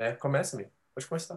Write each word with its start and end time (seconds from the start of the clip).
É, 0.00 0.14
começa, 0.14 0.56
amigo. 0.56 0.70
Pode 0.94 1.06
começar. 1.06 1.36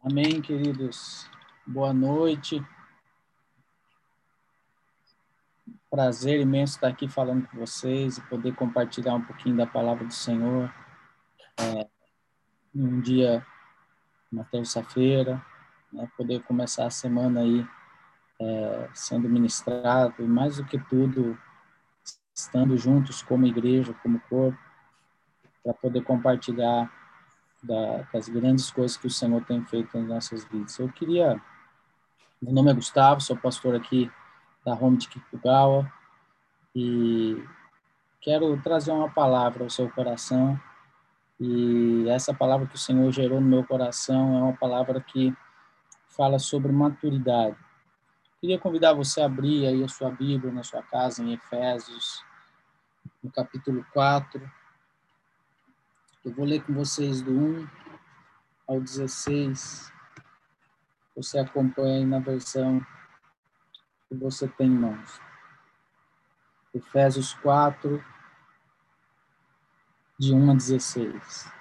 Amém, 0.00 0.40
queridos. 0.40 1.28
Boa 1.66 1.92
noite. 1.92 2.64
Prazer 5.90 6.38
imenso 6.38 6.76
estar 6.76 6.86
aqui 6.86 7.08
falando 7.08 7.48
com 7.48 7.58
vocês 7.58 8.16
e 8.16 8.22
poder 8.28 8.54
compartilhar 8.54 9.16
um 9.16 9.24
pouquinho 9.24 9.56
da 9.56 9.66
palavra 9.66 10.04
do 10.04 10.14
Senhor. 10.14 10.72
É, 11.58 11.88
um 12.72 13.00
dia, 13.00 13.44
uma 14.30 14.44
terça-feira, 14.44 15.44
né, 15.92 16.08
poder 16.16 16.44
começar 16.44 16.86
a 16.86 16.90
semana 16.90 17.40
aí 17.40 17.66
é, 18.40 18.88
sendo 18.94 19.28
ministrado 19.28 20.22
e 20.22 20.28
mais 20.28 20.58
do 20.58 20.64
que 20.64 20.78
tudo 20.78 21.36
estando 22.36 22.76
juntos 22.76 23.22
como 23.22 23.46
igreja, 23.46 23.94
como 24.02 24.20
corpo, 24.28 24.58
para 25.64 25.72
poder 25.72 26.02
compartilhar 26.02 26.92
da, 27.62 28.02
das 28.12 28.28
grandes 28.28 28.70
coisas 28.70 28.96
que 28.96 29.06
o 29.06 29.10
Senhor 29.10 29.42
tem 29.44 29.64
feito 29.64 29.96
nas 29.98 30.06
nossas 30.06 30.44
vidas. 30.44 30.78
Eu 30.78 30.88
queria, 30.90 31.40
meu 32.40 32.52
nome 32.52 32.70
é 32.70 32.74
Gustavo, 32.74 33.20
sou 33.22 33.36
pastor 33.36 33.74
aqui 33.74 34.10
da 34.64 34.74
Home 34.74 34.98
de 34.98 35.08
Kikugawa 35.08 35.90
e 36.74 37.42
quero 38.20 38.60
trazer 38.60 38.92
uma 38.92 39.08
palavra 39.08 39.64
ao 39.64 39.70
seu 39.70 39.88
coração 39.90 40.60
e 41.40 42.08
essa 42.08 42.34
palavra 42.34 42.66
que 42.66 42.74
o 42.74 42.78
Senhor 42.78 43.10
gerou 43.12 43.40
no 43.40 43.46
meu 43.46 43.64
coração 43.64 44.36
é 44.36 44.42
uma 44.42 44.56
palavra 44.56 45.00
que 45.00 45.34
fala 46.08 46.38
sobre 46.38 46.70
maturidade. 46.70 47.56
Queria 48.40 48.58
convidar 48.58 48.92
você 48.92 49.20
a 49.20 49.26
abrir 49.26 49.66
aí 49.66 49.82
a 49.82 49.88
sua 49.88 50.10
Bíblia 50.10 50.52
na 50.52 50.62
sua 50.62 50.82
casa 50.82 51.22
em 51.22 51.32
Efésios, 51.32 52.24
no 53.26 53.32
capítulo 53.32 53.84
4. 53.92 54.40
Eu 56.24 56.32
vou 56.32 56.44
ler 56.44 56.62
com 56.62 56.72
vocês 56.72 57.20
do 57.20 57.32
1 57.32 57.68
ao 58.68 58.80
16. 58.80 59.92
Você 61.16 61.38
acompanha 61.40 61.96
aí 61.96 62.04
na 62.04 62.20
versão 62.20 62.80
que 64.08 64.14
você 64.14 64.46
tem 64.46 64.68
em 64.68 64.78
mãos. 64.78 65.20
Efésios 66.72 67.34
4, 67.34 68.04
de 70.16 70.32
1 70.32 70.50
a 70.50 70.54
16. 70.54 71.52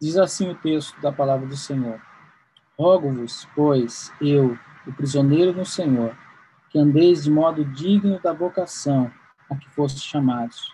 Diz 0.00 0.16
assim 0.16 0.50
o 0.50 0.58
texto 0.58 1.00
da 1.00 1.12
palavra 1.12 1.46
do 1.46 1.56
Senhor: 1.56 2.02
Rogo-vos, 2.76 3.48
pois, 3.54 4.12
eu, 4.20 4.58
o 4.84 4.92
prisioneiro 4.92 5.52
no 5.52 5.64
Senhor, 5.64 6.18
que 6.68 6.80
andeis 6.80 7.22
de 7.22 7.30
modo 7.30 7.64
digno 7.64 8.20
da 8.20 8.32
vocação 8.32 9.12
a 9.50 9.56
que 9.56 9.68
fostes 9.70 10.02
chamados, 10.02 10.72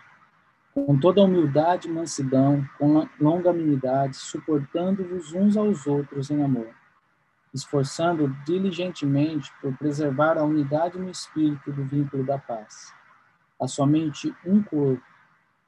com 0.74 0.98
toda 0.98 1.22
humildade 1.22 1.88
e 1.88 1.92
mansidão, 1.92 2.68
com 2.78 3.08
longanimidade, 3.20 4.16
suportando-vos 4.16 5.32
uns 5.32 5.56
aos 5.56 5.86
outros 5.86 6.30
em 6.30 6.42
amor, 6.42 6.68
esforçando 7.52 8.28
diligentemente 8.44 9.52
por 9.60 9.76
preservar 9.76 10.36
a 10.36 10.42
unidade 10.42 10.98
no 10.98 11.08
espírito 11.08 11.72
do 11.72 11.84
vínculo 11.84 12.24
da 12.24 12.38
paz. 12.38 12.92
Há 13.60 13.68
somente 13.68 14.34
um 14.44 14.60
corpo 14.60 15.02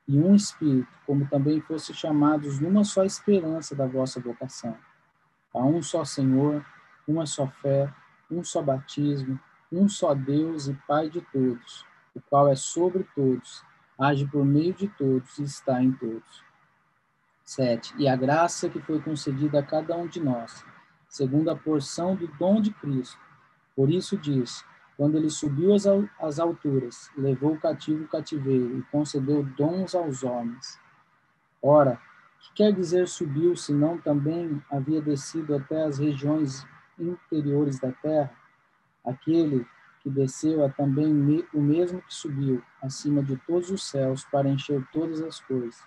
e 0.08 0.18
um 0.18 0.34
espírito, 0.34 0.88
como 1.06 1.26
também 1.28 1.60
fossem 1.60 1.94
chamados 1.94 2.58
numa 2.58 2.84
só 2.84 3.04
esperança 3.04 3.74
da 3.74 3.86
vossa 3.86 4.20
vocação. 4.20 4.76
Há 5.54 5.64
um 5.64 5.80
só 5.82 6.04
Senhor, 6.04 6.64
uma 7.06 7.26
só 7.26 7.46
fé, 7.46 7.92
um 8.30 8.42
só 8.42 8.60
batismo, 8.60 9.38
um 9.70 9.88
só 9.88 10.14
Deus 10.14 10.68
e 10.68 10.74
Pai 10.86 11.08
de 11.08 11.20
todos, 11.20 11.84
o 12.16 12.20
qual 12.22 12.48
é 12.48 12.56
sobre 12.56 13.06
todos, 13.14 13.62
age 13.98 14.26
por 14.26 14.44
meio 14.44 14.72
de 14.72 14.88
todos 14.88 15.38
e 15.38 15.44
está 15.44 15.82
em 15.82 15.92
todos. 15.92 16.44
7. 17.44 17.94
E 17.98 18.08
a 18.08 18.16
graça 18.16 18.68
que 18.68 18.80
foi 18.80 19.00
concedida 19.00 19.60
a 19.60 19.62
cada 19.62 19.96
um 19.96 20.08
de 20.08 20.18
nós, 20.18 20.64
segundo 21.08 21.50
a 21.50 21.54
porção 21.54 22.16
do 22.16 22.26
dom 22.38 22.60
de 22.60 22.72
Cristo. 22.72 23.20
Por 23.76 23.90
isso 23.90 24.16
diz: 24.16 24.64
quando 24.96 25.16
ele 25.16 25.30
subiu 25.30 25.72
às 26.18 26.40
alturas, 26.40 27.10
levou 27.16 27.52
o 27.52 27.60
cativo 27.60 28.04
o 28.04 28.08
cativeiro 28.08 28.78
e 28.78 28.82
concedeu 28.84 29.44
dons 29.44 29.94
aos 29.94 30.24
homens. 30.24 30.80
Ora, 31.62 32.00
que 32.40 32.54
quer 32.54 32.72
dizer 32.72 33.06
subiu, 33.06 33.54
se 33.54 33.72
não 33.72 33.98
também 33.98 34.62
havia 34.70 35.02
descido 35.02 35.54
até 35.54 35.84
as 35.84 35.98
regiões 35.98 36.66
interiores 36.98 37.78
da 37.78 37.92
terra, 37.92 38.32
aquele 39.04 39.66
que 40.06 40.10
desceu 40.10 40.62
é 40.62 40.68
também 40.68 41.44
o 41.52 41.60
mesmo 41.60 42.00
que 42.00 42.14
subiu 42.14 42.62
acima 42.80 43.24
de 43.24 43.36
todos 43.38 43.72
os 43.72 43.82
céus 43.82 44.24
para 44.24 44.48
encher 44.48 44.86
todas 44.92 45.20
as 45.20 45.40
coisas. 45.40 45.82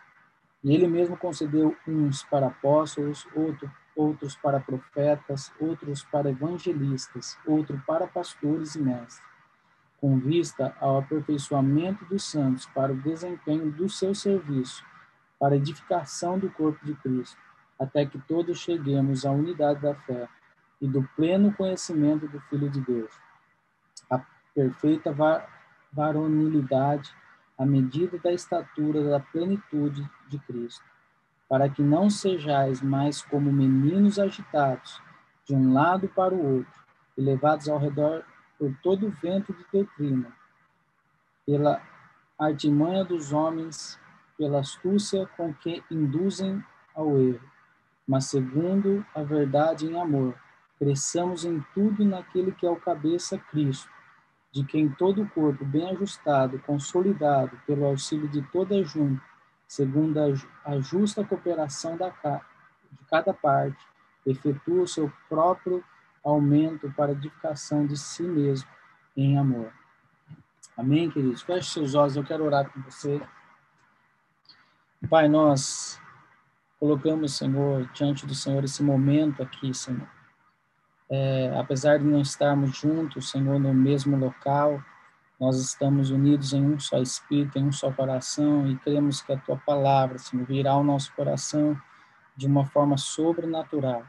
E 0.61 0.75
ele 0.75 0.89
mesmo 0.89 1.15
concedeu 1.15 1.73
uns 1.87 2.21
para 2.23 2.47
apóstolos, 2.47 3.25
outro, 3.33 3.71
outros 3.95 4.35
para 4.35 4.59
profetas, 4.59 5.53
outros 5.57 6.03
para 6.03 6.31
evangelistas, 6.31 7.39
outro 7.47 7.81
para 7.87 8.07
pastores 8.07 8.75
e 8.75 8.81
mestres, 8.81 9.21
com 10.01 10.19
vista 10.19 10.75
ao 10.81 10.97
aperfeiçoamento 10.97 12.03
dos 12.03 12.25
santos 12.25 12.65
para 12.65 12.91
o 12.91 13.01
desempenho 13.01 13.71
do 13.71 13.87
seu 13.87 14.13
serviço, 14.13 14.83
para 15.39 15.53
a 15.53 15.57
edificação 15.57 16.37
do 16.37 16.49
corpo 16.49 16.85
de 16.85 16.93
Cristo, 16.95 17.37
até 17.79 18.05
que 18.05 18.19
todos 18.19 18.59
cheguemos 18.59 19.25
à 19.25 19.31
unidade 19.31 19.79
da 19.79 19.95
fé 19.95 20.27
e 20.81 20.87
do 20.89 21.07
pleno 21.15 21.53
conhecimento 21.53 22.27
do 22.27 22.41
Filho 22.41 22.69
de 22.69 22.81
Deus, 22.81 23.17
perfeita 24.59 25.15
varonilidade, 25.93 27.15
à 27.57 27.65
medida 27.65 28.17
da 28.19 28.33
estatura 28.33 29.01
da 29.03 29.19
plenitude 29.19 30.09
de 30.27 30.37
Cristo, 30.39 30.83
para 31.47 31.69
que 31.69 31.81
não 31.81 32.09
sejais 32.09 32.81
mais 32.81 33.21
como 33.21 33.53
meninos 33.53 34.19
agitados 34.19 35.01
de 35.45 35.55
um 35.55 35.71
lado 35.71 36.09
para 36.09 36.33
o 36.33 36.57
outro 36.57 36.83
e 37.17 37.21
levados 37.21 37.69
ao 37.69 37.79
redor 37.79 38.23
por 38.57 38.75
todo 38.83 39.07
o 39.07 39.11
vento 39.11 39.53
de 39.53 39.65
doutrina, 39.71 40.31
pela 41.45 41.81
artimanha 42.37 43.05
dos 43.05 43.31
homens, 43.31 43.97
pela 44.37 44.59
astúcia 44.59 45.25
com 45.37 45.53
que 45.53 45.81
induzem 45.89 46.61
ao 46.93 47.17
erro, 47.17 47.49
mas 48.05 48.25
segundo 48.25 49.05
a 49.15 49.23
verdade 49.23 49.85
em 49.85 49.99
amor 49.99 50.35
cresçamos 50.77 51.45
em 51.45 51.65
tudo 51.73 52.05
naquele 52.05 52.51
que 52.51 52.65
é 52.65 52.69
o 52.69 52.75
cabeça 52.75 53.37
Cristo, 53.37 53.89
de 54.51 54.63
quem 54.63 54.89
todo 54.89 55.21
o 55.21 55.29
corpo 55.29 55.63
bem 55.63 55.89
ajustado, 55.91 56.59
consolidado 56.59 57.59
pelo 57.67 57.85
auxílio 57.85 58.27
de 58.27 58.41
toda 58.41 58.83
junta, 58.83 59.21
segundo 59.67 60.19
a, 60.65 60.79
justa 60.79 61.23
cooperação 61.23 61.95
da, 61.95 62.09
de 62.09 63.05
cada 63.09 63.33
parte, 63.33 63.77
efetua 64.25 64.83
o 64.83 64.87
seu 64.87 65.11
próprio 65.27 65.83
aumento 66.23 66.91
para 66.91 67.11
a 67.11 67.11
edificação 67.11 67.85
de 67.85 67.95
si 67.95 68.23
mesmo 68.23 68.67
em 69.15 69.37
amor. 69.37 69.71
Amém, 70.75 71.09
queridos? 71.09 71.41
Feche 71.41 71.69
seus 71.69 71.93
olhos, 71.93 72.15
eu 72.15 72.23
quero 72.23 72.43
orar 72.43 72.71
com 72.71 72.81
você. 72.81 73.21
Pai, 75.09 75.27
nós 75.27 76.01
colocamos, 76.79 77.33
Senhor, 77.33 77.87
diante 77.93 78.25
do 78.25 78.33
Senhor 78.33 78.63
esse 78.63 78.81
momento 78.81 79.43
aqui, 79.43 79.73
Senhor 79.73 80.18
é, 81.09 81.51
apesar 81.57 81.97
de 81.97 82.05
não 82.05 82.21
estarmos 82.21 82.77
juntos, 82.77 83.31
Senhor, 83.31 83.59
no 83.59 83.73
mesmo 83.73 84.15
local, 84.15 84.83
nós 85.39 85.57
estamos 85.59 86.11
unidos 86.11 86.53
em 86.53 86.63
um 86.63 86.79
só 86.79 86.97
espírito, 87.01 87.57
em 87.57 87.65
um 87.65 87.71
só 87.71 87.91
coração 87.91 88.67
e 88.67 88.75
cremos 88.77 89.21
que 89.21 89.31
a 89.31 89.37
tua 89.37 89.57
palavra, 89.57 90.17
Senhor, 90.17 90.45
virá 90.45 90.71
ao 90.71 90.83
nosso 90.83 91.13
coração 91.15 91.79
de 92.35 92.45
uma 92.45 92.65
forma 92.65 92.97
sobrenatural 92.97 94.03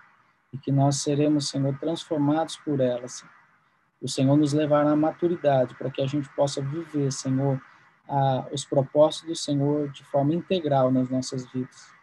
e 0.52 0.58
que 0.58 0.72
nós 0.72 0.96
seremos, 0.96 1.48
Senhor, 1.48 1.78
transformados 1.78 2.56
por 2.56 2.80
ela, 2.80 3.06
Senhor. 3.06 3.32
O 4.02 4.08
Senhor 4.08 4.36
nos 4.36 4.52
levará 4.52 4.90
à 4.90 4.96
maturidade 4.96 5.74
para 5.76 5.90
que 5.90 6.02
a 6.02 6.06
gente 6.06 6.28
possa 6.30 6.60
viver, 6.60 7.12
Senhor, 7.12 7.60
a, 8.08 8.46
os 8.52 8.64
propósitos 8.64 9.28
do 9.28 9.36
Senhor 9.36 9.88
de 9.90 10.02
forma 10.04 10.34
integral 10.34 10.90
nas 10.90 11.08
nossas 11.08 11.46
vidas. 11.52 11.99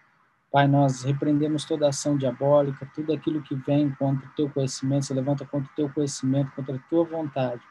Pai, 0.51 0.65
nós 0.67 1.03
repreendemos 1.03 1.65
toda 1.65 1.89
ação 1.89 2.17
diabólica, 2.17 2.89
tudo 2.95 3.11
aquilo 3.13 3.41
que 3.41 3.53
vem 3.53 3.91
contra 3.91 4.25
o 4.25 4.31
teu 4.31 4.49
conhecimento, 4.49 5.05
se 5.05 5.13
levanta 5.13 5.45
contra 5.45 5.69
o 5.69 5.75
teu 5.75 5.89
conhecimento, 5.89 6.51
contra 6.55 6.75
a 6.75 6.79
tua 6.89 7.03
vontade. 7.03 7.61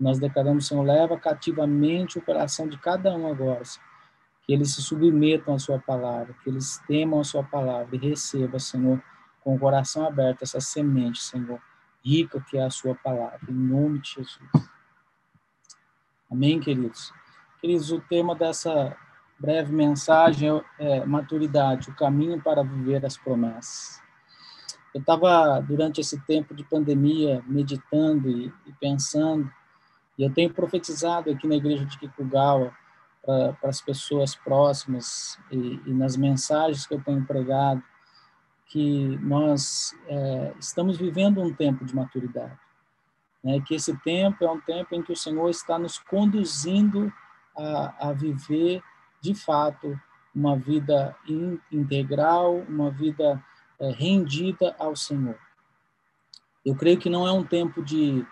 Nós 0.00 0.18
declaramos, 0.18 0.66
Senhor, 0.66 0.82
leva 0.82 1.18
cativamente 1.18 2.18
o 2.18 2.22
coração 2.22 2.66
de 2.66 2.78
cada 2.78 3.14
um 3.14 3.26
agora, 3.26 3.64
Senhor. 3.64 3.86
Que 4.44 4.52
eles 4.52 4.74
se 4.74 4.82
submetam 4.82 5.54
à 5.54 5.58
sua 5.58 5.78
palavra, 5.78 6.34
que 6.42 6.50
eles 6.50 6.78
temam 6.88 7.20
a 7.20 7.24
sua 7.24 7.44
palavra 7.44 7.94
e 7.94 7.98
receba, 7.98 8.58
Senhor, 8.58 9.00
com 9.44 9.54
o 9.54 9.58
coração 9.58 10.06
aberto 10.06 10.42
essa 10.42 10.60
semente, 10.60 11.22
Senhor, 11.22 11.60
rica 12.04 12.40
que 12.48 12.56
é 12.56 12.64
a 12.64 12.70
sua 12.70 12.94
palavra, 12.94 13.40
em 13.48 13.54
nome 13.54 14.00
de 14.00 14.14
Jesus. 14.14 14.70
Amém, 16.30 16.58
queridos? 16.58 17.12
Queridos, 17.60 17.92
o 17.92 18.00
tema 18.00 18.34
dessa 18.34 18.96
breve 19.42 19.72
mensagem 19.72 20.62
é 20.78 21.04
maturidade, 21.04 21.90
o 21.90 21.96
caminho 21.96 22.40
para 22.40 22.62
viver 22.62 23.04
as 23.04 23.16
promessas. 23.16 24.00
Eu 24.94 25.00
estava, 25.00 25.58
durante 25.60 26.00
esse 26.00 26.20
tempo 26.20 26.54
de 26.54 26.62
pandemia, 26.62 27.42
meditando 27.44 28.30
e, 28.30 28.52
e, 28.64 28.72
pensando, 28.74 29.50
e 30.16 30.22
eu 30.22 30.32
tenho 30.32 30.54
profetizado 30.54 31.28
aqui 31.28 31.48
na 31.48 31.56
igreja 31.56 31.84
de 31.84 31.98
Kikugawa 31.98 32.72
para 33.24 33.56
as 33.64 33.80
pessoas 33.80 34.36
próximas 34.36 35.38
e, 35.50 35.80
e, 35.86 35.92
nas 35.92 36.16
mensagens 36.16 36.86
que 36.86 36.94
eu 36.94 37.02
tenho 37.02 37.24
pregado 37.24 37.82
que 38.66 39.18
nós 39.22 39.92
é, 40.06 40.54
estamos 40.58 40.96
vivendo 40.96 41.42
um 41.42 41.52
tempo 41.52 41.84
de 41.84 41.94
maturidade, 41.94 42.58
né? 43.42 43.60
que 43.66 43.74
esse 43.74 43.96
tempo 43.98 44.44
é 44.44 44.50
um 44.50 44.60
tempo 44.60 44.94
em 44.94 45.02
que 45.02 45.12
o 45.12 45.16
Senhor 45.16 45.50
está 45.50 45.78
nos 45.78 45.98
conduzindo 45.98 47.12
a, 47.56 48.08
a 48.08 48.12
viver 48.12 48.82
de 49.22 49.34
fato 49.34 49.98
uma 50.34 50.56
vida 50.56 51.14
integral, 51.70 52.56
uma 52.68 52.90
vida 52.90 53.42
é, 53.78 53.90
rendida 53.90 54.74
ao 54.78 54.96
Senhor. 54.96 55.38
Eu 56.64 56.74
creio 56.74 56.98
que 56.98 57.10
não 57.10 57.26
é 57.26 57.32
um 57.32 57.44
tempo 57.44 57.82
de, 57.82 58.24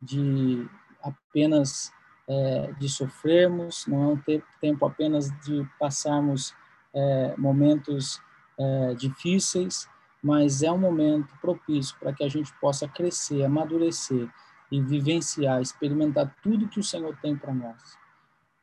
de 0.00 0.68
apenas 1.02 1.92
é, 2.28 2.72
de 2.78 2.88
sofrermos, 2.88 3.86
não 3.86 4.02
é 4.02 4.06
um 4.08 4.16
tempo, 4.16 4.46
tempo 4.60 4.86
apenas 4.86 5.30
de 5.40 5.66
passarmos 5.78 6.54
é, 6.92 7.34
momentos 7.38 8.20
é, 8.58 8.94
difíceis, 8.94 9.88
mas 10.22 10.62
é 10.62 10.70
um 10.70 10.78
momento 10.78 11.32
propício 11.40 11.96
para 11.98 12.12
que 12.12 12.24
a 12.24 12.28
gente 12.28 12.52
possa 12.60 12.88
crescer, 12.88 13.44
amadurecer 13.44 14.28
e 14.70 14.80
vivenciar, 14.82 15.62
experimentar 15.62 16.34
tudo 16.42 16.68
que 16.68 16.80
o 16.80 16.84
Senhor 16.84 17.16
tem 17.22 17.36
para 17.36 17.54
nós. 17.54 17.96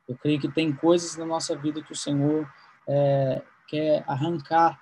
Eu 0.07 0.17
creio 0.17 0.39
que 0.39 0.49
tem 0.49 0.73
coisas 0.73 1.15
na 1.15 1.25
nossa 1.25 1.55
vida 1.55 1.81
que 1.81 1.91
o 1.91 1.95
Senhor 1.95 2.47
é, 2.87 3.41
quer 3.67 4.03
arrancar 4.07 4.79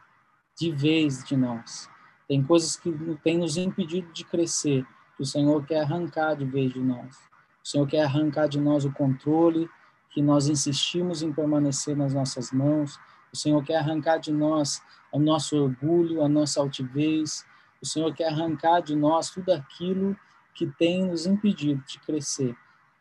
de 0.58 0.72
vez 0.72 1.24
de 1.24 1.38
nós. 1.38 1.90
Tem 2.28 2.44
coisas 2.44 2.76
que 2.76 2.92
tem 3.24 3.38
nos 3.38 3.58
impedido 3.58 4.12
de 4.12 4.24
crescer, 4.24 4.86
que 5.16 5.24
o 5.24 5.26
Senhor 5.26 5.66
quer 5.66 5.82
arrancar 5.82 6.36
de 6.36 6.46
vez 6.46 6.74
de 6.74 6.80
nós. 6.80 7.18
O 7.64 7.68
Senhor 7.68 7.88
quer 7.88 8.04
arrancar 8.04 8.48
de 8.48 8.60
nós 8.60 8.86
o 8.86 8.92
controle 8.92 9.70
que 10.10 10.22
nós 10.22 10.48
insistimos 10.48 11.22
em 11.22 11.32
permanecer 11.32 11.96
nas 11.96 12.14
nossas 12.14 12.52
mãos. 12.52 13.00
O 13.32 13.38
Senhor 13.38 13.64
quer 13.64 13.78
arrancar 13.78 14.18
de 14.18 14.32
nós 14.32 14.82
o 15.12 15.20
nosso 15.20 15.56
orgulho, 15.56 16.24
a 16.24 16.30
nossa 16.30 16.60
altivez. 16.60 17.46
O 17.82 17.86
Senhor 17.86 18.14
quer 18.14 18.28
arrancar 18.28 18.82
de 18.82 18.96
nós 18.96 19.30
tudo 19.30 19.52
aquilo 19.52 20.18
que 20.54 20.68
tem 20.68 21.06
nos 21.06 21.26
impedido 21.26 21.82
de 21.86 22.00
crescer 22.00 22.56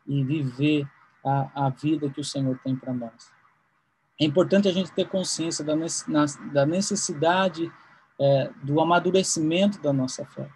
e 0.07 0.23
viver 0.23 0.87
a, 1.23 1.67
a 1.67 1.69
vida 1.69 2.09
que 2.09 2.19
o 2.19 2.23
Senhor 2.23 2.59
tem 2.63 2.75
para 2.75 2.93
nós. 2.93 3.31
É 4.19 4.25
importante 4.25 4.67
a 4.67 4.71
gente 4.71 4.91
ter 4.91 5.07
consciência 5.07 5.65
da 5.65 6.65
necessidade 6.65 7.71
é, 8.19 8.51
do 8.61 8.79
amadurecimento 8.79 9.81
da 9.81 9.91
nossa 9.91 10.25
fé. 10.25 10.47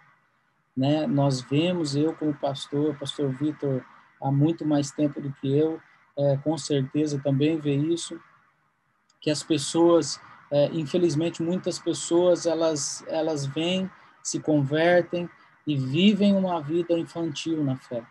Né? 0.76 1.06
Nós 1.06 1.40
vemos, 1.40 1.96
eu 1.96 2.14
como 2.14 2.34
pastor, 2.34 2.96
pastor 2.96 3.30
Vitor, 3.30 3.84
há 4.20 4.30
muito 4.30 4.64
mais 4.64 4.90
tempo 4.90 5.20
do 5.20 5.32
que 5.32 5.56
eu, 5.56 5.80
é, 6.16 6.36
com 6.38 6.56
certeza 6.56 7.20
também 7.22 7.58
vê 7.58 7.74
isso, 7.74 8.20
que 9.20 9.30
as 9.30 9.42
pessoas, 9.42 10.20
é, 10.50 10.66
infelizmente, 10.66 11.42
muitas 11.42 11.78
pessoas, 11.78 12.46
elas, 12.46 13.04
elas 13.08 13.46
vêm, 13.46 13.90
se 14.22 14.38
convertem 14.38 15.28
e 15.66 15.76
vivem 15.76 16.36
uma 16.36 16.60
vida 16.60 16.96
infantil 16.96 17.64
na 17.64 17.76
fé 17.76 18.04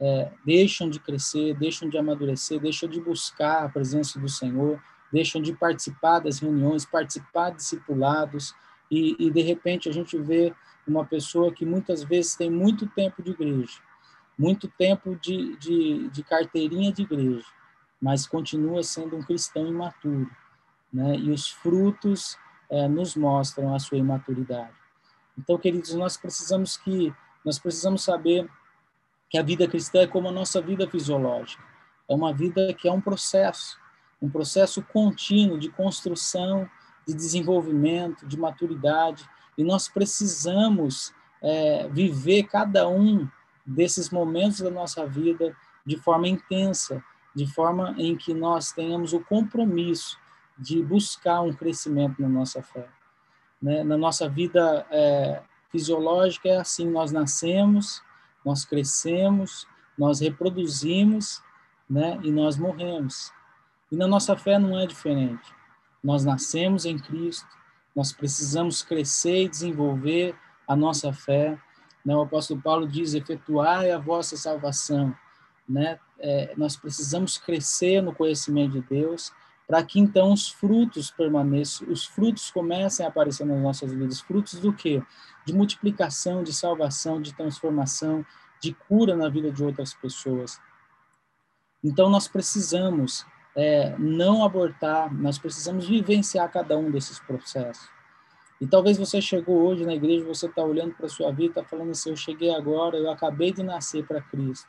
é, 0.00 0.32
deixam 0.44 0.88
de 0.88 0.98
crescer, 0.98 1.54
deixam 1.54 1.88
de 1.88 1.98
amadurecer, 1.98 2.58
deixam 2.58 2.88
de 2.88 3.00
buscar 3.00 3.64
a 3.64 3.68
presença 3.68 4.18
do 4.18 4.28
Senhor, 4.28 4.82
deixam 5.12 5.42
de 5.42 5.52
participar 5.52 6.20
das 6.20 6.38
reuniões, 6.38 6.86
participar 6.86 7.50
de 7.50 7.56
discipulados, 7.56 8.54
e, 8.90 9.14
e 9.18 9.30
de 9.30 9.42
repente 9.42 9.88
a 9.88 9.92
gente 9.92 10.16
vê 10.18 10.54
uma 10.86 11.04
pessoa 11.04 11.52
que 11.52 11.64
muitas 11.64 12.02
vezes 12.02 12.34
tem 12.34 12.50
muito 12.50 12.86
tempo 12.86 13.22
de 13.22 13.30
igreja, 13.30 13.78
muito 14.38 14.66
tempo 14.68 15.14
de, 15.16 15.56
de, 15.58 16.08
de 16.08 16.22
carteirinha 16.22 16.90
de 16.92 17.02
igreja, 17.02 17.46
mas 18.00 18.26
continua 18.26 18.82
sendo 18.82 19.16
um 19.16 19.22
cristão 19.22 19.66
imaturo, 19.66 20.30
né? 20.92 21.16
E 21.16 21.30
os 21.30 21.48
frutos 21.48 22.38
é, 22.70 22.88
nos 22.88 23.14
mostram 23.14 23.74
a 23.74 23.78
sua 23.78 23.98
imaturidade. 23.98 24.72
Então, 25.38 25.58
queridos, 25.58 25.94
nós 25.94 26.16
precisamos 26.16 26.76
que 26.76 27.12
nós 27.44 27.58
precisamos 27.58 28.02
saber 28.02 28.48
que 29.30 29.38
a 29.38 29.42
vida 29.42 29.68
cristã 29.68 30.00
é 30.00 30.06
como 30.06 30.28
a 30.28 30.32
nossa 30.32 30.60
vida 30.60 30.90
fisiológica. 30.90 31.62
É 32.08 32.14
uma 32.14 32.34
vida 32.34 32.74
que 32.74 32.88
é 32.88 32.92
um 32.92 33.00
processo, 33.00 33.78
um 34.20 34.28
processo 34.28 34.82
contínuo 34.82 35.56
de 35.56 35.70
construção, 35.70 36.68
de 37.06 37.14
desenvolvimento, 37.14 38.26
de 38.26 38.36
maturidade, 38.36 39.24
e 39.56 39.62
nós 39.62 39.88
precisamos 39.88 41.14
é, 41.40 41.88
viver 41.88 42.42
cada 42.44 42.88
um 42.88 43.28
desses 43.64 44.10
momentos 44.10 44.60
da 44.60 44.70
nossa 44.70 45.06
vida 45.06 45.56
de 45.86 45.96
forma 45.96 46.26
intensa, 46.26 47.02
de 47.34 47.46
forma 47.46 47.94
em 47.98 48.16
que 48.16 48.34
nós 48.34 48.72
tenhamos 48.72 49.12
o 49.12 49.20
compromisso 49.20 50.18
de 50.58 50.82
buscar 50.82 51.40
um 51.42 51.52
crescimento 51.52 52.20
na 52.20 52.28
nossa 52.28 52.62
fé. 52.62 52.88
Né? 53.62 53.84
Na 53.84 53.96
nossa 53.96 54.28
vida 54.28 54.84
é, 54.90 55.40
fisiológica 55.70 56.48
é 56.48 56.56
assim, 56.56 56.88
nós 56.90 57.12
nascemos, 57.12 58.02
nós 58.44 58.64
crescemos, 58.64 59.66
nós 59.98 60.20
reproduzimos, 60.20 61.42
né? 61.88 62.18
E 62.22 62.30
nós 62.30 62.56
morremos. 62.56 63.32
E 63.90 63.96
na 63.96 64.06
nossa 64.06 64.36
fé 64.36 64.58
não 64.58 64.78
é 64.78 64.86
diferente. 64.86 65.52
Nós 66.02 66.24
nascemos 66.24 66.84
em 66.84 66.98
Cristo, 66.98 67.48
nós 67.94 68.12
precisamos 68.12 68.82
crescer 68.82 69.44
e 69.44 69.48
desenvolver 69.48 70.34
a 70.66 70.76
nossa 70.76 71.12
fé. 71.12 71.58
Né? 72.04 72.14
O 72.14 72.22
apóstolo 72.22 72.62
Paulo 72.62 72.86
diz: 72.86 73.14
efetuai 73.14 73.90
a 73.90 73.98
vossa 73.98 74.36
salvação. 74.36 75.14
Né? 75.68 75.98
É, 76.18 76.54
nós 76.56 76.76
precisamos 76.76 77.36
crescer 77.36 78.00
no 78.00 78.14
conhecimento 78.14 78.72
de 78.72 78.80
Deus 78.82 79.32
para 79.70 79.84
que 79.84 80.00
então 80.00 80.32
os 80.32 80.48
frutos 80.48 81.12
permaneçam, 81.12 81.86
os 81.88 82.04
frutos 82.04 82.50
comecem 82.50 83.06
a 83.06 83.08
aparecer 83.08 83.46
nas 83.46 83.62
nossas 83.62 83.92
vidas. 83.92 84.20
Frutos 84.20 84.58
do 84.58 84.72
quê? 84.72 85.00
De 85.46 85.52
multiplicação, 85.52 86.42
de 86.42 86.52
salvação, 86.52 87.22
de 87.22 87.32
transformação, 87.32 88.26
de 88.60 88.74
cura 88.74 89.14
na 89.14 89.28
vida 89.28 89.52
de 89.52 89.62
outras 89.62 89.94
pessoas. 89.94 90.60
Então 91.84 92.10
nós 92.10 92.26
precisamos 92.26 93.24
é, 93.54 93.96
não 93.96 94.44
abortar, 94.44 95.14
nós 95.14 95.38
precisamos 95.38 95.86
vivenciar 95.86 96.50
cada 96.50 96.76
um 96.76 96.90
desses 96.90 97.20
processos. 97.20 97.88
E 98.60 98.66
talvez 98.66 98.98
você 98.98 99.22
chegou 99.22 99.62
hoje 99.62 99.86
na 99.86 99.94
igreja, 99.94 100.24
você 100.24 100.46
está 100.46 100.64
olhando 100.64 100.94
para 100.94 101.06
a 101.06 101.08
sua 101.08 101.30
vida, 101.30 101.60
está 101.60 101.64
falando 101.64 101.92
assim: 101.92 102.10
eu 102.10 102.16
cheguei 102.16 102.52
agora, 102.52 102.96
eu 102.96 103.08
acabei 103.08 103.52
de 103.52 103.62
nascer 103.62 104.04
para 104.04 104.20
Cristo. 104.20 104.66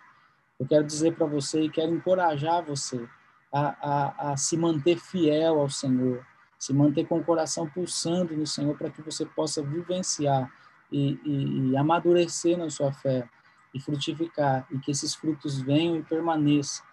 Eu 0.60 0.68
quero 0.68 0.84
dizer 0.84 1.16
para 1.16 1.26
você 1.26 1.64
e 1.64 1.72
quero 1.72 1.92
encorajar 1.92 2.64
você 2.64 3.10
a, 3.52 3.76
a, 3.82 4.32
a 4.32 4.38
se 4.38 4.56
manter 4.58 4.98
fiel 4.98 5.60
ao 5.60 5.70
Senhor, 5.70 6.26
se 6.58 6.74
manter 6.74 7.06
com 7.06 7.20
o 7.20 7.24
coração 7.24 7.68
pulsando 7.68 8.36
no 8.36 8.48
Senhor 8.48 8.78
para 8.78 8.90
que 8.90 9.02
você 9.02 9.26
possa 9.26 9.62
vivenciar 9.62 10.52
e, 10.92 11.20
e, 11.26 11.70
e, 11.72 11.78
amadurecer 11.78 12.58
na 12.58 12.70
sua 12.70 12.92
fé 12.92 13.28
e 13.74 13.80
frutificar 13.80 14.66
e 14.70 14.78
que 14.80 14.92
esses 14.92 15.16
frutos 15.16 15.62
venham 15.62 15.96
e 15.96 16.04
permaneçam 16.04 16.86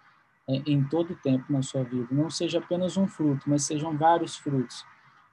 em, 0.47 0.63
em 0.65 0.83
todo 0.83 1.11
o 1.11 1.15
tempo 1.15 1.51
na 1.51 1.61
sua 1.61 1.83
vida. 1.83 2.07
Não 2.11 2.29
seja 2.29 2.59
apenas 2.59 2.97
um 2.97 3.07
fruto, 3.07 3.49
mas 3.49 3.65
sejam 3.65 3.97
vários 3.97 4.37
frutos. 4.37 4.85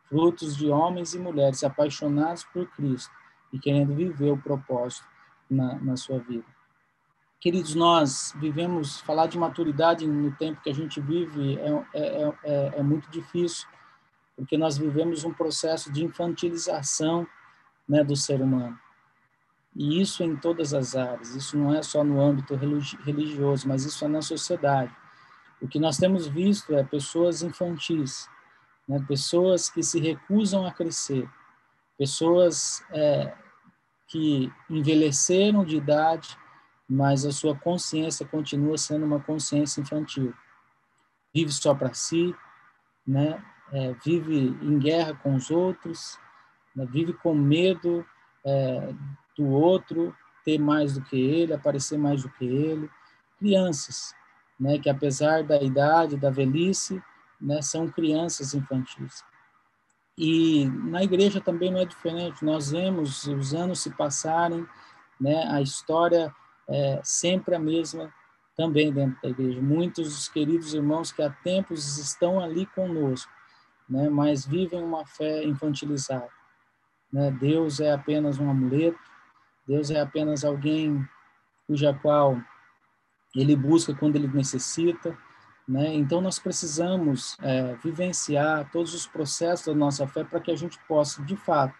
Frutos 0.09 0.57
de 0.57 0.69
homens 0.69 1.15
e 1.15 1.19
mulheres 1.19 1.65
apaixonados 1.65 2.45
por 2.45 2.69
Cristo 2.71 3.13
e 3.53 3.59
querendo 3.59 3.95
viver 3.95 4.31
o 4.31 4.39
propósito 4.39 5.07
na, 5.49 5.77
na 5.77 5.97
sua 5.97 6.19
vida. 6.19 6.56
Queridos, 7.39 7.75
nós 7.75 8.35
vivemos, 8.37 9.01
falar 9.01 9.27
de 9.27 9.39
maturidade 9.39 10.07
no 10.07 10.35
tempo 10.37 10.61
que 10.63 10.71
a 10.71 10.75
gente 10.75 11.01
vive 11.01 11.59
é, 11.59 11.85
é, 11.95 12.35
é, 12.45 12.73
é 12.79 12.83
muito 12.83 13.11
difícil, 13.11 13.69
porque 14.35 14.57
nós 14.57 14.79
vivemos 14.79 15.23
um 15.23 15.33
processo 15.33 15.93
de 15.93 16.03
infantilização 16.03 17.27
né, 17.87 18.03
do 18.03 18.17
ser 18.17 18.41
humano. 18.41 18.79
E 19.75 20.01
isso 20.01 20.23
em 20.25 20.35
todas 20.35 20.73
as 20.73 20.97
áreas, 20.97 21.35
isso 21.35 21.59
não 21.59 21.75
é 21.75 21.83
só 21.83 22.03
no 22.03 22.21
âmbito 22.21 22.55
religioso, 22.55 23.69
mas 23.69 23.85
isso 23.85 24.05
é 24.07 24.09
na 24.09 24.23
sociedade. 24.23 24.95
O 25.61 25.69
que 25.69 25.79
nós 25.79 25.99
temos 25.99 26.27
visto 26.27 26.75
é 26.75 26.83
pessoas 26.83 27.43
infantis, 27.43 28.29
né, 28.89 29.05
pessoas 29.07 29.69
que 29.69 29.83
se 29.83 30.01
recusam 30.01 30.67
a 30.67 30.73
crescer, 30.73 31.29
pessoas 31.99 32.83
é, 32.91 33.35
que 34.09 34.51
envelheceram 34.71 35.63
de 35.65 35.77
idade 35.77 36.39
mas 36.89 37.27
a 37.27 37.33
sua 37.33 37.57
consciência 37.57 38.27
continua 38.27 38.79
sendo 38.79 39.05
uma 39.05 39.21
consciência 39.21 39.81
infantil. 39.81 40.33
Vive 41.35 41.53
só 41.53 41.75
para 41.75 41.93
si, 41.93 42.35
né? 43.07 43.43
É, 43.73 43.93
vive 44.05 44.37
em 44.63 44.79
guerra 44.79 45.15
com 45.15 45.35
os 45.35 45.51
outros, 45.51 46.19
né? 46.75 46.87
vive 46.89 47.13
com 47.13 47.35
medo 47.35 48.07
é, 48.45 48.95
do 49.37 49.47
outro 49.49 50.15
ter 50.45 50.59
mais 50.59 50.95
do 50.95 51.03
que 51.03 51.21
ele, 51.21 51.53
aparecer 51.53 51.99
mais 51.99 52.23
do 52.23 52.29
que 52.31 52.45
ele. 52.45 52.89
Crianças, 53.39 54.15
né? 54.59 54.79
que 54.79 54.89
apesar 54.89 55.43
da 55.43 55.61
idade, 55.61 56.17
da 56.17 56.31
velhice, 56.31 57.03
né? 57.41 57.61
são 57.61 57.91
crianças 57.91 58.55
infantis. 58.55 59.25
E 60.17 60.67
na 60.67 61.03
igreja 61.03 61.41
também 61.41 61.71
não 61.71 61.81
é 61.81 61.85
diferente. 61.85 62.45
Nós 62.45 62.71
vemos 62.71 63.27
os 63.27 63.53
anos 63.53 63.81
se 63.81 63.91
passarem, 63.91 64.67
né? 65.21 65.47
A 65.51 65.61
história 65.61 66.35
é 66.69 67.01
sempre 67.03 67.55
a 67.55 67.59
mesma, 67.59 68.13
também 68.57 68.93
dentro 68.93 69.21
da 69.23 69.29
igreja. 69.29 69.61
Muitos 69.61 70.09
dos 70.09 70.29
queridos 70.29 70.75
irmãos 70.75 71.13
que 71.13 71.23
há 71.23 71.31
tempos 71.31 71.99
estão 71.99 72.41
ali 72.41 72.67
conosco, 72.67 73.31
né, 73.89 74.09
mas 74.09 74.47
vivem 74.47 74.83
uma 74.83 75.05
fé 75.07 75.45
infantilizada. 75.45 76.29
Né? 77.13 77.31
Deus 77.31 77.81
é 77.81 77.93
apenas 77.93 78.39
um 78.39 78.51
amuleto, 78.51 78.99
Deus 79.67 79.91
é 79.91 80.01
apenas 80.01 80.45
alguém 80.45 81.07
cuja 81.67 81.93
qual 81.93 82.41
ele 83.35 83.55
busca 83.55 83.95
quando 83.95 84.17
ele 84.17 84.29
necessita, 84.29 85.17
né? 85.69 85.93
Então 85.95 86.21
nós 86.21 86.39
precisamos 86.39 87.37
é, 87.43 87.75
vivenciar 87.83 88.71
todos 88.71 88.95
os 88.95 89.07
processos 89.07 89.67
da 89.67 89.75
nossa 89.75 90.07
fé 90.07 90.23
para 90.23 90.41
que 90.41 90.51
a 90.51 90.57
gente 90.57 90.79
possa, 90.87 91.23
de 91.25 91.37
fato, 91.37 91.75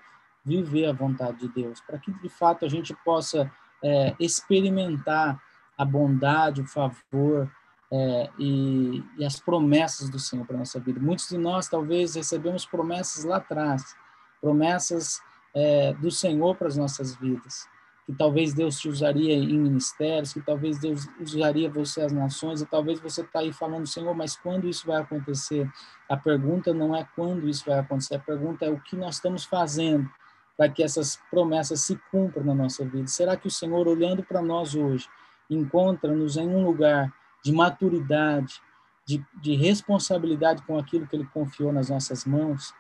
viver 0.45 0.87
a 0.87 0.93
vontade 0.93 1.39
de 1.39 1.49
Deus, 1.49 1.81
para 1.81 1.99
que 1.99 2.13
de 2.13 2.29
fato 2.29 2.65
a 2.65 2.69
gente 2.69 2.95
possa 3.05 3.51
é, 3.83 4.15
experimentar 4.19 5.41
a 5.77 5.85
bondade, 5.85 6.63
o 6.63 6.67
favor 6.67 7.51
é, 7.93 8.31
e, 8.39 9.05
e, 9.19 9.25
as 9.25 9.39
promessas 9.39 10.09
do 10.09 10.19
Senhor 10.19 10.47
para 10.47 10.57
nossa 10.57 10.81
vida. 10.81 11.01
Muitos 11.01 11.29
de 11.29 11.39
nós 11.39 11.69
talvez 11.69 12.15
recebemos 12.15 12.65
promessas 12.65 13.25
lá 13.25 13.37
atrás, 13.37 13.95
promessas 14.41 15.21
é, 15.55 15.93
do 15.95 16.11
Senhor 16.11 16.57
para 16.57 16.69
as 16.69 16.77
nossas 16.77 17.15
vidas 17.17 17.69
que 18.07 18.13
talvez 18.13 18.55
Deus 18.55 18.79
te 18.79 18.89
usaria 18.89 19.35
em 19.35 19.59
ministérios, 19.59 20.33
que 20.33 20.41
talvez 20.41 20.79
Deus 20.79 21.09
usaria 21.21 21.69
você 21.69 22.03
as 22.03 22.13
nações, 22.13 22.61
e 22.61 22.67
talvez 22.67 23.01
você 23.01 23.23
está 23.23 23.41
aí 23.41 23.53
falando, 23.53 23.85
Senhor, 23.85 24.15
mas 24.15 24.37
quando 24.37 24.69
isso 24.69 24.87
vai 24.87 25.03
acontecer? 25.03 25.69
A 26.09 26.17
pergunta 26.17 26.73
não 26.73 26.95
é 26.95 27.05
quando 27.17 27.49
isso 27.49 27.65
vai 27.67 27.81
acontecer, 27.81 28.15
a 28.15 28.21
pergunta 28.21 28.65
é 28.65 28.71
o 28.71 28.79
que 28.79 28.95
nós 28.95 29.17
estamos 29.17 29.45
fazendo 29.45 30.09
para 30.57 30.69
que 30.69 30.83
essas 30.83 31.21
promessas 31.31 31.81
se 31.81 32.01
cumpram 32.11 32.45
na 32.45 32.55
nossa 32.55 32.85
vida. 32.85 33.07
Será 33.07 33.37
que 33.37 33.47
o 33.47 33.51
Senhor, 33.51 33.87
olhando 33.87 34.23
para 34.23 34.41
nós 34.41 34.75
hoje, 34.75 35.09
encontra-nos 35.51 36.37
em 36.37 36.49
um 36.49 36.65
lugar 36.65 37.13
de 37.45 37.53
maturidade, 37.53 38.61
de, 39.05 39.25
de 39.41 39.55
responsabilidade 39.55 40.63
com 40.63 40.79
aquilo 40.79 41.07
que 41.07 41.15
Ele 41.15 41.29
confiou 41.33 41.73
nas 41.73 41.91
nossas 41.91 42.25
mãos? 42.25 42.75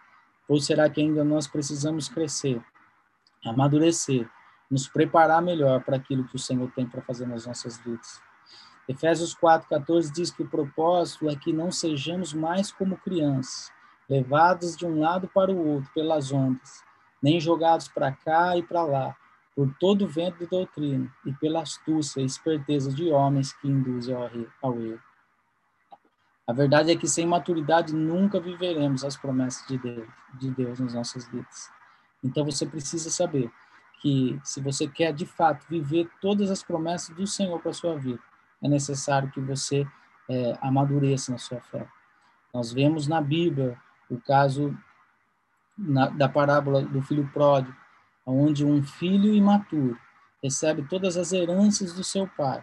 Ou 0.48 0.58
será 0.58 0.88
que 0.88 1.00
ainda 1.00 1.22
nós 1.22 1.46
precisamos 1.46 2.08
crescer, 2.08 2.62
amadurecer, 3.44 4.28
nos 4.70 4.88
preparar 4.88 5.40
melhor 5.40 5.82
para 5.82 5.96
aquilo 5.96 6.24
que 6.24 6.36
o 6.36 6.38
Senhor 6.38 6.70
tem 6.72 6.86
para 6.86 7.02
fazer 7.02 7.26
nas 7.26 7.46
nossas 7.46 7.78
vidas. 7.78 8.20
Efésios 8.88 9.34
4:14 9.34 10.12
diz 10.12 10.30
que 10.30 10.42
o 10.42 10.48
propósito 10.48 11.28
é 11.28 11.36
que 11.36 11.52
não 11.52 11.70
sejamos 11.72 12.32
mais 12.32 12.70
como 12.70 12.96
crianças, 12.96 13.72
levados 14.08 14.76
de 14.76 14.86
um 14.86 15.00
lado 15.00 15.28
para 15.28 15.50
o 15.50 15.74
outro 15.74 15.90
pelas 15.92 16.32
ondas, 16.32 16.84
nem 17.26 17.40
jogados 17.40 17.88
para 17.88 18.12
cá 18.12 18.56
e 18.56 18.62
para 18.62 18.84
lá, 18.84 19.16
por 19.52 19.74
todo 19.80 20.04
o 20.04 20.08
vento 20.08 20.38
de 20.38 20.46
doutrina 20.46 21.12
e 21.24 21.32
pela 21.32 21.62
astúcia 21.62 22.20
e 22.20 22.24
esperteza 22.24 22.92
de 22.92 23.10
homens 23.10 23.52
que 23.54 23.66
induzem 23.66 24.14
ao 24.62 24.80
erro. 24.80 25.02
A 26.46 26.52
verdade 26.52 26.92
é 26.92 26.96
que 26.96 27.08
sem 27.08 27.26
maturidade 27.26 27.92
nunca 27.92 28.38
viveremos 28.38 29.02
as 29.02 29.16
promessas 29.16 29.66
de 29.66 29.76
Deus, 29.76 30.08
de 30.34 30.50
Deus 30.52 30.78
nas 30.78 30.94
nossas 30.94 31.26
vidas. 31.26 31.68
Então 32.22 32.44
você 32.44 32.64
precisa 32.64 33.10
saber 33.10 33.50
que 34.00 34.38
se 34.44 34.60
você 34.60 34.86
quer 34.86 35.12
de 35.12 35.26
fato 35.26 35.66
viver 35.68 36.08
todas 36.20 36.48
as 36.48 36.62
promessas 36.62 37.12
do 37.16 37.26
Senhor 37.26 37.60
para 37.60 37.72
sua 37.72 37.98
vida, 37.98 38.22
é 38.62 38.68
necessário 38.68 39.32
que 39.32 39.40
você 39.40 39.84
é, 40.28 40.56
amadureça 40.60 41.32
na 41.32 41.38
sua 41.38 41.60
fé. 41.60 41.88
Nós 42.54 42.72
vemos 42.72 43.08
na 43.08 43.20
Bíblia 43.20 43.76
o 44.08 44.16
caso 44.20 44.78
na, 45.76 46.08
da 46.08 46.28
parábola 46.28 46.82
do 46.82 47.02
filho 47.02 47.28
pródigo, 47.32 47.76
onde 48.24 48.64
um 48.64 48.82
filho 48.82 49.34
imaturo 49.34 49.98
recebe 50.42 50.82
todas 50.88 51.16
as 51.16 51.32
heranças 51.32 51.92
do 51.92 52.02
seu 52.02 52.26
pai 52.26 52.62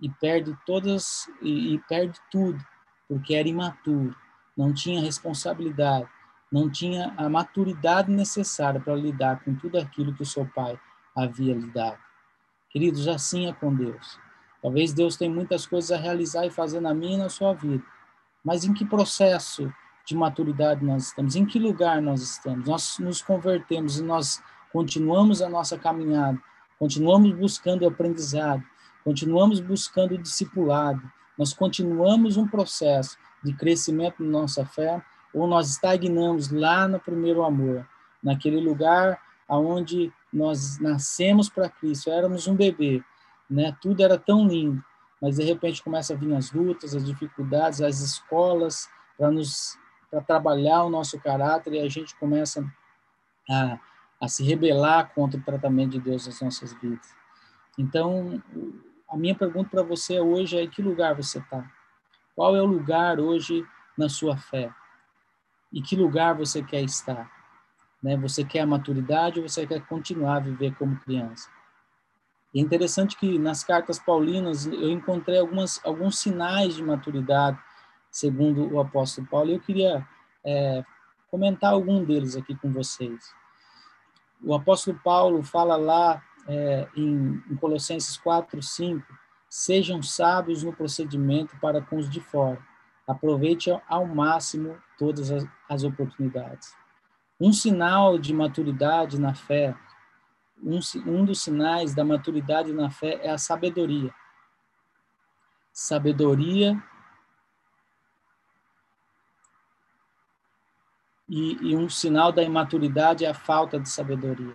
e 0.00 0.08
perde 0.08 0.56
todas 0.66 1.28
e, 1.42 1.74
e 1.74 1.78
perde 1.80 2.18
tudo 2.30 2.58
porque 3.08 3.34
era 3.34 3.48
imaturo, 3.48 4.14
não 4.56 4.72
tinha 4.72 5.00
responsabilidade, 5.00 6.06
não 6.52 6.70
tinha 6.70 7.14
a 7.16 7.28
maturidade 7.28 8.10
necessária 8.10 8.78
para 8.78 8.94
lidar 8.94 9.42
com 9.42 9.54
tudo 9.54 9.78
aquilo 9.78 10.14
que 10.14 10.22
o 10.22 10.26
seu 10.26 10.46
pai 10.46 10.78
havia 11.16 11.54
lhe 11.54 11.70
dado. 11.70 11.98
Queridos, 12.70 13.08
assim 13.08 13.48
é 13.48 13.52
com 13.52 13.74
Deus. 13.74 14.20
Talvez 14.60 14.92
Deus 14.92 15.16
tenha 15.16 15.32
muitas 15.32 15.66
coisas 15.66 15.90
a 15.90 15.96
realizar 15.96 16.44
e 16.44 16.50
fazer 16.50 16.80
na 16.80 16.92
minha 16.92 17.14
e 17.14 17.18
na 17.18 17.28
sua 17.28 17.54
vida, 17.54 17.84
mas 18.44 18.64
em 18.64 18.74
que 18.74 18.84
processo 18.84 19.72
de 20.08 20.16
maturidade 20.16 20.82
nós 20.82 21.08
estamos? 21.08 21.36
Em 21.36 21.44
que 21.44 21.58
lugar 21.58 22.00
nós 22.00 22.22
estamos? 22.22 22.66
Nós 22.66 22.98
nos 22.98 23.20
convertemos 23.20 23.98
e 23.98 24.02
nós 24.02 24.42
continuamos 24.72 25.42
a 25.42 25.50
nossa 25.50 25.76
caminhada, 25.76 26.38
continuamos 26.78 27.30
buscando 27.32 27.82
o 27.82 27.88
aprendizado, 27.88 28.62
continuamos 29.04 29.60
buscando 29.60 30.14
o 30.14 30.18
discipulado, 30.18 31.02
nós 31.36 31.52
continuamos 31.52 32.38
um 32.38 32.48
processo 32.48 33.18
de 33.44 33.52
crescimento 33.52 34.24
na 34.24 34.30
nossa 34.30 34.64
fé 34.64 35.02
ou 35.34 35.46
nós 35.46 35.68
estagnamos 35.68 36.50
lá 36.50 36.88
no 36.88 36.98
primeiro 36.98 37.44
amor, 37.44 37.86
naquele 38.22 38.60
lugar 38.60 39.20
aonde 39.46 40.10
nós 40.32 40.78
nascemos 40.78 41.50
para 41.50 41.68
Cristo, 41.68 42.10
éramos 42.10 42.46
um 42.46 42.54
bebê, 42.54 43.02
né? 43.48 43.76
Tudo 43.80 44.02
era 44.02 44.18
tão 44.18 44.46
lindo, 44.46 44.82
mas 45.20 45.36
de 45.36 45.44
repente 45.44 45.82
começa 45.82 46.14
a 46.14 46.16
vir 46.16 46.34
as 46.34 46.50
lutas, 46.50 46.94
as 46.94 47.04
dificuldades, 47.04 47.82
as 47.82 48.00
escolas 48.00 48.88
para 49.16 49.30
nos 49.30 49.78
para 50.10 50.20
trabalhar 50.20 50.84
o 50.84 50.90
nosso 50.90 51.18
caráter 51.20 51.74
e 51.74 51.80
a 51.80 51.88
gente 51.88 52.16
começa 52.16 52.64
a, 53.48 53.78
a 54.20 54.28
se 54.28 54.42
rebelar 54.42 55.12
contra 55.14 55.38
o 55.38 55.42
tratamento 55.42 55.92
de 55.92 56.00
Deus 56.00 56.26
nas 56.26 56.40
nossas 56.40 56.72
vidas. 56.74 57.14
Então, 57.76 58.42
a 59.08 59.16
minha 59.16 59.34
pergunta 59.34 59.70
para 59.70 59.82
você 59.82 60.20
hoje 60.20 60.56
é: 60.56 60.62
em 60.62 60.70
que 60.70 60.82
lugar 60.82 61.14
você 61.14 61.38
está? 61.38 61.70
Qual 62.34 62.56
é 62.56 62.62
o 62.62 62.66
lugar 62.66 63.20
hoje 63.20 63.66
na 63.96 64.08
sua 64.08 64.36
fé? 64.36 64.72
e 65.72 65.82
que 65.82 65.96
lugar 65.96 66.34
você 66.34 66.62
quer 66.62 66.82
estar. 66.82 67.30
Né? 68.02 68.16
Você 68.16 68.44
quer 68.44 68.60
a 68.60 68.66
maturidade 68.66 69.40
ou 69.40 69.48
você 69.48 69.66
quer 69.66 69.84
continuar 69.86 70.36
a 70.36 70.40
viver 70.40 70.74
como 70.76 70.98
criança? 71.00 71.48
E 72.54 72.60
é 72.60 72.62
interessante 72.62 73.16
que 73.16 73.38
nas 73.38 73.62
cartas 73.62 73.98
paulinas 73.98 74.66
eu 74.66 74.90
encontrei 74.90 75.38
algumas, 75.38 75.84
alguns 75.84 76.18
sinais 76.18 76.74
de 76.74 76.82
maturidade, 76.82 77.58
segundo 78.10 78.72
o 78.72 78.80
apóstolo 78.80 79.26
Paulo, 79.26 79.50
eu 79.50 79.60
queria 79.60 80.06
é, 80.44 80.84
comentar 81.30 81.72
algum 81.72 82.04
deles 82.04 82.36
aqui 82.36 82.54
com 82.54 82.72
vocês. 82.72 83.32
O 84.42 84.54
apóstolo 84.54 84.98
Paulo 85.02 85.42
fala 85.42 85.76
lá 85.76 86.22
é, 86.46 86.88
em, 86.96 87.42
em 87.50 87.56
Colossenses 87.56 88.16
4, 88.16 88.62
5, 88.62 89.04
sejam 89.48 90.02
sábios 90.02 90.62
no 90.62 90.72
procedimento 90.72 91.56
para 91.60 91.80
com 91.80 91.96
os 91.96 92.08
de 92.08 92.20
fora 92.20 92.62
Aproveite 93.08 93.70
ao 93.88 94.06
máximo 94.06 94.76
todas 94.98 95.30
as, 95.30 95.46
as 95.66 95.82
oportunidades. 95.82 96.76
Um 97.40 97.54
sinal 97.54 98.18
de 98.18 98.34
maturidade 98.34 99.18
na 99.18 99.32
fé, 99.32 99.74
um, 100.62 100.78
um 101.06 101.24
dos 101.24 101.40
sinais 101.40 101.94
da 101.94 102.04
maturidade 102.04 102.70
na 102.70 102.90
fé 102.90 103.18
é 103.22 103.30
a 103.30 103.38
sabedoria. 103.38 104.12
Sabedoria 105.72 106.76
e, 111.28 111.58
e, 111.60 111.76
um 111.76 111.88
sinal 111.88 112.32
da 112.32 112.42
imaturidade 112.42 113.24
é 113.24 113.28
a 113.28 113.34
falta 113.34 113.78
de 113.78 113.88
sabedoria. 113.88 114.54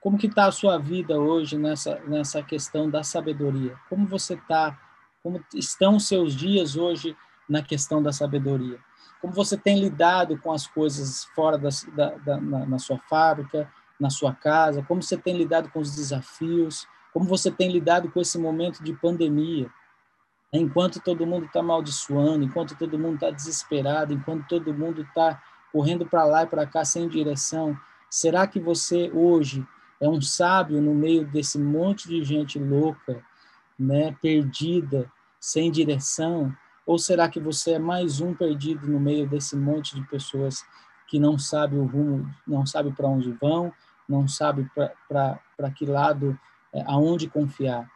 Como 0.00 0.16
que 0.16 0.26
está 0.26 0.46
a 0.46 0.52
sua 0.52 0.78
vida 0.78 1.18
hoje 1.18 1.58
nessa, 1.58 2.00
nessa 2.06 2.42
questão 2.42 2.88
da 2.88 3.02
sabedoria? 3.02 3.76
Como 3.88 4.06
você 4.06 4.34
está? 4.34 4.78
Como 5.22 5.44
estão 5.54 5.96
os 5.96 6.08
seus 6.08 6.34
dias 6.34 6.74
hoje 6.74 7.14
na 7.46 7.62
questão 7.62 8.02
da 8.02 8.12
sabedoria. 8.12 8.78
Como 9.20 9.34
você 9.34 9.58
tem 9.58 9.78
lidado 9.78 10.38
com 10.38 10.52
as 10.52 10.66
coisas 10.66 11.26
fora 11.34 11.58
da, 11.58 11.68
da, 12.24 12.40
na, 12.40 12.64
na 12.64 12.78
sua 12.78 12.98
fábrica, 12.98 13.70
na 13.98 14.08
sua 14.08 14.32
casa, 14.32 14.82
como 14.82 15.02
você 15.02 15.18
tem 15.18 15.36
lidado 15.36 15.68
com 15.68 15.80
os 15.80 15.94
desafios, 15.94 16.86
como 17.12 17.26
você 17.26 17.50
tem 17.50 17.70
lidado 17.70 18.10
com 18.10 18.20
esse 18.20 18.38
momento 18.38 18.82
de 18.82 18.94
pandemia, 18.94 19.70
enquanto 20.52 21.00
todo 21.00 21.26
mundo 21.26 21.46
está 21.46 21.60
amaldiçoando, 21.60 22.44
enquanto 22.44 22.76
todo 22.76 22.98
mundo 22.98 23.14
está 23.14 23.30
desesperado, 23.30 24.14
enquanto 24.14 24.46
todo 24.46 24.72
mundo 24.72 25.02
está 25.02 25.42
correndo 25.72 26.06
para 26.06 26.24
lá 26.24 26.42
e 26.42 26.46
para 26.46 26.66
cá 26.66 26.84
sem 26.84 27.08
direção, 27.08 27.76
será 28.08 28.46
que 28.46 28.58
você 28.58 29.10
hoje 29.14 29.66
é 30.00 30.08
um 30.08 30.20
sábio 30.20 30.80
no 30.80 30.94
meio 30.94 31.26
desse 31.26 31.58
monte 31.58 32.08
de 32.08 32.24
gente 32.24 32.58
louca, 32.58 33.22
né, 33.78 34.16
perdida, 34.20 35.10
sem 35.38 35.70
direção? 35.70 36.54
Ou 36.86 36.98
será 36.98 37.28
que 37.28 37.38
você 37.38 37.72
é 37.72 37.78
mais 37.78 38.20
um 38.20 38.34
perdido 38.34 38.88
no 38.88 38.98
meio 38.98 39.28
desse 39.28 39.56
monte 39.56 39.94
de 39.94 40.06
pessoas 40.08 40.64
que 41.06 41.18
não 41.18 41.38
sabe 41.38 41.76
o 41.76 41.84
rumo, 41.84 42.28
não 42.46 42.64
sabe 42.64 42.92
para 42.92 43.08
onde 43.08 43.32
vão, 43.32 43.72
não 44.08 44.26
sabe 44.26 44.68
para 45.08 45.70
que 45.74 45.84
lado, 45.86 46.38
é, 46.72 46.82
aonde 46.86 47.28
confiar? 47.28 47.90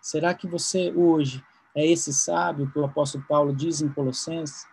Será 0.00 0.34
que 0.34 0.46
você 0.46 0.92
hoje 0.94 1.44
é 1.74 1.86
esse 1.86 2.12
sábio 2.12 2.70
que 2.70 2.78
o 2.78 2.84
apóstolo 2.84 3.24
Paulo 3.28 3.54
diz 3.54 3.82
em 3.82 3.88
Colossenses? 3.88 4.66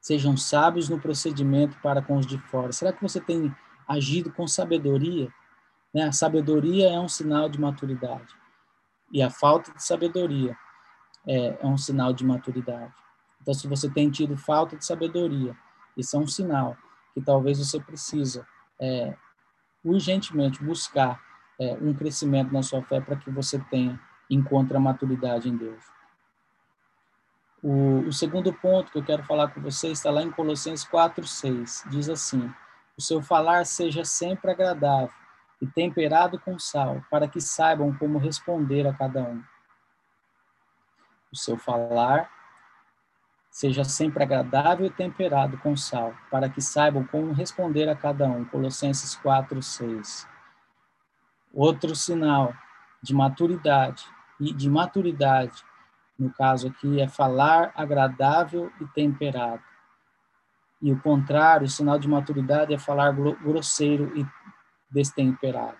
Sejam 0.00 0.36
sábios 0.36 0.88
no 0.88 0.98
procedimento 0.98 1.76
para 1.82 2.00
com 2.00 2.16
os 2.16 2.26
de 2.26 2.38
fora. 2.38 2.72
Será 2.72 2.92
que 2.92 3.02
você 3.02 3.20
tem 3.20 3.54
agido 3.86 4.32
com 4.32 4.46
sabedoria? 4.46 5.32
Né? 5.92 6.04
A 6.04 6.12
sabedoria 6.12 6.88
é 6.90 6.98
um 6.98 7.08
sinal 7.08 7.48
de 7.48 7.60
maturidade. 7.60 8.34
E 9.12 9.22
a 9.22 9.28
falta 9.28 9.72
de 9.72 9.82
sabedoria 9.82 10.56
é, 11.26 11.58
é 11.60 11.66
um 11.66 11.76
sinal 11.76 12.12
de 12.12 12.24
maturidade. 12.24 12.94
Então, 13.42 13.52
se 13.52 13.66
você 13.66 13.90
tem 13.90 14.10
tido 14.10 14.36
falta 14.36 14.76
de 14.76 14.84
sabedoria, 14.84 15.56
isso 15.96 16.16
é 16.16 16.18
um 16.18 16.26
sinal 16.26 16.76
que 17.12 17.20
talvez 17.20 17.58
você 17.58 17.80
precisa 17.80 18.46
é, 18.80 19.14
urgentemente 19.84 20.62
buscar 20.62 21.20
é, 21.58 21.74
um 21.80 21.92
crescimento 21.92 22.52
na 22.52 22.62
sua 22.62 22.82
fé 22.82 23.00
para 23.00 23.16
que 23.16 23.30
você 23.30 23.58
tenha 23.70 24.00
encontre 24.30 24.76
a 24.76 24.80
maturidade 24.80 25.48
em 25.48 25.56
Deus. 25.56 25.84
O, 27.62 28.00
o, 28.08 28.12
segundo 28.12 28.52
ponto 28.54 28.90
que 28.90 28.98
eu 28.98 29.04
quero 29.04 29.22
falar 29.24 29.48
com 29.48 29.60
você 29.60 29.88
está 29.88 30.10
lá 30.10 30.22
em 30.22 30.30
Colossenses 30.30 30.86
4, 30.86 31.26
6. 31.26 31.84
Diz 31.90 32.08
assim: 32.08 32.50
O 32.96 33.02
seu 33.02 33.20
falar 33.20 33.66
seja 33.66 34.04
sempre 34.04 34.50
agradável 34.50 35.14
e 35.60 35.66
temperado 35.66 36.38
com 36.40 36.58
sal, 36.58 37.04
para 37.10 37.28
que 37.28 37.40
saibam 37.40 37.94
como 37.94 38.18
responder 38.18 38.86
a 38.86 38.94
cada 38.94 39.22
um. 39.22 39.42
O 41.30 41.36
seu 41.36 41.56
falar 41.56 42.30
seja 43.50 43.84
sempre 43.84 44.22
agradável 44.22 44.86
e 44.86 44.90
temperado 44.90 45.58
com 45.58 45.76
sal, 45.76 46.14
para 46.30 46.48
que 46.48 46.62
saibam 46.62 47.04
como 47.04 47.32
responder 47.32 47.88
a 47.88 47.96
cada 47.96 48.26
um. 48.26 48.44
Colossenses 48.44 49.14
4, 49.16 49.62
6. 49.62 50.26
Outro 51.52 51.94
sinal 51.94 52.54
de 53.02 53.12
maturidade 53.12 54.04
e 54.38 54.52
de 54.52 54.70
maturidade, 54.70 55.62
no 56.20 56.30
caso 56.30 56.68
aqui, 56.68 57.00
é 57.00 57.08
falar 57.08 57.72
agradável 57.74 58.70
e 58.78 58.84
temperado. 58.88 59.62
E 60.82 60.92
o 60.92 61.00
contrário, 61.00 61.66
o 61.66 61.70
sinal 61.70 61.98
de 61.98 62.06
maturidade 62.06 62.74
é 62.74 62.78
falar 62.78 63.12
grosseiro 63.12 64.12
e 64.16 64.26
destemperado. 64.90 65.78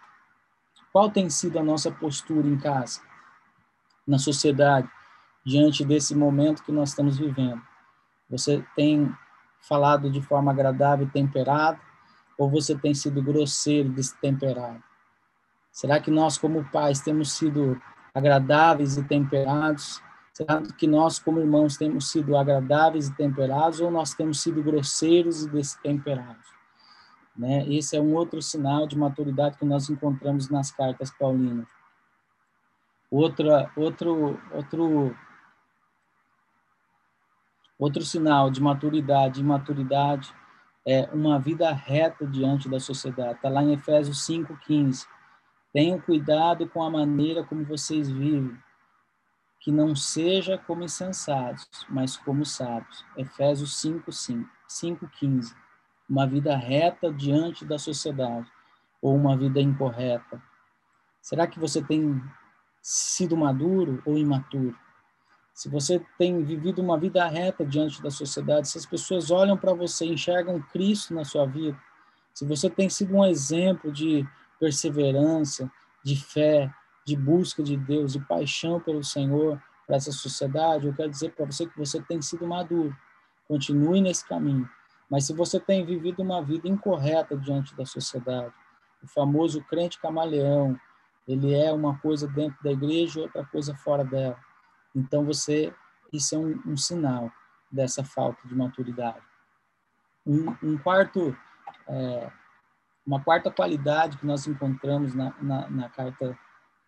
Qual 0.93 1.11
tem 1.11 1.29
sido 1.29 1.59
a 1.59 1.63
nossa 1.63 1.91
postura 1.91 2.49
em 2.49 2.59
casa, 2.59 3.03
na 4.07 4.19
sociedade, 4.19 4.89
diante 5.45 5.85
desse 5.85 6.15
momento 6.15 6.63
que 6.63 6.73
nós 6.73 6.89
estamos 6.89 7.19
vivendo? 7.19 7.61
Você 8.31 8.65
tem 8.75 9.15
falado 9.61 10.11
de 10.11 10.23
forma 10.23 10.51
agradável 10.51 11.07
e 11.07 11.11
temperada, 11.11 11.79
ou 12.39 12.49
você 12.49 12.75
tem 12.75 12.95
sido 12.95 13.23
grosseiro 13.23 13.91
e 13.91 13.93
destemperado? 13.93 14.83
Será 15.71 16.01
que 16.01 16.11
nós, 16.11 16.39
como 16.39 16.65
pais, 16.71 17.01
temos 17.01 17.33
sido 17.33 17.81
agradáveis 18.15 18.97
e 18.97 19.05
temperados? 19.05 20.03
Será 20.33 20.63
que 20.63 20.87
nós, 20.87 21.19
como 21.19 21.41
irmãos, 21.41 21.77
temos 21.77 22.11
sido 22.11 22.37
agradáveis 22.37 23.09
e 23.09 23.15
temperados 23.15 23.81
ou 23.81 23.91
nós 23.91 24.15
temos 24.15 24.41
sido 24.41 24.63
grosseiros 24.63 25.45
e 25.45 25.51
destemperados? 25.51 26.49
Né? 27.37 27.67
Esse 27.69 27.97
é 27.97 28.01
um 28.01 28.15
outro 28.15 28.41
sinal 28.41 28.87
de 28.87 28.97
maturidade 28.97 29.59
que 29.59 29.65
nós 29.65 29.91
encontramos 29.91 30.49
nas 30.49 30.71
cartas 30.71 31.11
paulinas. 31.11 31.69
Outra, 33.11 33.71
outro, 33.77 34.41
outro, 34.53 35.17
outro 37.79 38.05
sinal 38.05 38.51
de 38.51 38.63
maturidade 38.63 39.41
e 39.41 39.45
maturidade 39.45 40.33
é 40.87 41.09
uma 41.13 41.39
vida 41.39 41.73
reta 41.73 42.27
diante 42.27 42.69
da 42.69 42.79
sociedade. 42.79 43.35
Está 43.35 43.49
lá 43.49 43.63
em 43.63 43.73
Efésios 43.73 44.27
5,15 44.27 45.07
Tenham 45.73 46.01
cuidado 46.01 46.69
com 46.69 46.83
a 46.83 46.91
maneira 46.91 47.45
como 47.45 47.65
vocês 47.65 48.11
vivem, 48.11 48.57
que 49.61 49.71
não 49.71 49.95
seja 49.95 50.57
como 50.57 50.83
insensatos, 50.83 51.87
mas 51.89 52.17
como 52.17 52.45
sábios. 52.47 53.05
Efésios 53.17 53.77
5, 53.77 54.11
5, 54.67 55.09
15. 55.09 55.55
Uma 56.09 56.27
vida 56.27 56.57
reta 56.57 57.13
diante 57.13 57.65
da 57.65 57.79
sociedade, 57.79 58.51
ou 59.03 59.15
uma 59.15 59.37
vida 59.37 59.61
incorreta. 59.61 60.43
Será 61.21 61.47
que 61.47 61.61
você 61.61 61.83
tem 61.83 62.21
sido 62.81 63.37
maduro 63.37 64.03
ou 64.07 64.17
imaturo? 64.17 64.77
Se 65.53 65.69
você 65.69 66.03
tem 66.17 66.43
vivido 66.43 66.81
uma 66.81 66.99
vida 66.99 67.27
reta 67.29 67.65
diante 67.65 68.03
da 68.03 68.11
sociedade, 68.11 68.69
se 68.69 68.79
as 68.79 68.87
pessoas 68.87 69.31
olham 69.31 69.59
para 69.59 69.75
você 69.75 70.07
enxergam 70.07 70.61
Cristo 70.73 71.13
na 71.13 71.25
sua 71.25 71.45
vida, 71.47 71.79
se 72.33 72.47
você 72.47 72.71
tem 72.71 72.89
sido 72.89 73.15
um 73.15 73.25
exemplo 73.25 73.93
de 73.93 74.27
perseverança, 74.59 75.71
de 76.03 76.17
fé, 76.17 76.73
de 77.05 77.17
busca 77.17 77.63
de 77.63 77.77
Deus, 77.77 78.13
de 78.13 78.21
paixão 78.21 78.81
pelo 78.81 79.03
Senhor 79.03 79.61
para 79.87 79.97
essa 79.97 80.13
sociedade, 80.13 80.87
eu 80.87 80.95
quero 80.95 81.11
dizer 81.11 81.33
para 81.33 81.47
você 81.47 81.67
que 81.67 81.77
você 81.77 82.01
tem 82.01 82.23
sido 82.23 82.47
maduro. 82.47 82.97
Continue 83.49 84.01
nesse 84.01 84.27
caminho. 84.27 84.69
Mas 85.11 85.27
se 85.27 85.35
você 85.35 85.59
tem 85.59 85.85
vivido 85.85 86.23
uma 86.23 86.41
vida 86.41 86.69
incorreta 86.69 87.37
diante 87.37 87.75
da 87.75 87.85
sociedade, 87.85 88.55
o 89.03 89.09
famoso 89.09 89.63
crente 89.65 90.01
camaleão, 90.01 90.79
ele 91.27 91.55
é 91.55 91.73
uma 91.73 91.99
coisa 91.99 92.29
dentro 92.29 92.63
da 92.63 92.71
igreja 92.71 93.19
e 93.19 93.23
outra 93.23 93.45
coisa 93.45 93.75
fora 93.75 94.05
dela. 94.05 94.39
Então 94.95 95.25
você, 95.25 95.75
isso 96.13 96.35
é 96.35 96.39
um, 96.39 96.63
um 96.67 96.77
sinal 96.77 97.33
dessa 97.71 98.05
falta 98.05 98.47
de 98.47 98.55
maturidade. 98.55 99.21
Um, 100.25 100.55
um 100.63 100.79
quarto 100.79 101.37
é, 101.89 102.31
uma 103.07 103.21
quarta 103.21 103.51
qualidade 103.51 104.17
que 104.19 104.27
nós 104.27 104.47
encontramos 104.47 105.15
na, 105.15 105.35
na, 105.41 105.69
na 105.69 105.89
carta, 105.89 106.39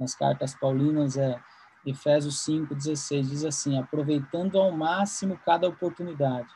nas 0.03 0.15
cartas 0.15 0.55
paulinas 0.55 1.17
é 1.17 1.41
Efésios 1.87 2.41
5, 2.41 2.75
16, 2.75 3.31
diz 3.31 3.45
assim, 3.45 3.79
aproveitando 3.79 4.59
ao 4.59 4.71
máximo 4.71 5.39
cada 5.45 5.69
oportunidade, 5.69 6.49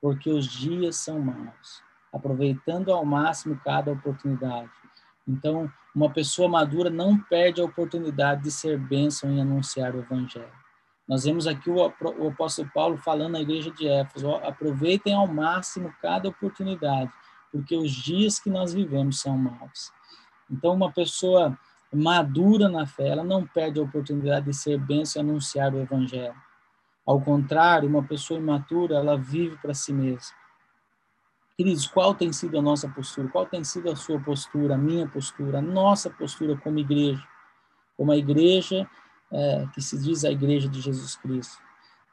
porque 0.00 0.30
os 0.30 0.46
dias 0.46 0.96
são 0.96 1.20
maus. 1.20 1.82
Aproveitando 2.12 2.92
ao 2.92 3.04
máximo 3.04 3.60
cada 3.64 3.92
oportunidade. 3.92 4.70
Então, 5.26 5.70
uma 5.94 6.10
pessoa 6.10 6.48
madura 6.48 6.90
não 6.90 7.18
perde 7.18 7.60
a 7.60 7.64
oportunidade 7.64 8.42
de 8.42 8.50
ser 8.50 8.78
bênção 8.78 9.30
em 9.30 9.40
anunciar 9.40 9.94
o 9.94 10.00
evangelho. 10.00 10.58
Nós 11.06 11.24
vemos 11.24 11.46
aqui 11.46 11.70
o, 11.70 11.76
o 11.76 12.28
apóstolo 12.28 12.70
Paulo 12.72 12.96
falando 12.98 13.32
na 13.32 13.40
igreja 13.40 13.70
de 13.70 13.88
Éfeso, 13.88 14.34
aproveitem 14.36 15.14
ao 15.14 15.26
máximo 15.26 15.92
cada 16.00 16.28
oportunidade, 16.28 17.10
porque 17.50 17.76
os 17.76 17.90
dias 17.90 18.38
que 18.38 18.50
nós 18.50 18.72
vivemos 18.72 19.20
são 19.20 19.36
maus. 19.36 19.92
Então, 20.50 20.74
uma 20.74 20.92
pessoa 20.92 21.58
madura 21.92 22.68
na 22.68 22.86
fé, 22.86 23.08
ela 23.08 23.24
não 23.24 23.46
perde 23.46 23.80
a 23.80 23.82
oportunidade 23.82 24.46
de 24.46 24.54
ser 24.54 24.78
bênção 24.78 25.22
e 25.22 25.24
anunciar 25.24 25.72
o 25.74 25.78
evangelho. 25.78 26.34
Ao 27.06 27.20
contrário, 27.20 27.88
uma 27.88 28.02
pessoa 28.02 28.38
imatura, 28.38 28.96
ela 28.96 29.16
vive 29.16 29.56
para 29.56 29.72
si 29.72 29.92
mesma. 29.92 30.36
Queridos, 31.56 31.86
qual 31.86 32.14
tem 32.14 32.32
sido 32.32 32.58
a 32.58 32.62
nossa 32.62 32.88
postura? 32.88 33.28
Qual 33.28 33.46
tem 33.46 33.64
sido 33.64 33.90
a 33.90 33.96
sua 33.96 34.20
postura, 34.20 34.74
a 34.74 34.78
minha 34.78 35.08
postura, 35.08 35.58
a 35.58 35.62
nossa 35.62 36.08
postura 36.10 36.56
como 36.56 36.78
igreja? 36.78 37.22
Como 37.96 38.12
a 38.12 38.16
igreja 38.16 38.88
é, 39.32 39.66
que 39.74 39.80
se 39.80 39.98
diz 39.98 40.24
a 40.24 40.30
igreja 40.30 40.68
de 40.68 40.80
Jesus 40.80 41.16
Cristo. 41.16 41.58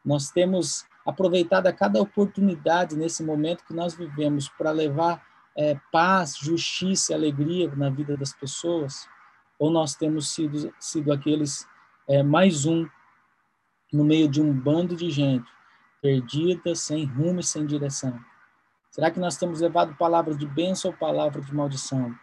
Nós 0.03 0.29
temos 0.29 0.85
aproveitado 1.05 1.67
a 1.67 1.73
cada 1.73 2.01
oportunidade 2.01 2.95
nesse 2.95 3.23
momento 3.23 3.65
que 3.65 3.73
nós 3.73 3.95
vivemos 3.95 4.49
para 4.49 4.71
levar 4.71 5.23
é, 5.55 5.79
paz, 5.91 6.37
justiça 6.37 7.13
alegria 7.13 7.71
na 7.75 7.89
vida 7.89 8.17
das 8.17 8.33
pessoas, 8.33 9.07
ou 9.59 9.71
nós 9.71 9.95
temos 9.95 10.29
sido, 10.29 10.73
sido 10.79 11.11
aqueles 11.11 11.67
é, 12.07 12.21
mais 12.21 12.65
um 12.65 12.87
no 13.91 14.03
meio 14.03 14.27
de 14.27 14.41
um 14.41 14.53
bando 14.53 14.95
de 14.95 15.09
gente 15.09 15.49
perdida, 16.01 16.75
sem 16.75 17.05
rumo 17.05 17.39
e 17.39 17.43
sem 17.43 17.65
direção? 17.65 18.19
Será 18.91 19.11
que 19.11 19.19
nós 19.19 19.37
temos 19.37 19.59
levado 19.59 19.95
palavras 19.95 20.37
de 20.37 20.45
bênção 20.45 20.91
ou 20.91 20.97
palavras 20.97 21.45
de 21.45 21.53
maldição? 21.53 22.15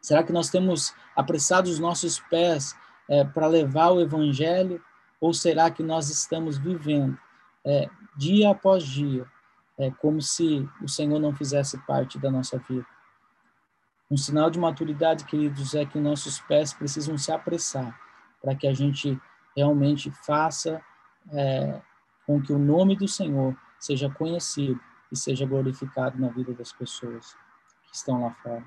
Será 0.00 0.22
que 0.22 0.32
nós 0.32 0.48
temos 0.50 0.94
apressado 1.14 1.68
os 1.68 1.78
nossos 1.78 2.18
pés 2.18 2.76
é, 3.08 3.24
para 3.24 3.46
levar 3.46 3.90
o 3.90 4.00
evangelho? 4.00 4.82
Ou 5.20 5.32
será 5.32 5.70
que 5.70 5.82
nós 5.82 6.08
estamos 6.10 6.58
vivendo 6.58 7.18
é, 7.64 7.88
dia 8.16 8.50
após 8.50 8.84
dia, 8.84 9.26
é 9.78 9.90
como 9.90 10.20
se 10.20 10.68
o 10.82 10.88
Senhor 10.88 11.18
não 11.18 11.34
fizesse 11.34 11.78
parte 11.86 12.18
da 12.18 12.30
nossa 12.30 12.58
vida. 12.58 12.86
Um 14.12 14.16
sinal 14.18 14.50
de 14.50 14.58
maturidade, 14.58 15.24
queridos, 15.24 15.74
é 15.74 15.86
que 15.86 15.98
nossos 15.98 16.38
pés 16.38 16.74
precisam 16.74 17.16
se 17.16 17.32
apressar 17.32 17.98
para 18.42 18.54
que 18.54 18.66
a 18.66 18.74
gente 18.74 19.18
realmente 19.56 20.10
faça 20.10 20.82
é, 21.30 21.80
com 22.26 22.38
que 22.42 22.52
o 22.52 22.58
nome 22.58 22.94
do 22.94 23.08
Senhor 23.08 23.56
seja 23.80 24.10
conhecido 24.10 24.78
e 25.10 25.16
seja 25.16 25.46
glorificado 25.46 26.20
na 26.20 26.28
vida 26.28 26.52
das 26.52 26.70
pessoas 26.74 27.34
que 27.86 27.96
estão 27.96 28.20
lá 28.20 28.34
fora. 28.42 28.62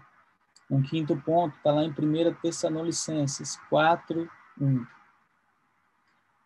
Um 0.67 0.81
quinto 0.81 1.15
ponto 1.15 1.55
está 1.55 1.71
lá 1.71 1.83
em 1.83 1.91
1 1.91 2.33
Tessalonicenses 2.41 3.55
4, 3.69 4.27
1 4.59 4.83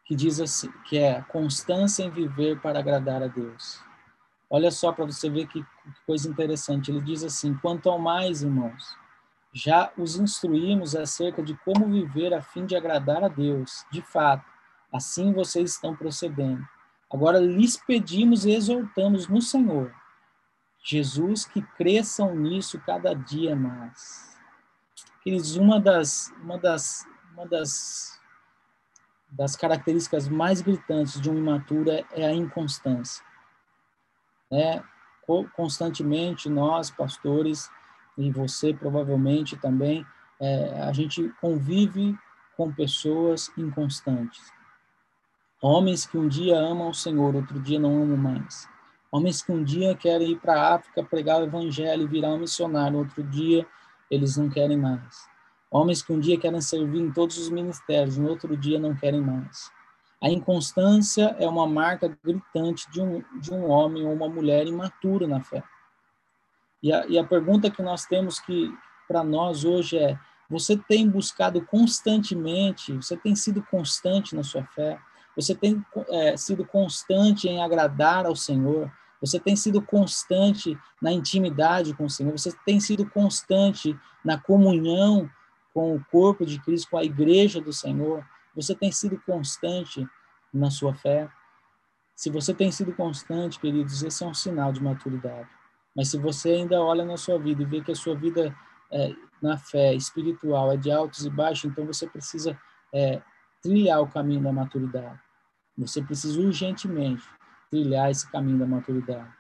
que 0.04 0.14
diz 0.14 0.42
assim, 0.42 0.70
que 0.84 0.98
é 0.98 1.22
constância 1.22 2.04
em 2.04 2.10
viver 2.10 2.60
para 2.60 2.80
agradar 2.80 3.24
a 3.24 3.28
Deus. 3.28 3.82
Olha 4.50 4.72
só 4.72 4.92
para 4.92 5.06
você 5.06 5.30
ver 5.30 5.48
que, 5.48 5.64
coisa 6.06 6.28
interessante. 6.28 6.90
Ele 6.90 7.02
diz 7.02 7.24
assim: 7.24 7.54
quanto 7.56 7.90
ao 7.90 8.00
mais, 8.00 8.42
irmãos, 8.42 8.98
já 9.54 9.92
os 9.98 10.18
instruímos 10.18 10.96
acerca 10.96 11.44
de 11.44 11.56
como 11.58 11.88
viver 11.88 12.34
a 12.34 12.42
fim 12.42 12.66
de 12.66 12.76
agradar 12.76 13.24
a 13.24 13.28
Deus. 13.28 13.86
De 13.92 14.02
fato, 14.02 14.46
assim 14.92 15.32
vocês 15.34 15.72
estão 15.72 15.96
procedendo. 15.96 16.68
Agora 17.12 17.40
lhes 17.40 17.78
pedimos 17.78 18.46
e 18.46 18.52
exortamos 18.52 19.28
no 19.28 19.42
Senhor, 19.42 19.94
Jesus, 20.84 21.46
que 21.46 21.62
cresçam 21.62 22.36
nisso 22.36 22.80
cada 22.86 23.14
dia 23.14 23.56
mais. 23.56 24.38
Queridos, 25.24 25.56
uma 25.56 25.80
das, 25.80 26.32
uma 26.42 26.58
das, 26.58 27.08
uma 27.34 27.48
das 27.48 28.20
das 29.32 29.56
características 29.56 30.28
mais 30.28 30.62
gritantes 30.62 31.22
de 31.22 31.30
um 31.30 31.38
imaturo 31.38 31.92
é, 31.92 32.04
é 32.12 32.26
a 32.26 32.34
inconstância. 32.34 33.24
É, 34.52 34.82
constantemente 35.54 36.50
nós, 36.50 36.90
pastores, 36.90 37.70
e 38.18 38.32
você 38.32 38.74
provavelmente 38.74 39.56
também, 39.56 40.06
é, 40.40 40.82
a 40.82 40.92
gente 40.92 41.30
convive 41.40 42.18
com 42.58 42.72
pessoas 42.72 43.52
inconstantes. 43.58 44.52
Homens 45.62 46.06
que 46.06 46.18
um 46.18 46.28
dia 46.28 46.58
amam 46.58 46.90
o 46.90 46.94
Senhor, 46.94 47.36
outro 47.36 47.60
dia 47.60 47.80
não 47.80 48.02
amam 48.02 48.18
mais. 48.18 48.68
Homens 49.12 49.42
que 49.42 49.52
um 49.52 49.64
dia 49.64 49.96
querem 49.96 50.32
ir 50.32 50.40
para 50.40 50.54
a 50.54 50.76
África 50.76 51.04
pregar 51.04 51.42
o 51.42 51.46
evangelho 51.46 52.04
e 52.04 52.08
virar 52.08 52.30
um 52.30 52.40
missionário, 52.40 53.00
outro 53.00 53.24
dia 53.24 53.66
eles 54.10 54.38
não 54.38 54.50
querem 54.50 54.78
mais. 54.78 55.28
Homens 55.72 56.02
que 56.02 56.12
um 56.12 56.20
dia 56.20 56.40
querem 56.40 56.62
servir 56.62 57.00
em 57.00 57.12
todos 57.12 57.38
os 57.38 57.50
ministérios, 57.50 58.18
no 58.18 58.30
outro 58.30 58.58
dia 58.58 58.80
não 58.80 58.96
querem 58.96 59.22
mais. 59.22 59.72
A 60.22 60.30
inconstância 60.30 61.36
é 61.40 61.48
uma 61.48 61.66
marca 61.66 62.18
gritante 62.24 62.90
de 62.92 63.02
um, 63.02 63.24
de 63.40 63.54
um 63.54 63.70
homem 63.70 64.06
ou 64.06 64.14
uma 64.14 64.28
mulher 64.28 64.68
imaturo 64.68 65.28
na 65.28 65.42
fé. 65.42 65.64
E 66.84 66.92
a, 66.92 67.06
e 67.08 67.18
a 67.18 67.24
pergunta 67.24 67.72
que 67.72 67.82
nós 67.82 68.06
temos 68.06 68.40
que 68.40 68.72
para 69.08 69.24
nós 69.24 69.64
hoje 69.64 69.98
é: 69.98 70.20
você 70.50 70.76
tem 70.76 71.10
buscado 71.10 71.62
constantemente, 71.66 72.94
você 72.94 73.16
tem 73.16 73.36
sido 73.36 73.62
constante 73.64 74.36
na 74.36 74.44
sua 74.44 74.64
fé? 74.66 75.00
Você 75.36 75.56
tem 75.56 75.84
é, 76.10 76.36
sido 76.36 76.66
constante 76.66 77.48
em 77.48 77.62
agradar 77.62 78.26
ao 78.26 78.36
Senhor? 78.36 78.92
Você 79.22 79.40
tem 79.40 79.56
sido 79.56 79.82
constante 79.82 80.78
na 81.02 81.12
intimidade 81.12 81.94
com 81.94 82.06
o 82.06 82.10
Senhor? 82.10 82.38
Você 82.38 82.52
tem 82.66 82.80
sido 82.80 83.06
constante 83.10 83.98
na 84.24 84.38
comunhão 84.38 85.30
com 85.74 85.96
o 85.96 86.04
corpo 86.12 86.46
de 86.46 86.60
Cristo, 86.60 86.90
com 86.90 86.98
a 86.98 87.04
igreja 87.04 87.62
do 87.62 87.72
Senhor? 87.72 88.26
Você 88.56 88.76
tem 88.76 88.92
sido 88.92 89.20
constante 89.26 90.08
na 90.54 90.70
sua 90.70 90.94
fé? 90.94 91.30
Se 92.16 92.30
você 92.30 92.54
tem 92.54 92.72
sido 92.72 92.94
constante, 92.94 93.60
queridos, 93.60 94.04
esse 94.04 94.24
é 94.24 94.28
um 94.28 94.34
sinal 94.34 94.72
de 94.74 94.84
maturidade. 94.84 95.50
Mas 95.96 96.10
se 96.10 96.18
você 96.18 96.50
ainda 96.50 96.82
olha 96.82 97.06
na 97.06 97.18
sua 97.18 97.40
vida 97.40 97.62
e 97.62 97.66
vê 97.66 97.82
que 97.82 97.92
a 97.92 97.96
sua 97.96 98.16
vida 98.16 98.56
é, 98.92 99.14
na 99.42 99.58
fé 99.58 99.94
espiritual 99.94 100.72
é 100.72 100.78
de 100.78 100.92
altos 100.92 101.26
e 101.26 101.30
baixos, 101.30 101.72
então 101.72 101.86
você 101.86 102.08
precisa 102.08 102.60
é, 102.94 103.22
trilhar 103.62 104.02
o 104.02 104.08
caminho 104.08 104.42
da 104.42 104.52
maturidade. 104.52 105.20
Você 105.78 106.02
precisa 106.02 106.40
urgentemente 106.40 107.24
trilhar 107.70 108.10
esse 108.10 108.30
caminho 108.30 108.60
da 108.60 108.66
maturidade. 108.66 109.32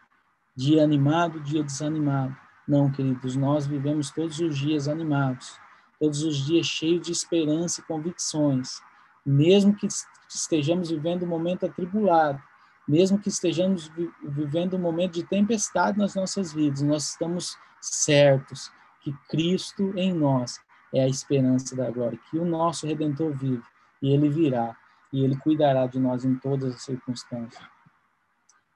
Dia 0.55 0.83
animado, 0.83 1.39
dia 1.41 1.63
desanimado. 1.63 2.35
Não, 2.67 2.91
queridos, 2.91 3.35
nós 3.35 3.65
vivemos 3.65 4.11
todos 4.11 4.39
os 4.39 4.57
dias 4.57 4.87
animados, 4.87 5.59
todos 5.99 6.23
os 6.23 6.37
dias 6.45 6.65
cheios 6.65 7.01
de 7.01 7.11
esperança 7.11 7.81
e 7.81 7.83
convicções. 7.83 8.81
Mesmo 9.29 9.75
que 9.75 9.87
estejamos 10.27 10.89
vivendo 10.89 11.23
um 11.23 11.27
momento 11.27 11.65
atribulado, 11.65 12.41
mesmo 12.87 13.19
que 13.19 13.29
estejamos 13.29 13.91
vivendo 14.23 14.75
um 14.75 14.79
momento 14.79 15.13
de 15.13 15.23
tempestade 15.23 15.99
nas 15.99 16.15
nossas 16.15 16.51
vidas, 16.51 16.81
nós 16.81 17.11
estamos 17.11 17.55
certos 17.79 18.71
que 19.01 19.13
Cristo 19.29 19.93
em 19.95 20.11
nós 20.13 20.59
é 20.91 21.03
a 21.03 21.07
esperança 21.07 21.75
da 21.75 21.91
glória, 21.91 22.19
que 22.29 22.39
o 22.39 22.45
nosso 22.45 22.87
Redentor 22.87 23.31
vive 23.33 23.63
e 24.01 24.11
ele 24.11 24.29
virá 24.29 24.75
e 25.13 25.23
ele 25.23 25.37
cuidará 25.37 25.85
de 25.85 25.99
nós 25.99 26.25
em 26.25 26.35
todas 26.35 26.73
as 26.73 26.81
circunstâncias. 26.81 27.63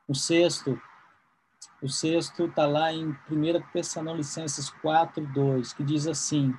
O 0.07 0.13
sexto, 0.13 0.79
o 1.81 1.89
sexto 1.89 2.45
está 2.45 2.67
lá 2.67 2.93
em 2.93 3.09
1 3.09 3.17
Tessalonicenses 3.71 4.69
4, 4.69 5.25
2, 5.25 5.73
que 5.73 5.83
diz 5.83 6.05
assim, 6.05 6.53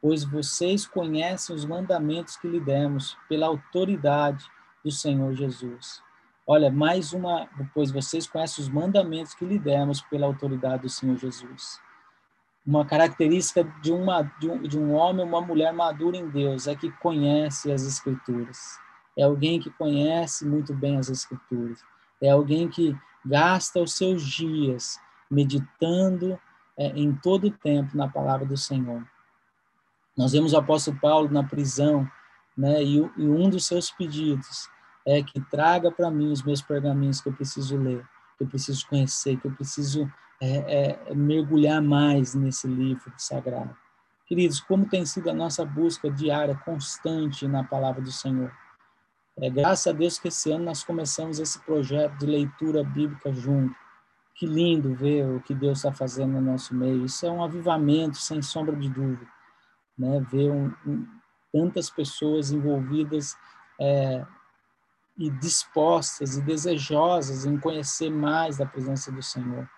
pois 0.00 0.24
vocês 0.24 0.86
conhecem 0.86 1.54
os 1.54 1.64
mandamentos 1.64 2.36
que 2.36 2.48
lhe 2.48 2.60
demos 2.60 3.16
pela 3.28 3.46
autoridade 3.46 4.44
do 4.84 4.90
Senhor 4.90 5.32
Jesus. 5.34 6.02
Olha, 6.46 6.70
mais 6.70 7.12
uma, 7.12 7.48
pois 7.74 7.90
vocês 7.90 8.26
conhecem 8.26 8.62
os 8.64 8.70
mandamentos 8.70 9.34
que 9.34 9.44
lhe 9.44 9.58
demos 9.58 10.00
pela 10.02 10.26
autoridade 10.26 10.82
do 10.82 10.88
Senhor 10.88 11.16
Jesus. 11.16 11.80
Uma 12.64 12.84
característica 12.84 13.64
de, 13.82 13.92
uma, 13.92 14.22
de, 14.40 14.48
um, 14.48 14.62
de 14.62 14.78
um 14.78 14.92
homem 14.92 15.24
uma 15.24 15.40
mulher 15.40 15.72
madura 15.72 16.16
em 16.16 16.28
Deus 16.28 16.66
é 16.66 16.74
que 16.74 16.90
conhece 16.92 17.72
as 17.72 17.82
Escrituras 17.82 18.78
é 19.16 19.22
alguém 19.22 19.58
que 19.58 19.70
conhece 19.70 20.46
muito 20.46 20.74
bem 20.74 20.98
as 20.98 21.08
Escrituras, 21.08 21.82
é 22.20 22.30
alguém 22.30 22.68
que 22.68 22.96
gasta 23.24 23.80
os 23.80 23.94
seus 23.94 24.22
dias 24.22 25.00
meditando 25.30 26.38
é, 26.76 26.88
em 26.88 27.12
todo 27.14 27.46
o 27.48 27.50
tempo 27.50 27.96
na 27.96 28.08
palavra 28.08 28.44
do 28.44 28.56
Senhor. 28.56 29.02
Nós 30.16 30.32
vemos 30.32 30.52
o 30.52 30.56
apóstolo 30.56 30.98
Paulo 31.00 31.28
na 31.30 31.44
prisão, 31.44 32.08
né, 32.56 32.82
e, 32.82 32.96
e 32.96 33.28
um 33.28 33.50
dos 33.50 33.66
seus 33.66 33.90
pedidos 33.90 34.68
é 35.06 35.22
que 35.22 35.40
traga 35.40 35.90
para 35.90 36.10
mim 36.10 36.32
os 36.32 36.42
meus 36.42 36.62
pergaminhos 36.62 37.20
que 37.20 37.28
eu 37.28 37.32
preciso 37.32 37.76
ler, 37.76 38.04
que 38.36 38.44
eu 38.44 38.48
preciso 38.48 38.86
conhecer, 38.88 39.38
que 39.38 39.46
eu 39.46 39.52
preciso 39.52 40.10
é, 40.40 41.08
é, 41.08 41.14
mergulhar 41.14 41.80
mais 41.80 42.34
nesse 42.34 42.66
livro 42.66 43.12
sagrado. 43.16 43.76
Queridos, 44.26 44.58
como 44.60 44.88
tem 44.88 45.06
sido 45.06 45.30
a 45.30 45.34
nossa 45.34 45.64
busca 45.64 46.10
diária, 46.10 46.60
constante 46.64 47.46
na 47.46 47.62
palavra 47.62 48.02
do 48.02 48.10
Senhor? 48.10 48.50
É, 49.38 49.48
graças 49.48 49.86
a 49.86 49.92
Deus 49.96 50.18
que 50.18 50.28
esse 50.28 50.50
ano 50.50 50.64
nós 50.64 50.82
começamos 50.82 51.38
esse 51.38 51.60
projeto 51.60 52.18
de 52.18 52.26
leitura 52.26 52.82
bíblica 52.82 53.32
junto. 53.32 53.74
Que 54.34 54.46
lindo 54.46 54.94
ver 54.94 55.26
o 55.26 55.40
que 55.40 55.54
Deus 55.54 55.78
está 55.78 55.92
fazendo 55.92 56.32
no 56.32 56.40
nosso 56.40 56.74
meio. 56.74 57.04
Isso 57.04 57.24
é 57.24 57.30
um 57.30 57.44
avivamento, 57.44 58.16
sem 58.16 58.42
sombra 58.42 58.74
de 58.74 58.88
dúvida. 58.88 59.35
Né? 59.98 60.20
Ver 60.30 60.50
um, 60.50 60.72
um, 60.86 61.06
tantas 61.52 61.90
pessoas 61.90 62.50
envolvidas 62.50 63.36
é, 63.80 64.24
e 65.18 65.30
dispostas 65.30 66.36
e 66.36 66.42
desejosas 66.42 67.46
em 67.46 67.58
conhecer 67.58 68.10
mais 68.10 68.58
da 68.58 68.66
presença 68.66 69.10
do 69.10 69.22
Senhor. 69.22 69.68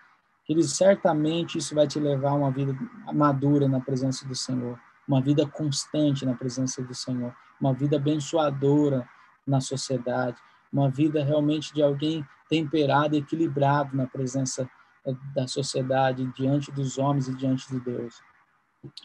Queridos, 0.45 0.75
certamente 0.75 1.57
isso 1.57 1.75
vai 1.75 1.87
te 1.87 1.99
levar 1.99 2.31
a 2.31 2.35
uma 2.35 2.51
vida 2.51 2.75
madura 3.13 3.67
na 3.67 3.79
presença 3.79 4.27
do 4.27 4.35
Senhor, 4.35 4.79
uma 5.07 5.21
vida 5.21 5.45
constante 5.47 6.25
na 6.25 6.33
presença 6.33 6.81
do 6.81 6.93
Senhor, 6.93 7.33
uma 7.61 7.73
vida 7.73 7.97
abençoadora, 7.97 9.07
na 9.45 9.59
sociedade, 9.59 10.37
uma 10.71 10.89
vida 10.89 11.23
realmente 11.23 11.73
de 11.73 11.81
alguém 11.81 12.25
temperado 12.47 13.15
equilibrado 13.15 13.95
na 13.95 14.07
presença 14.07 14.69
eh, 15.05 15.15
da 15.33 15.47
sociedade, 15.47 16.25
diante 16.35 16.71
dos 16.71 16.97
homens 16.97 17.27
e 17.27 17.35
diante 17.35 17.67
de 17.69 17.79
Deus. 17.79 18.21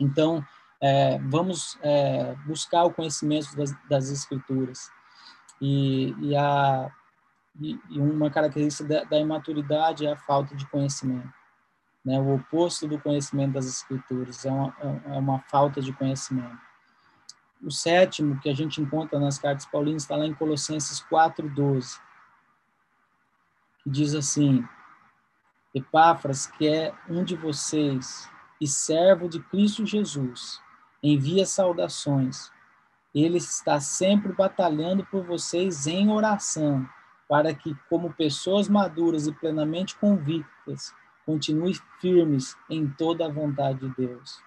Então, 0.00 0.44
é, 0.80 1.18
vamos 1.18 1.78
é, 1.82 2.34
buscar 2.46 2.84
o 2.84 2.92
conhecimento 2.92 3.56
das, 3.56 3.74
das 3.88 4.10
Escrituras. 4.10 4.90
E, 5.60 6.14
e, 6.20 6.36
a, 6.36 6.90
e, 7.60 7.78
uma 7.90 8.30
característica 8.30 8.88
da, 8.88 9.04
da, 9.04 9.18
imaturidade 9.18 10.06
é 10.06 10.12
a 10.12 10.16
falta 10.16 10.54
de 10.54 10.66
conhecimento. 10.66 11.32
Né? 12.04 12.18
O 12.20 12.34
oposto 12.34 12.86
do 12.86 13.00
conhecimento 13.00 13.52
das 13.52 13.66
Escrituras 13.66 14.44
é 14.44 14.50
uma, 14.50 14.76
é 15.06 15.18
uma 15.18 15.40
falta 15.40 15.80
de 15.80 15.92
conhecimento. 15.92 16.58
O 17.62 17.70
sétimo 17.70 18.38
que 18.40 18.50
a 18.50 18.54
gente 18.54 18.80
encontra 18.80 19.18
nas 19.18 19.38
cartas 19.38 19.64
paulinas 19.64 20.02
está 20.02 20.16
lá 20.16 20.26
em 20.26 20.34
Colossenses 20.34 21.00
4:12, 21.10 21.98
que 23.82 23.88
diz 23.88 24.14
assim: 24.14 24.62
Epáfras, 25.74 26.46
que 26.46 26.68
é 26.68 26.94
um 27.08 27.24
de 27.24 27.36
vocês 27.36 28.28
e 28.60 28.66
servo 28.66 29.28
de 29.28 29.40
Cristo 29.40 29.86
Jesus, 29.86 30.60
envia 31.04 31.44
saudações. 31.44 32.50
Ele 33.14 33.36
está 33.36 33.78
sempre 33.78 34.32
batalhando 34.32 35.04
por 35.04 35.24
vocês 35.24 35.86
em 35.86 36.10
oração, 36.10 36.88
para 37.28 37.54
que, 37.54 37.76
como 37.88 38.12
pessoas 38.12 38.68
maduras 38.68 39.26
e 39.26 39.32
plenamente 39.32 39.96
convictas, 39.96 40.92
continue 41.26 41.74
firmes 42.00 42.56
em 42.68 42.88
toda 42.88 43.26
a 43.26 43.32
vontade 43.32 43.80
de 43.80 43.94
Deus. 43.94 44.42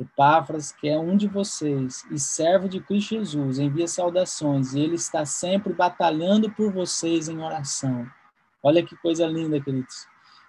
Epáfras, 0.00 0.70
que 0.70 0.88
é 0.88 0.98
um 0.98 1.16
de 1.16 1.26
vocês 1.26 2.04
e 2.10 2.18
servo 2.18 2.68
de 2.68 2.80
Cristo 2.80 3.16
Jesus, 3.16 3.58
envia 3.58 3.88
saudações 3.88 4.74
e 4.74 4.80
ele 4.80 4.94
está 4.94 5.24
sempre 5.24 5.72
batalhando 5.72 6.50
por 6.50 6.72
vocês 6.72 7.28
em 7.28 7.42
oração. 7.42 8.08
Olha 8.62 8.84
que 8.84 8.96
coisa 8.96 9.26
linda, 9.26 9.60
queridos. 9.60 10.06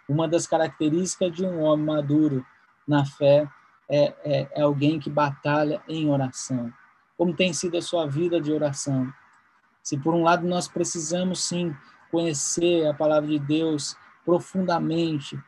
Uma 0.08 0.28
das 0.28 0.46
características 0.46 1.32
de 1.32 1.46
um 1.46 1.62
homem 1.62 1.86
maduro 1.86 2.46
na 2.88 3.06
fé 3.06 3.48
é, 3.90 4.14
é, 4.24 4.48
é 4.56 4.62
alguém 4.62 5.00
que 5.00 5.10
batalha 5.10 5.82
em 5.88 6.10
oração. 6.10 6.72
Como 7.18 7.36
tem 7.36 7.52
sido 7.52 7.78
a 7.78 7.82
sua 7.82 8.06
vida 8.06 8.40
de 8.40 8.52
oração? 8.52 9.12
Se 9.82 9.98
por 9.98 10.14
um 10.14 10.24
lado 10.24 10.48
nós 10.48 10.68
precisamos 10.68 11.44
sim 11.44 11.76
conhecer 12.12 12.88
a 12.88 12.94
palavra 12.94 13.28
de 13.28 13.40
Deus 13.40 13.98
profundamente, 14.24 15.40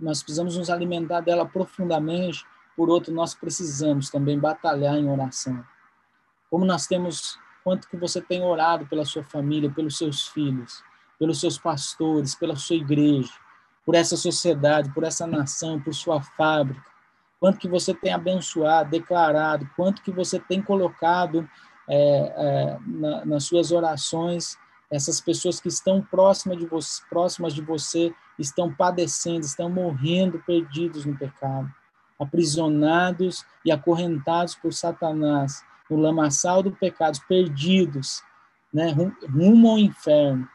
nós 0.00 0.22
precisamos 0.22 0.56
nos 0.56 0.70
alimentar 0.70 1.20
dela 1.20 1.46
profundamente, 1.46 2.44
por 2.76 2.90
outro, 2.90 3.14
nós 3.14 3.34
precisamos 3.34 4.10
também 4.10 4.38
batalhar 4.38 4.96
em 4.96 5.08
oração. 5.08 5.64
Como 6.50 6.64
nós 6.64 6.86
temos, 6.86 7.38
quanto 7.62 7.88
que 7.88 7.96
você 7.96 8.20
tem 8.20 8.42
orado 8.42 8.86
pela 8.86 9.04
sua 9.04 9.22
família, 9.22 9.70
pelos 9.70 9.96
seus 9.96 10.26
filhos, 10.26 10.82
pelos 11.18 11.40
seus 11.40 11.56
pastores, 11.56 12.34
pela 12.34 12.56
sua 12.56 12.76
igreja, 12.76 13.32
por 13.84 13.94
essa 13.94 14.16
sociedade, 14.16 14.92
por 14.92 15.04
essa 15.04 15.26
nação, 15.26 15.80
por 15.80 15.94
sua 15.94 16.20
fábrica. 16.20 16.93
Quanto 17.44 17.58
que 17.58 17.68
você 17.68 17.92
tem 17.92 18.10
abençoado, 18.10 18.88
declarado, 18.88 19.68
quanto 19.76 20.00
que 20.00 20.10
você 20.10 20.40
tem 20.40 20.62
colocado 20.62 21.46
é, 21.86 21.98
é, 21.98 22.78
na, 22.86 23.22
nas 23.26 23.44
suas 23.44 23.70
orações, 23.70 24.56
essas 24.90 25.20
pessoas 25.20 25.60
que 25.60 25.68
estão 25.68 26.00
próximas 26.00 26.56
de, 26.56 26.64
você, 26.64 27.02
próximas 27.10 27.52
de 27.52 27.60
você 27.60 28.14
estão 28.38 28.72
padecendo, 28.72 29.44
estão 29.44 29.68
morrendo 29.68 30.42
perdidos 30.46 31.04
no 31.04 31.18
pecado, 31.18 31.70
aprisionados 32.18 33.44
e 33.62 33.70
acorrentados 33.70 34.54
por 34.54 34.72
Satanás, 34.72 35.62
no 35.90 35.98
lamaçal 35.98 36.62
do 36.62 36.72
pecado, 36.72 37.18
perdidos, 37.28 38.22
né, 38.72 38.96
rumo 39.30 39.68
ao 39.68 39.78
inferno. 39.78 40.48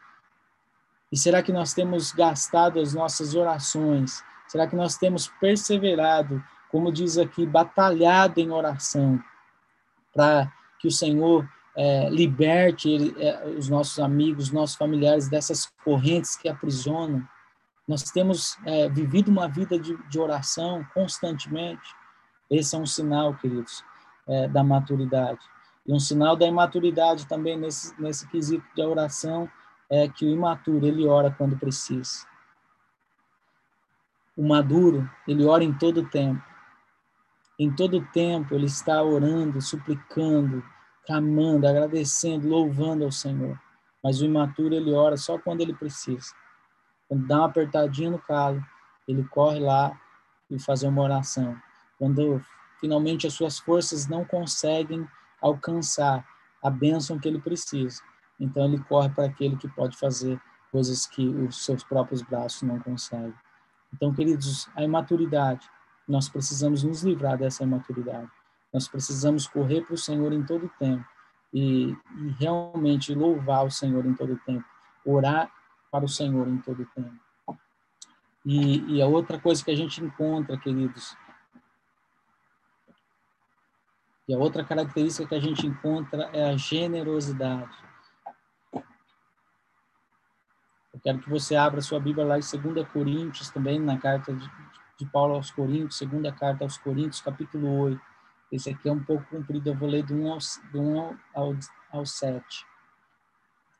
E 1.12 1.16
será 1.16 1.40
que 1.40 1.52
nós 1.52 1.72
temos 1.72 2.10
gastado 2.10 2.80
as 2.80 2.92
nossas 2.92 3.36
orações? 3.36 4.24
Será 4.48 4.66
que 4.66 4.74
nós 4.74 4.96
temos 4.96 5.28
perseverado, 5.40 6.42
como 6.70 6.92
diz 6.92 7.18
aqui, 7.18 7.44
batalhado 7.44 8.40
em 8.40 8.50
oração, 8.50 9.22
para 10.14 10.52
que 10.78 10.88
o 10.88 10.90
Senhor 10.90 11.48
é, 11.76 12.08
liberte 12.10 12.88
ele, 12.88 13.14
é, 13.18 13.48
os 13.48 13.68
nossos 13.68 13.98
amigos, 13.98 14.44
os 14.44 14.52
nossos 14.52 14.76
familiares 14.76 15.28
dessas 15.28 15.66
correntes 15.84 16.36
que 16.36 16.48
aprisionam? 16.48 17.26
Nós 17.86 18.04
temos 18.04 18.56
é, 18.64 18.88
vivido 18.88 19.30
uma 19.30 19.48
vida 19.48 19.78
de, 19.78 19.96
de, 20.08 20.18
oração 20.18 20.86
constantemente. 20.94 21.94
Esse 22.48 22.76
é 22.76 22.78
um 22.78 22.86
sinal, 22.86 23.34
queridos, 23.34 23.84
é, 24.28 24.46
da 24.46 24.62
maturidade. 24.62 25.40
E 25.86 25.92
um 25.92 25.98
sinal 25.98 26.36
da 26.36 26.46
imaturidade 26.46 27.26
também 27.26 27.56
nesse, 27.56 28.00
nesse 28.00 28.28
quesito 28.28 28.64
de 28.76 28.82
oração 28.82 29.50
é 29.90 30.08
que 30.08 30.24
o 30.24 30.28
imaturo, 30.28 30.86
ele 30.86 31.06
ora 31.06 31.34
quando 31.36 31.58
precisa. 31.58 32.24
O 34.36 34.46
maduro, 34.46 35.10
ele 35.26 35.44
ora 35.44 35.64
em 35.64 35.72
todo 35.72 36.08
tempo. 36.08 36.49
Em 37.60 37.70
todo 37.70 38.00
tempo, 38.06 38.54
ele 38.54 38.64
está 38.64 39.02
orando, 39.02 39.60
suplicando, 39.60 40.64
clamando, 41.06 41.68
agradecendo, 41.68 42.48
louvando 42.48 43.04
ao 43.04 43.12
Senhor. 43.12 43.60
Mas 44.02 44.22
o 44.22 44.24
imaturo, 44.24 44.74
ele 44.74 44.94
ora 44.94 45.18
só 45.18 45.38
quando 45.38 45.60
ele 45.60 45.74
precisa. 45.74 46.32
Quando 47.06 47.26
dá 47.26 47.36
uma 47.36 47.46
apertadinha 47.48 48.08
no 48.08 48.18
calo, 48.18 48.64
ele 49.06 49.22
corre 49.24 49.58
lá 49.58 49.92
e 50.50 50.58
faz 50.58 50.82
uma 50.84 51.02
oração. 51.02 51.54
Quando 51.98 52.42
finalmente 52.80 53.26
as 53.26 53.34
suas 53.34 53.58
forças 53.58 54.08
não 54.08 54.24
conseguem 54.24 55.06
alcançar 55.42 56.26
a 56.62 56.70
bênção 56.70 57.18
que 57.18 57.28
ele 57.28 57.42
precisa, 57.42 58.02
então 58.40 58.64
ele 58.64 58.82
corre 58.84 59.10
para 59.10 59.26
aquele 59.26 59.56
que 59.58 59.68
pode 59.68 59.98
fazer 59.98 60.40
coisas 60.72 61.06
que 61.06 61.28
os 61.28 61.62
seus 61.62 61.84
próprios 61.84 62.22
braços 62.22 62.62
não 62.62 62.80
conseguem. 62.80 63.34
Então, 63.92 64.14
queridos, 64.14 64.66
a 64.74 64.82
imaturidade, 64.82 65.68
nós 66.10 66.28
precisamos 66.28 66.82
nos 66.82 67.02
livrar 67.02 67.38
dessa 67.38 67.62
imaturidade. 67.62 68.28
Nós 68.72 68.88
precisamos 68.88 69.46
correr 69.46 69.82
para 69.82 69.94
o 69.94 69.98
Senhor 69.98 70.32
em 70.32 70.42
todo 70.42 70.66
o 70.66 70.70
tempo 70.70 71.04
e, 71.52 71.90
e, 71.92 72.28
realmente 72.38 73.14
louvar 73.14 73.64
o 73.64 73.70
Senhor 73.70 74.04
em 74.04 74.14
todo 74.14 74.34
o 74.34 74.38
tempo, 74.38 74.64
orar 75.04 75.50
para 75.90 76.04
o 76.04 76.08
Senhor 76.08 76.48
em 76.48 76.58
todo 76.58 76.82
o 76.82 76.86
tempo. 76.86 77.20
E, 78.44 78.96
e 78.96 79.02
a 79.02 79.06
outra 79.06 79.38
coisa 79.38 79.64
que 79.64 79.70
a 79.70 79.76
gente 79.76 80.02
encontra, 80.02 80.58
queridos, 80.58 81.16
e 84.26 84.34
a 84.34 84.38
outra 84.38 84.64
característica 84.64 85.28
que 85.28 85.34
a 85.34 85.40
gente 85.40 85.66
encontra 85.66 86.30
é 86.32 86.50
a 86.50 86.56
generosidade. 86.56 87.76
Eu 90.92 91.00
quero 91.02 91.18
que 91.18 91.30
você 91.30 91.56
abra 91.56 91.80
sua 91.80 91.98
Bíblia 91.98 92.24
lá 92.24 92.36
em 92.38 92.40
2 92.40 92.88
Coríntios, 92.88 93.50
também 93.50 93.78
na 93.80 93.98
carta 93.98 94.32
de, 94.32 94.48
de 95.00 95.06
Paulo 95.06 95.34
aos 95.34 95.50
Coríntios, 95.50 95.96
segunda 95.96 96.30
carta 96.30 96.62
aos 96.62 96.76
Coríntios, 96.76 97.22
capítulo 97.22 97.74
8. 97.80 98.00
Esse 98.52 98.68
aqui 98.68 98.86
é 98.86 98.92
um 98.92 99.02
pouco 99.02 99.24
comprido, 99.30 99.68
eu 99.68 99.74
vou 99.74 99.88
ler 99.88 100.04
do 100.04 100.14
1 100.14 100.32
ao, 100.32 100.38
do 100.70 100.80
1 100.80 101.18
ao, 101.34 101.56
ao 101.90 102.06
7, 102.06 102.66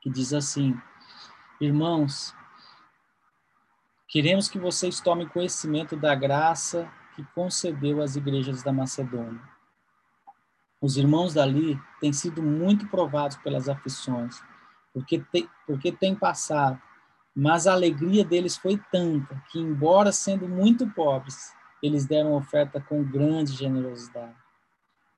que 0.01 0.09
diz 0.09 0.33
assim: 0.33 0.75
Irmãos, 1.61 2.35
queremos 4.09 4.49
que 4.49 4.59
vocês 4.59 4.99
tomem 5.01 5.29
conhecimento 5.29 5.95
da 5.95 6.15
graça 6.15 6.91
que 7.15 7.23
concedeu 7.35 8.01
às 8.01 8.17
igrejas 8.17 8.63
da 8.63 8.73
Macedônia. 8.73 9.43
Os 10.81 10.97
irmãos 10.97 11.35
dali 11.35 11.79
têm 12.01 12.15
sido 12.15 12.43
muito 12.43 12.89
provados 12.89 13.37
pelas 13.37 13.69
aflições, 13.69 14.43
porque, 14.95 15.23
porque 15.67 15.93
têm 15.93 16.15
passado 16.15 16.81
mas 17.35 17.67
a 17.67 17.73
alegria 17.73 18.25
deles 18.25 18.57
foi 18.57 18.81
tanta 18.91 19.43
que, 19.51 19.59
embora 19.59 20.13
sendo 20.13 20.49
muito 20.49 20.89
pobres, 20.91 21.55
eles 21.83 22.05
deram 22.05 22.35
oferta 22.35 22.81
com 22.81 23.03
grande 23.03 23.53
generosidade. 23.53 24.35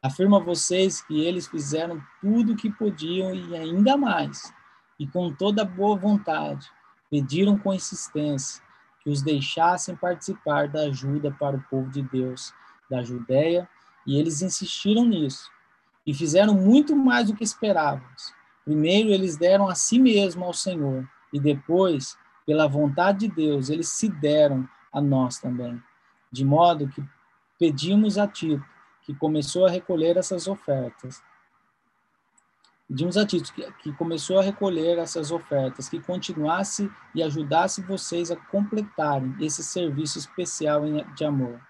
Afirmo 0.03 0.37
a 0.37 0.41
vocês 0.41 1.01
que 1.01 1.25
eles 1.25 1.47
fizeram 1.47 2.03
tudo 2.21 2.53
o 2.53 2.57
que 2.57 2.71
podiam 2.71 3.35
e 3.35 3.57
ainda 3.57 3.97
mais, 3.97 4.53
e 4.99 5.07
com 5.07 5.33
toda 5.33 5.65
boa 5.65 5.97
vontade, 5.97 6.69
pediram 7.11 7.59
com 7.59 7.73
insistência 7.73 8.63
que 9.03 9.11
os 9.11 9.23
deixassem 9.23 9.97
participar 9.97 10.69
da 10.69 10.83
ajuda 10.83 11.31
para 11.33 11.57
o 11.57 11.63
povo 11.63 11.91
de 11.91 12.03
Deus 12.03 12.53
da 12.91 13.03
Judéia, 13.03 13.69
e 14.07 14.19
eles 14.19 14.43
insistiram 14.43 15.05
nisso, 15.05 15.51
e 16.07 16.13
fizeram 16.13 16.55
muito 16.55 16.95
mais 16.95 17.29
do 17.29 17.35
que 17.35 17.45
esperávamos. 17.45 18.33
Primeiro, 18.65 19.11
eles 19.11 19.37
deram 19.37 19.69
a 19.69 19.75
si 19.75 19.99
mesmo 19.99 20.45
ao 20.45 20.53
Senhor, 20.53 21.09
e 21.33 21.41
depois, 21.41 22.17
pela 22.47 22.69
vontade 22.69 23.27
de 23.27 23.35
Deus, 23.35 23.71
eles 23.71 23.89
se 23.89 24.09
deram 24.09 24.69
a 24.93 25.01
nós 25.01 25.39
também. 25.39 25.83
De 26.31 26.45
modo 26.45 26.89
que 26.89 27.03
pedimos 27.59 28.19
a 28.19 28.27
Tito, 28.27 28.65
que 29.03 29.15
começou 29.15 29.67
a 29.67 29.71
recolher 29.71 30.17
essas 30.17 30.47
ofertas, 30.47 31.23
pedimos 32.87 33.17
a 33.17 33.27
Tito, 33.27 33.53
que, 33.53 33.71
que 33.75 33.93
começou 33.95 34.39
a 34.39 34.43
recolher 34.43 34.99
essas 34.99 35.31
ofertas, 35.31 35.89
que 35.89 36.01
continuasse 36.01 36.91
e 37.15 37.23
ajudasse 37.23 37.83
vocês 37.83 38.31
a 38.31 38.37
completarem 38.37 39.35
esse 39.41 39.63
serviço 39.63 40.19
especial 40.19 40.83
de 41.15 41.25
amor. 41.25 41.61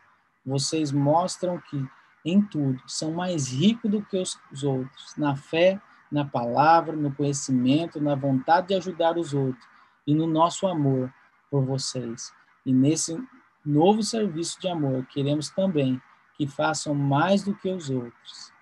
Vocês 0.44 0.90
mostram 0.90 1.60
que, 1.60 1.86
em 2.24 2.42
tudo, 2.42 2.82
são 2.86 3.12
mais 3.12 3.48
ricos 3.48 3.90
do 3.90 4.02
que 4.02 4.18
os, 4.18 4.38
os 4.50 4.64
outros, 4.64 5.16
na 5.16 5.36
fé, 5.36 5.80
na 6.12 6.26
palavra, 6.26 6.94
no 6.94 7.12
conhecimento, 7.12 7.98
na 7.98 8.14
vontade 8.14 8.68
de 8.68 8.74
ajudar 8.74 9.16
os 9.16 9.32
outros 9.32 9.66
e 10.06 10.14
no 10.14 10.26
nosso 10.26 10.66
amor 10.66 11.12
por 11.50 11.64
vocês. 11.64 12.30
E 12.66 12.72
nesse 12.72 13.18
novo 13.64 14.02
serviço 14.02 14.60
de 14.60 14.68
amor, 14.68 15.06
queremos 15.06 15.48
também 15.48 16.00
que 16.36 16.46
façam 16.46 16.94
mais 16.94 17.42
do 17.42 17.54
que 17.54 17.70
os 17.70 17.88
outros. 17.88 18.52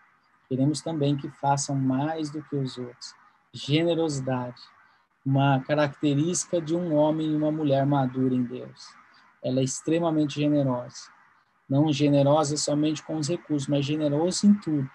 Queremos 0.48 0.80
também 0.80 1.16
que 1.16 1.28
façam 1.28 1.74
mais 1.74 2.30
do 2.30 2.40
que 2.42 2.54
os 2.54 2.78
outros. 2.78 3.14
Generosidade, 3.52 4.60
uma 5.26 5.60
característica 5.60 6.60
de 6.60 6.74
um 6.76 6.94
homem 6.94 7.32
e 7.32 7.36
uma 7.36 7.50
mulher 7.50 7.84
madura 7.84 8.34
em 8.34 8.44
Deus. 8.44 8.94
Ela 9.42 9.60
é 9.60 9.64
extremamente 9.64 10.36
generosa. 10.40 11.10
Não 11.68 11.92
generosa 11.92 12.56
somente 12.56 13.02
com 13.02 13.16
os 13.16 13.28
recursos, 13.28 13.68
mas 13.68 13.84
generosa 13.84 14.46
em 14.46 14.54
tudo. 14.54 14.88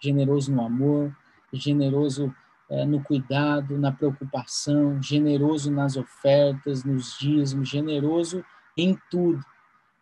Generoso 0.00 0.52
no 0.52 0.64
amor, 0.64 1.14
generoso 1.54 2.34
é, 2.70 2.84
no 2.84 3.02
cuidado, 3.02 3.78
na 3.78 3.92
preocupação, 3.92 5.00
generoso 5.02 5.70
nas 5.70 5.96
ofertas, 5.96 6.84
nos 6.84 7.16
dízimos, 7.18 7.68
generoso 7.68 8.44
em 8.76 8.98
tudo. 9.10 9.44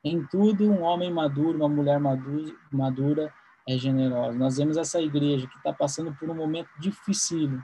Em 0.04 0.24
tudo, 0.26 0.68
um 0.70 0.82
homem 0.82 1.12
maduro, 1.12 1.58
uma 1.58 1.68
mulher 1.68 2.00
madura, 2.00 3.32
é 3.68 3.76
generosa. 3.76 4.36
Nós 4.36 4.56
vemos 4.56 4.76
essa 4.76 5.00
igreja 5.00 5.46
que 5.46 5.56
está 5.56 5.72
passando 5.72 6.12
por 6.14 6.28
um 6.28 6.34
momento 6.34 6.68
difícil, 6.78 7.60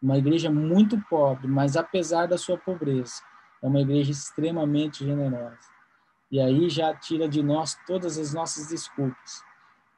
uma 0.00 0.18
igreja 0.18 0.50
muito 0.50 1.00
pobre, 1.08 1.46
mas 1.46 1.76
apesar 1.76 2.26
da 2.26 2.36
sua 2.36 2.58
pobreza, 2.58 3.22
é 3.62 3.66
uma 3.66 3.80
igreja 3.80 4.10
extremamente 4.10 5.04
generosa. 5.04 5.70
E 6.30 6.40
aí 6.40 6.68
já 6.68 6.94
tira 6.94 7.28
de 7.28 7.42
nós 7.42 7.78
todas 7.86 8.18
as 8.18 8.34
nossas 8.34 8.68
desculpas 8.68 9.42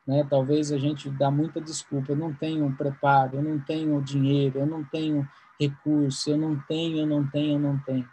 né? 0.06 0.26
Talvez 0.28 0.70
a 0.72 0.78
gente 0.78 1.08
dá 1.10 1.30
muita 1.30 1.60
desculpa, 1.60 2.12
eu 2.12 2.16
não 2.16 2.32
tenho 2.32 2.70
preparo, 2.76 3.36
eu 3.36 3.42
não 3.42 3.58
tenho 3.58 4.00
dinheiro, 4.02 4.58
eu 4.58 4.66
não 4.66 4.84
tenho 4.84 5.28
recurso, 5.58 6.30
eu 6.30 6.36
não 6.36 6.58
tenho, 6.60 6.98
eu 6.98 7.06
não 7.06 7.26
tenho, 7.26 7.54
eu 7.54 7.58
não 7.58 7.78
tenho. 7.78 8.08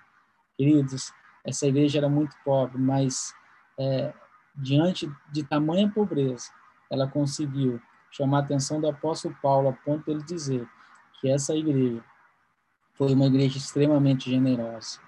Queridos, 0.57 1.13
essa 1.43 1.67
igreja 1.67 1.97
era 1.99 2.09
muito 2.09 2.35
pobre, 2.45 2.77
mas 2.77 3.33
é, 3.77 4.13
diante 4.55 5.11
de 5.31 5.43
tamanha 5.43 5.89
pobreza, 5.89 6.49
ela 6.89 7.07
conseguiu 7.07 7.81
chamar 8.09 8.37
a 8.37 8.41
atenção 8.41 8.79
do 8.79 8.87
apóstolo 8.87 9.35
Paulo 9.41 9.69
a 9.69 9.73
ponto 9.73 10.05
de 10.05 10.11
ele 10.11 10.23
dizer 10.23 10.67
que 11.19 11.29
essa 11.29 11.55
igreja 11.55 12.03
foi 12.93 13.13
uma 13.13 13.25
igreja 13.25 13.57
extremamente 13.57 14.29
generosa, 14.29 14.99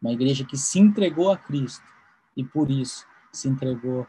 uma 0.00 0.12
igreja 0.12 0.44
que 0.44 0.56
se 0.56 0.78
entregou 0.78 1.30
a 1.30 1.36
Cristo 1.36 1.84
e 2.36 2.42
por 2.42 2.70
isso 2.70 3.06
se 3.32 3.48
entregou 3.48 4.06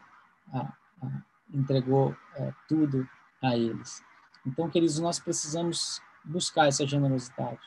a, 0.52 0.72
a 1.02 1.22
entregou 1.52 2.16
é, 2.36 2.52
tudo 2.68 3.08
a 3.42 3.56
eles. 3.56 4.02
Então, 4.46 4.68
queridos, 4.68 4.98
nós 4.98 5.18
precisamos 5.18 6.00
buscar 6.24 6.68
essa 6.68 6.86
generosidade. 6.86 7.60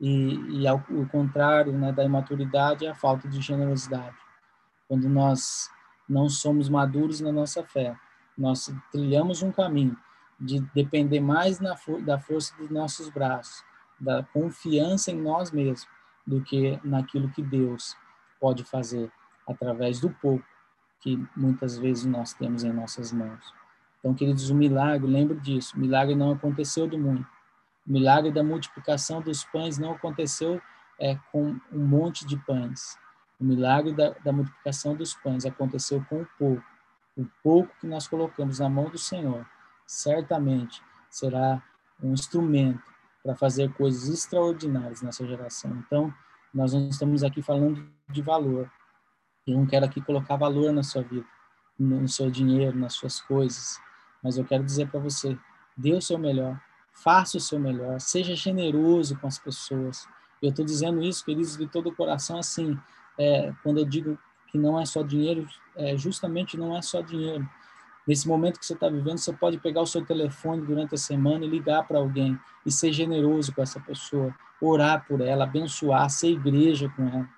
E, 0.00 0.60
e 0.60 0.66
ao, 0.66 0.76
o 0.90 1.08
contrário 1.08 1.72
né, 1.72 1.92
da 1.92 2.04
imaturidade 2.04 2.86
é 2.86 2.90
a 2.90 2.94
falta 2.94 3.28
de 3.28 3.40
generosidade. 3.40 4.16
Quando 4.86 5.08
nós 5.08 5.70
não 6.08 6.28
somos 6.28 6.68
maduros 6.68 7.20
na 7.20 7.32
nossa 7.32 7.62
fé, 7.64 7.96
nós 8.36 8.72
trilhamos 8.90 9.42
um 9.42 9.50
caminho 9.50 9.96
de 10.40 10.60
depender 10.72 11.20
mais 11.20 11.58
da 11.58 12.18
força 12.18 12.56
dos 12.56 12.70
nossos 12.70 13.10
braços, 13.10 13.64
da 13.98 14.22
confiança 14.22 15.10
em 15.10 15.20
nós 15.20 15.50
mesmos, 15.50 15.86
do 16.24 16.40
que 16.42 16.78
naquilo 16.84 17.30
que 17.30 17.42
Deus 17.42 17.96
pode 18.40 18.62
fazer 18.62 19.10
através 19.46 19.98
do 20.00 20.10
pouco 20.10 20.44
que 21.00 21.22
muitas 21.36 21.78
vezes 21.78 22.04
nós 22.04 22.32
temos 22.32 22.64
em 22.64 22.72
nossas 22.72 23.12
mãos. 23.12 23.52
Então, 23.98 24.14
queridos, 24.14 24.50
o 24.50 24.54
milagre, 24.54 25.10
lembre 25.10 25.38
disso, 25.40 25.76
o 25.76 25.80
milagre 25.80 26.14
não 26.14 26.32
aconteceu 26.32 26.86
do 26.86 26.98
muito. 26.98 27.26
O 27.86 27.92
milagre 27.92 28.30
da 28.30 28.42
multiplicação 28.42 29.20
dos 29.20 29.44
pães 29.44 29.78
não 29.78 29.92
aconteceu 29.92 30.60
é, 31.00 31.18
com 31.32 31.58
um 31.72 31.86
monte 31.86 32.26
de 32.26 32.36
pães. 32.36 32.96
O 33.40 33.44
milagre 33.44 33.92
da, 33.92 34.10
da 34.10 34.32
multiplicação 34.32 34.94
dos 34.94 35.14
pães 35.14 35.46
aconteceu 35.46 36.04
com 36.08 36.22
o 36.22 36.26
pouco. 36.38 36.64
O 37.16 37.26
pouco 37.42 37.74
que 37.80 37.86
nós 37.86 38.06
colocamos 38.06 38.58
na 38.58 38.68
mão 38.68 38.88
do 38.90 38.98
Senhor, 38.98 39.44
certamente 39.86 40.82
será 41.10 41.62
um 42.02 42.12
instrumento 42.12 42.82
para 43.22 43.34
fazer 43.34 43.72
coisas 43.72 44.08
extraordinárias 44.08 45.02
nessa 45.02 45.26
geração. 45.26 45.70
Então, 45.84 46.14
nós 46.52 46.72
não 46.72 46.88
estamos 46.88 47.24
aqui 47.24 47.42
falando 47.42 47.88
de 48.08 48.22
valor. 48.22 48.70
Eu 49.50 49.58
não 49.58 49.66
quero 49.66 49.86
aqui 49.86 50.00
colocar 50.00 50.36
valor 50.36 50.72
na 50.72 50.82
sua 50.82 51.02
vida, 51.02 51.26
no 51.78 52.08
seu 52.08 52.30
dinheiro, 52.30 52.76
nas 52.76 52.94
suas 52.94 53.20
coisas. 53.20 53.80
Mas 54.22 54.36
eu 54.36 54.44
quero 54.44 54.64
dizer 54.64 54.88
para 54.88 55.00
você: 55.00 55.36
dê 55.76 55.92
o 55.92 56.02
seu 56.02 56.18
melhor, 56.18 56.60
faça 56.92 57.38
o 57.38 57.40
seu 57.40 57.58
melhor, 57.58 58.00
seja 58.00 58.34
generoso 58.34 59.18
com 59.18 59.26
as 59.26 59.38
pessoas. 59.38 60.06
Eu 60.42 60.50
estou 60.50 60.64
dizendo 60.64 61.02
isso, 61.02 61.24
queridos, 61.24 61.56
de 61.56 61.66
todo 61.66 61.88
o 61.88 61.94
coração, 61.94 62.38
assim, 62.38 62.78
é, 63.18 63.52
quando 63.62 63.78
eu 63.78 63.84
digo 63.84 64.18
que 64.46 64.58
não 64.58 64.78
é 64.78 64.84
só 64.84 65.02
dinheiro, 65.02 65.46
é, 65.76 65.96
justamente 65.96 66.56
não 66.56 66.76
é 66.76 66.82
só 66.82 67.00
dinheiro. 67.00 67.48
Nesse 68.06 68.26
momento 68.26 68.58
que 68.58 68.64
você 68.64 68.72
está 68.72 68.88
vivendo, 68.88 69.18
você 69.18 69.32
pode 69.32 69.58
pegar 69.58 69.82
o 69.82 69.86
seu 69.86 70.04
telefone 70.04 70.64
durante 70.64 70.94
a 70.94 70.98
semana 70.98 71.44
e 71.44 71.48
ligar 71.48 71.86
para 71.86 71.98
alguém 71.98 72.38
e 72.64 72.72
ser 72.72 72.90
generoso 72.92 73.52
com 73.52 73.62
essa 73.62 73.78
pessoa, 73.80 74.34
orar 74.60 75.04
por 75.06 75.20
ela, 75.20 75.44
abençoar, 75.44 76.08
ser 76.08 76.28
igreja 76.28 76.88
com 76.96 77.06
ela. 77.06 77.28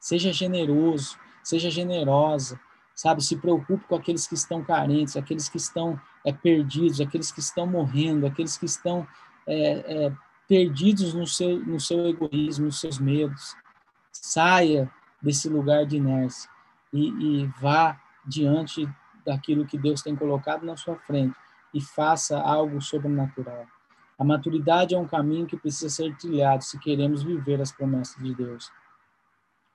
Seja 0.00 0.32
generoso, 0.32 1.16
seja 1.46 1.70
generosa, 1.70 2.58
sabe? 2.92 3.22
Se 3.22 3.36
preocupe 3.36 3.84
com 3.86 3.94
aqueles 3.94 4.26
que 4.26 4.34
estão 4.34 4.64
carentes, 4.64 5.16
aqueles 5.16 5.48
que 5.48 5.58
estão 5.58 6.00
é, 6.24 6.32
perdidos, 6.32 7.00
aqueles 7.00 7.30
que 7.30 7.38
estão 7.38 7.68
morrendo, 7.68 8.26
aqueles 8.26 8.58
que 8.58 8.66
estão 8.66 9.06
é, 9.46 10.06
é, 10.06 10.12
perdidos 10.48 11.14
no 11.14 11.24
seu, 11.24 11.64
no 11.64 11.78
seu 11.78 12.04
egoísmo, 12.08 12.66
nos 12.66 12.80
seus 12.80 12.98
medos. 12.98 13.54
Saia 14.10 14.90
desse 15.22 15.48
lugar 15.48 15.86
de 15.86 15.98
inércia 15.98 16.50
e, 16.92 17.08
e 17.10 17.46
vá 17.60 18.00
diante 18.26 18.88
daquilo 19.24 19.66
que 19.66 19.78
Deus 19.78 20.02
tem 20.02 20.16
colocado 20.16 20.66
na 20.66 20.76
sua 20.76 20.96
frente 20.96 21.36
e 21.72 21.80
faça 21.80 22.40
algo 22.40 22.80
sobrenatural. 22.80 23.66
A 24.18 24.24
maturidade 24.24 24.96
é 24.96 24.98
um 24.98 25.06
caminho 25.06 25.46
que 25.46 25.56
precisa 25.56 25.90
ser 25.90 26.16
trilhado 26.16 26.64
se 26.64 26.76
queremos 26.80 27.22
viver 27.22 27.60
as 27.60 27.70
promessas 27.70 28.20
de 28.20 28.34
Deus. 28.34 28.72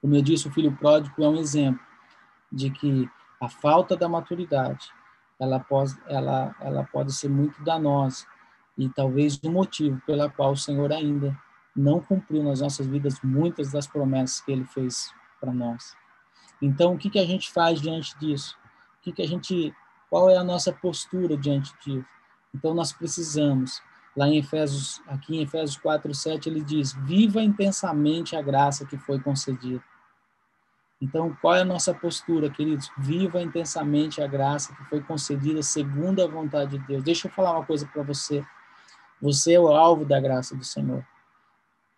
Como 0.02 0.16
eu 0.16 0.22
disse, 0.22 0.48
o 0.48 0.52
filho 0.52 0.76
pródigo 0.76 1.24
é 1.24 1.30
um 1.30 1.38
exemplo 1.38 1.86
de 2.52 2.70
que 2.72 3.10
a 3.40 3.48
falta 3.48 3.96
da 3.96 4.10
maturidade 4.10 4.92
ela 5.40 5.60
pode, 5.60 5.96
ela, 6.08 6.56
ela 6.60 6.84
pode 6.84 7.14
ser 7.14 7.30
muito 7.30 7.64
danosa 7.64 8.26
e 8.78 8.90
talvez 8.90 9.40
o 9.44 9.52
motivo 9.52 10.02
pela 10.06 10.30
qual 10.30 10.52
o 10.52 10.58
Senhor 10.58 10.92
ainda 10.92 11.38
não 11.76 12.00
cumpriu 12.00 12.44
nas 12.44 12.62
nossas 12.62 12.86
vidas 12.86 13.20
muitas 13.24 13.72
das 13.72 13.88
promessas 13.88 14.42
que 14.42 14.52
Ele 14.52 14.66
fez 14.66 15.12
para 15.40 15.54
nós. 15.54 15.96
Então, 16.62 16.94
o 16.94 16.98
que, 16.98 17.10
que 17.10 17.20
a 17.20 17.26
gente 17.26 17.52
faz 17.52 17.82
diante 17.82 18.18
disso? 18.20 18.56
O 19.00 19.02
que, 19.02 19.12
que 19.12 19.22
a 19.22 19.28
gente, 19.28 19.74
qual 20.10 20.30
é 20.30 20.38
a 20.38 20.44
nossa 20.44 20.72
postura 20.72 21.36
diante 21.36 21.74
disso? 21.84 22.06
Então, 22.54 22.74
nós 22.74 22.94
precisamos, 22.94 23.82
lá 24.16 24.28
em 24.28 24.38
Efésios, 24.38 25.02
aqui 25.08 25.38
em 25.38 25.42
Efésios 25.42 25.78
4, 25.78 26.14
7, 26.14 26.50
ele 26.50 26.62
diz: 26.62 26.94
viva 26.94 27.42
intensamente 27.42 28.36
a 28.36 28.42
graça 28.42 28.86
que 28.86 28.98
foi 28.98 29.20
concedida. 29.20 29.84
Então, 31.02 31.36
qual 31.42 31.56
é 31.56 31.62
a 31.62 31.66
nossa 31.66 31.94
postura, 31.96 32.48
queridos? 32.48 32.92
Viva 32.96 33.42
intensamente 33.42 34.22
a 34.22 34.28
graça 34.28 34.76
que 34.76 34.84
foi 34.86 35.02
concedida 35.02 35.64
segundo 35.64 36.24
a 36.24 36.28
vontade 36.28 36.78
de 36.78 36.86
Deus. 36.86 37.04
Deixa 37.04 37.28
eu 37.28 37.32
falar 37.32 37.54
uma 37.54 37.66
coisa 37.66 37.88
para 37.88 38.04
você. 38.04 38.46
Você 39.20 39.54
é 39.54 39.60
o 39.60 39.70
alvo 39.70 40.06
da 40.06 40.20
graça 40.20 40.56
do 40.56 40.64
Senhor. 40.64 41.04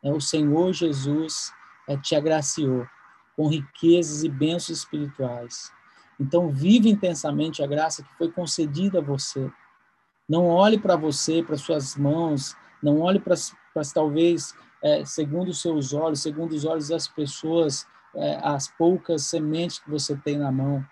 É 0.01 0.09
o 0.09 0.21
Senhor 0.21 0.71
Jesus 0.71 1.51
é, 1.87 1.97
te 1.97 2.15
agraciou 2.15 2.87
com 3.35 3.47
riquezas 3.47 4.23
e 4.23 4.29
bênçãos 4.29 4.79
espirituais. 4.79 5.71
Então, 6.17 6.49
vive 6.49 6.89
intensamente 6.89 7.61
a 7.61 7.67
graça 7.67 8.03
que 8.03 8.17
foi 8.17 8.31
concedida 8.31 8.99
a 8.99 9.01
você. 9.01 9.51
Não 10.29 10.47
olhe 10.47 10.79
para 10.79 10.95
você, 10.95 11.43
para 11.43 11.57
suas 11.57 11.97
mãos, 11.97 12.55
não 12.81 13.01
olhe 13.01 13.19
para, 13.19 13.35
talvez, 13.93 14.55
é, 14.81 15.03
segundo 15.03 15.49
os 15.49 15.61
seus 15.61 15.93
olhos, 15.93 16.21
segundo 16.21 16.53
os 16.53 16.63
olhos 16.63 16.87
das 16.87 17.07
pessoas, 17.07 17.85
as 18.41 18.67
poucas 18.67 19.23
sementes 19.23 19.79
que 19.79 19.89
você 19.89 20.15
tem 20.15 20.37
na 20.37 20.51
mão. 20.51 20.85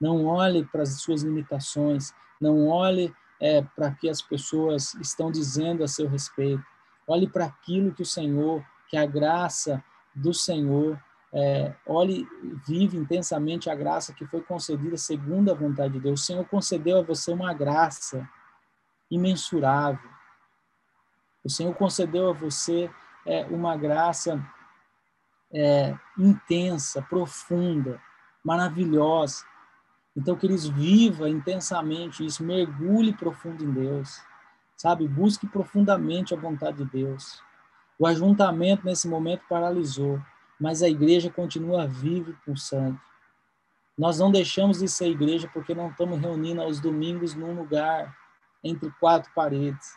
Não 0.00 0.26
olhe 0.26 0.64
para 0.64 0.82
as 0.82 1.00
suas 1.00 1.22
limitações. 1.22 2.12
Não 2.40 2.68
olhe 2.68 3.14
é, 3.40 3.62
para 3.62 3.90
que 3.90 4.08
as 4.08 4.22
pessoas 4.22 4.94
estão 4.94 5.30
dizendo 5.30 5.82
a 5.82 5.88
seu 5.88 6.08
respeito. 6.08 6.62
Olhe 7.06 7.28
para 7.28 7.46
aquilo 7.46 7.92
que 7.92 8.02
o 8.02 8.06
Senhor, 8.06 8.64
que 8.88 8.96
a 8.96 9.06
graça 9.06 9.82
do 10.14 10.32
Senhor, 10.34 11.00
é, 11.32 11.74
olhe, 11.86 12.26
vive 12.66 12.96
intensamente 12.96 13.68
a 13.68 13.74
graça 13.74 14.12
que 14.12 14.26
foi 14.26 14.40
concedida 14.40 14.96
segundo 14.96 15.50
a 15.50 15.54
vontade 15.54 15.94
de 15.94 16.00
Deus. 16.00 16.22
O 16.22 16.24
Senhor 16.24 16.44
concedeu 16.46 16.98
a 16.98 17.02
você 17.02 17.32
uma 17.32 17.52
graça 17.52 18.28
imensurável. 19.10 20.08
O 21.44 21.50
Senhor 21.50 21.74
concedeu 21.74 22.30
a 22.30 22.32
você 22.32 22.90
é, 23.26 23.44
uma 23.46 23.76
graça 23.76 24.44
é, 25.52 25.94
intensa, 26.16 27.02
profunda, 27.02 28.00
maravilhosa. 28.44 29.44
Então, 30.16 30.36
queridos, 30.36 30.68
viva 30.68 31.28
intensamente 31.28 32.24
isso, 32.24 32.42
mergulhe 32.42 33.12
profundo 33.12 33.64
em 33.64 33.70
Deus, 33.70 34.20
sabe? 34.76 35.06
Busque 35.06 35.46
profundamente 35.46 36.34
a 36.34 36.36
vontade 36.36 36.78
de 36.78 36.84
Deus. 36.84 37.42
O 37.98 38.06
ajuntamento 38.06 38.84
nesse 38.84 39.08
momento 39.08 39.42
paralisou, 39.48 40.20
mas 40.58 40.82
a 40.82 40.88
igreja 40.88 41.30
continua 41.30 41.86
viva 41.86 42.30
e 42.30 42.44
pulsante. 42.44 43.00
Nós 43.96 44.18
não 44.18 44.30
deixamos 44.30 44.78
de 44.78 44.88
ser 44.88 45.08
igreja 45.08 45.50
porque 45.52 45.74
não 45.74 45.90
estamos 45.90 46.20
reunindo 46.20 46.62
aos 46.62 46.80
domingos 46.80 47.34
num 47.34 47.52
lugar 47.54 48.16
entre 48.62 48.90
quatro 49.00 49.30
paredes. 49.34 49.96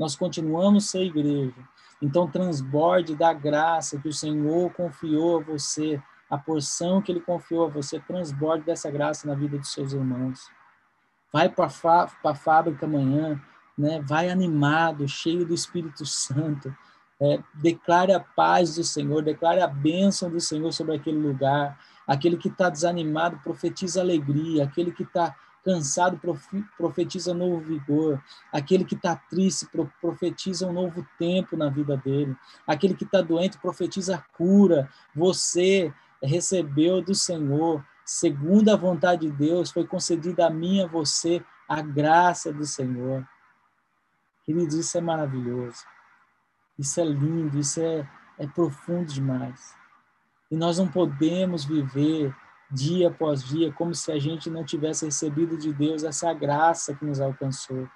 Nós 0.00 0.16
continuamos 0.16 0.86
ser 0.86 1.02
igreja, 1.02 1.54
então, 2.02 2.26
transborde 2.26 3.14
da 3.14 3.34
graça 3.34 3.98
que 3.98 4.08
o 4.08 4.12
Senhor 4.12 4.72
confiou 4.72 5.38
a 5.38 5.42
você, 5.42 6.02
a 6.30 6.38
porção 6.38 7.02
que 7.02 7.12
Ele 7.12 7.20
confiou 7.20 7.66
a 7.66 7.68
você, 7.68 8.00
transborde 8.00 8.64
dessa 8.64 8.90
graça 8.90 9.28
na 9.28 9.34
vida 9.34 9.58
dos 9.58 9.70
seus 9.70 9.92
irmãos. 9.92 10.48
Vai 11.30 11.50
para 11.50 11.66
a 11.66 12.34
fábrica 12.34 12.86
amanhã, 12.86 13.38
né? 13.76 14.00
vai 14.02 14.30
animado, 14.30 15.06
cheio 15.06 15.44
do 15.44 15.52
Espírito 15.52 16.06
Santo. 16.06 16.74
É, 17.20 17.38
declare 17.52 18.14
a 18.14 18.20
paz 18.20 18.76
do 18.76 18.82
Senhor, 18.82 19.22
declare 19.22 19.60
a 19.60 19.66
bênção 19.66 20.30
do 20.30 20.40
Senhor 20.40 20.72
sobre 20.72 20.96
aquele 20.96 21.18
lugar. 21.18 21.78
Aquele 22.06 22.38
que 22.38 22.48
está 22.48 22.70
desanimado, 22.70 23.38
profetiza 23.44 24.00
alegria. 24.00 24.64
Aquele 24.64 24.90
que 24.90 25.02
está 25.02 25.36
cansado 25.64 26.20
profetiza 26.76 27.34
novo 27.34 27.60
vigor, 27.60 28.22
aquele 28.52 28.84
que 28.84 28.94
está 28.94 29.14
triste 29.14 29.68
profetiza 30.00 30.66
um 30.66 30.72
novo 30.72 31.06
tempo 31.18 31.56
na 31.56 31.68
vida 31.68 31.96
dele, 31.96 32.36
aquele 32.66 32.94
que 32.94 33.04
está 33.04 33.20
doente 33.20 33.58
profetiza 33.58 34.24
cura. 34.36 34.88
Você 35.14 35.92
recebeu 36.22 37.00
do 37.02 37.14
Senhor, 37.14 37.84
segundo 38.04 38.70
a 38.70 38.76
vontade 38.76 39.26
de 39.26 39.32
Deus, 39.32 39.70
foi 39.70 39.86
concedida 39.86 40.46
a 40.46 40.50
mim 40.50 40.82
a 40.82 40.86
você 40.86 41.44
a 41.68 41.80
graça 41.80 42.52
do 42.52 42.66
Senhor. 42.66 43.26
Queridos, 44.44 44.74
isso 44.74 44.98
é 44.98 45.00
maravilhoso, 45.00 45.84
isso 46.78 47.00
é 47.00 47.04
lindo, 47.04 47.58
isso 47.58 47.80
é, 47.80 48.08
é 48.38 48.46
profundo 48.46 49.12
demais. 49.12 49.74
E 50.50 50.56
nós 50.56 50.78
não 50.78 50.88
podemos 50.88 51.64
viver 51.64 52.34
dia 52.72 53.08
após 53.08 53.42
dia, 53.42 53.72
como 53.72 53.94
se 53.94 54.12
a 54.12 54.18
gente 54.18 54.48
não 54.48 54.64
tivesse 54.64 55.04
recebido 55.04 55.56
de 55.56 55.72
Deus 55.72 56.04
essa 56.04 56.32
graça 56.32 56.94
que 56.94 57.04
nos 57.04 57.20
alcançou. 57.20 57.88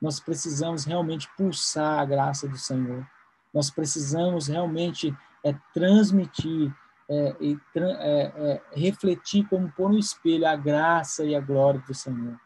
Nós 0.00 0.20
precisamos 0.20 0.84
realmente 0.84 1.28
pulsar 1.36 2.00
a 2.00 2.04
graça 2.04 2.48
do 2.48 2.56
Senhor. 2.56 3.06
Nós 3.52 3.70
precisamos 3.70 4.46
realmente 4.46 5.16
é, 5.44 5.54
transmitir 5.72 6.72
é, 7.08 7.36
e 7.40 7.58
é, 7.74 7.80
é, 7.80 8.62
refletir 8.72 9.46
como 9.48 9.70
por 9.72 9.90
um 9.90 9.98
espelho 9.98 10.46
a 10.46 10.54
graça 10.54 11.24
e 11.24 11.34
a 11.34 11.40
glória 11.40 11.82
do 11.86 11.94
Senhor. 11.94 12.38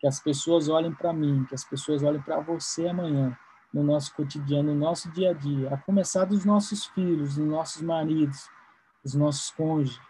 Que 0.00 0.06
as 0.06 0.18
pessoas 0.18 0.68
olhem 0.68 0.92
para 0.92 1.12
mim, 1.12 1.44
que 1.48 1.54
as 1.54 1.64
pessoas 1.64 2.02
olhem 2.02 2.20
para 2.20 2.40
você 2.40 2.88
amanhã, 2.88 3.36
no 3.72 3.84
nosso 3.84 4.14
cotidiano, 4.14 4.74
no 4.74 4.80
nosso 4.80 5.10
dia 5.12 5.30
a 5.30 5.32
dia, 5.32 5.72
a 5.72 5.76
começar 5.76 6.24
dos 6.24 6.44
nossos 6.44 6.86
filhos, 6.86 7.36
dos 7.36 7.46
nossos 7.46 7.82
maridos, 7.82 8.48
dos 9.04 9.14
nossos 9.14 9.50
cônjuges, 9.52 10.00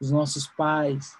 os 0.00 0.10
nossos 0.10 0.46
pais, 0.46 1.16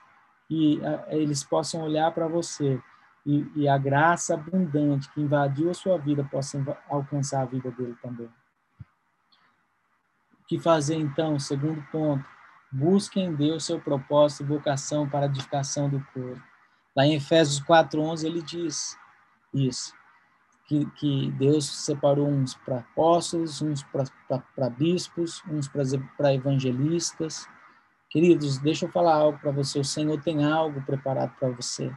que 0.48 0.80
eles 1.08 1.44
possam 1.44 1.82
olhar 1.82 2.10
para 2.12 2.26
você 2.26 2.80
e, 3.24 3.46
e 3.54 3.68
a 3.68 3.76
graça 3.76 4.34
abundante 4.34 5.10
que 5.12 5.20
invadiu 5.20 5.70
a 5.70 5.74
sua 5.74 5.98
vida 5.98 6.24
possa 6.24 6.58
alcançar 6.88 7.42
a 7.42 7.46
vida 7.46 7.70
dele 7.70 7.96
também. 8.02 8.26
O 10.40 10.46
que 10.48 10.58
fazer 10.58 10.96
então? 10.96 11.38
Segundo 11.38 11.82
ponto, 11.92 12.24
busque 12.72 13.20
em 13.20 13.34
Deus 13.34 13.64
seu 13.64 13.80
propósito 13.80 14.42
e 14.42 14.46
vocação 14.46 15.08
para 15.08 15.26
a 15.26 15.28
edificação 15.28 15.88
do 15.88 16.04
corpo. 16.12 16.42
Lá 16.96 17.06
em 17.06 17.14
Efésios 17.14 17.60
4:11 17.60 18.24
ele 18.24 18.42
diz 18.42 18.98
isso, 19.54 19.94
que, 20.66 20.86
que 20.92 21.30
Deus 21.32 21.66
separou 21.66 22.28
uns 22.28 22.54
para 22.54 22.78
apóstolos, 22.78 23.60
uns 23.60 23.82
para 23.82 24.70
bispos, 24.70 25.42
uns 25.48 25.68
para 25.68 26.34
evangelistas. 26.34 27.48
Queridos, 28.10 28.58
deixa 28.58 28.86
eu 28.86 28.90
falar 28.90 29.14
algo 29.14 29.38
para 29.38 29.52
você. 29.52 29.78
O 29.78 29.84
Senhor 29.84 30.20
tem 30.20 30.44
algo 30.44 30.82
preparado 30.82 31.32
para 31.38 31.48
você. 31.50 31.92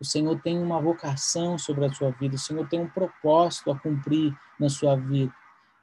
O 0.00 0.04
Senhor 0.04 0.40
tem 0.40 0.58
uma 0.58 0.80
vocação 0.80 1.58
sobre 1.58 1.84
a 1.84 1.92
sua 1.92 2.10
vida, 2.12 2.34
o 2.34 2.38
Senhor 2.38 2.66
tem 2.66 2.80
um 2.80 2.88
propósito 2.88 3.70
a 3.70 3.78
cumprir 3.78 4.34
na 4.58 4.70
sua 4.70 4.96
vida. 4.96 5.30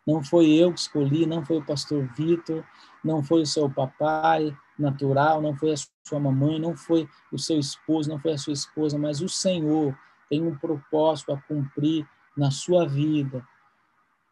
Não 0.07 0.23
foi 0.23 0.49
eu 0.49 0.73
que 0.73 0.79
escolhi, 0.79 1.27
não 1.27 1.45
foi 1.45 1.57
o 1.57 1.63
pastor 1.63 2.09
Vitor, 2.17 2.63
não 3.03 3.21
foi 3.21 3.43
o 3.43 3.45
seu 3.45 3.69
papai 3.69 4.57
natural, 4.79 5.39
não 5.39 5.55
foi 5.55 5.73
a 5.73 5.75
sua 6.03 6.19
mamãe, 6.19 6.59
não 6.59 6.75
foi 6.75 7.07
o 7.31 7.37
seu 7.37 7.59
esposo, 7.59 8.09
não 8.09 8.17
foi 8.17 8.33
a 8.33 8.37
sua 8.39 8.53
esposa, 8.53 8.97
mas 8.97 9.21
o 9.21 9.29
Senhor 9.29 9.95
tem 10.27 10.41
um 10.41 10.57
propósito 10.57 11.31
a 11.31 11.41
cumprir 11.41 12.07
na 12.35 12.49
sua 12.49 12.87
vida. 12.87 13.45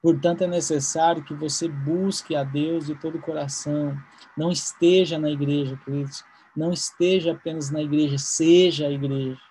Portanto, 0.06 0.44
é 0.44 0.48
necessário 0.48 1.24
que 1.24 1.34
você 1.34 1.68
busque 1.68 2.36
a 2.36 2.44
Deus 2.44 2.86
de 2.86 2.94
todo 2.94 3.16
o 3.18 3.22
coração. 3.22 3.98
Não 4.38 4.52
esteja 4.52 5.18
na 5.18 5.32
igreja, 5.32 5.82
queridos. 5.84 6.24
Não 6.56 6.72
esteja 6.72 7.32
apenas 7.32 7.72
na 7.72 7.82
igreja, 7.82 8.20
seja 8.20 8.86
a 8.86 8.92
igreja. 8.92 9.42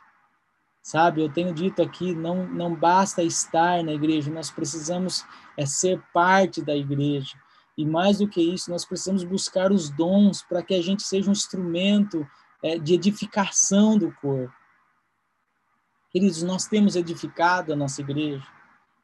Sabe, 0.81 1.21
eu 1.21 1.29
tenho 1.29 1.53
dito 1.53 1.83
aqui, 1.83 2.15
não, 2.15 2.47
não 2.47 2.73
basta 2.73 3.21
estar 3.21 3.83
na 3.83 3.95
igreja, 3.95 4.31
nós 4.31 4.49
precisamos 4.49 5.25
é, 5.57 5.67
ser 5.67 6.01
parte 6.13 6.63
da 6.63 6.77
igreja. 6.77 7.37
E 7.77 7.85
mais 7.85 8.19
do 8.19 8.29
que 8.29 8.41
isso, 8.41 8.71
nós 8.71 8.85
precisamos 8.85 9.25
buscar 9.25 9.73
os 9.73 9.91
dons 9.91 10.41
para 10.43 10.63
que 10.63 10.75
a 10.75 10.81
gente 10.81 11.03
seja 11.03 11.29
um 11.29 11.33
instrumento 11.33 12.25
é, 12.63 12.79
de 12.79 12.95
edificação 12.95 13.99
do 13.99 14.13
corpo. 14.23 14.55
Queridos, 16.13 16.45
nós 16.45 16.69
temos 16.69 16.95
edificado 16.95 17.73
a 17.73 17.77
nossa 17.77 18.01
igreja, 18.01 18.54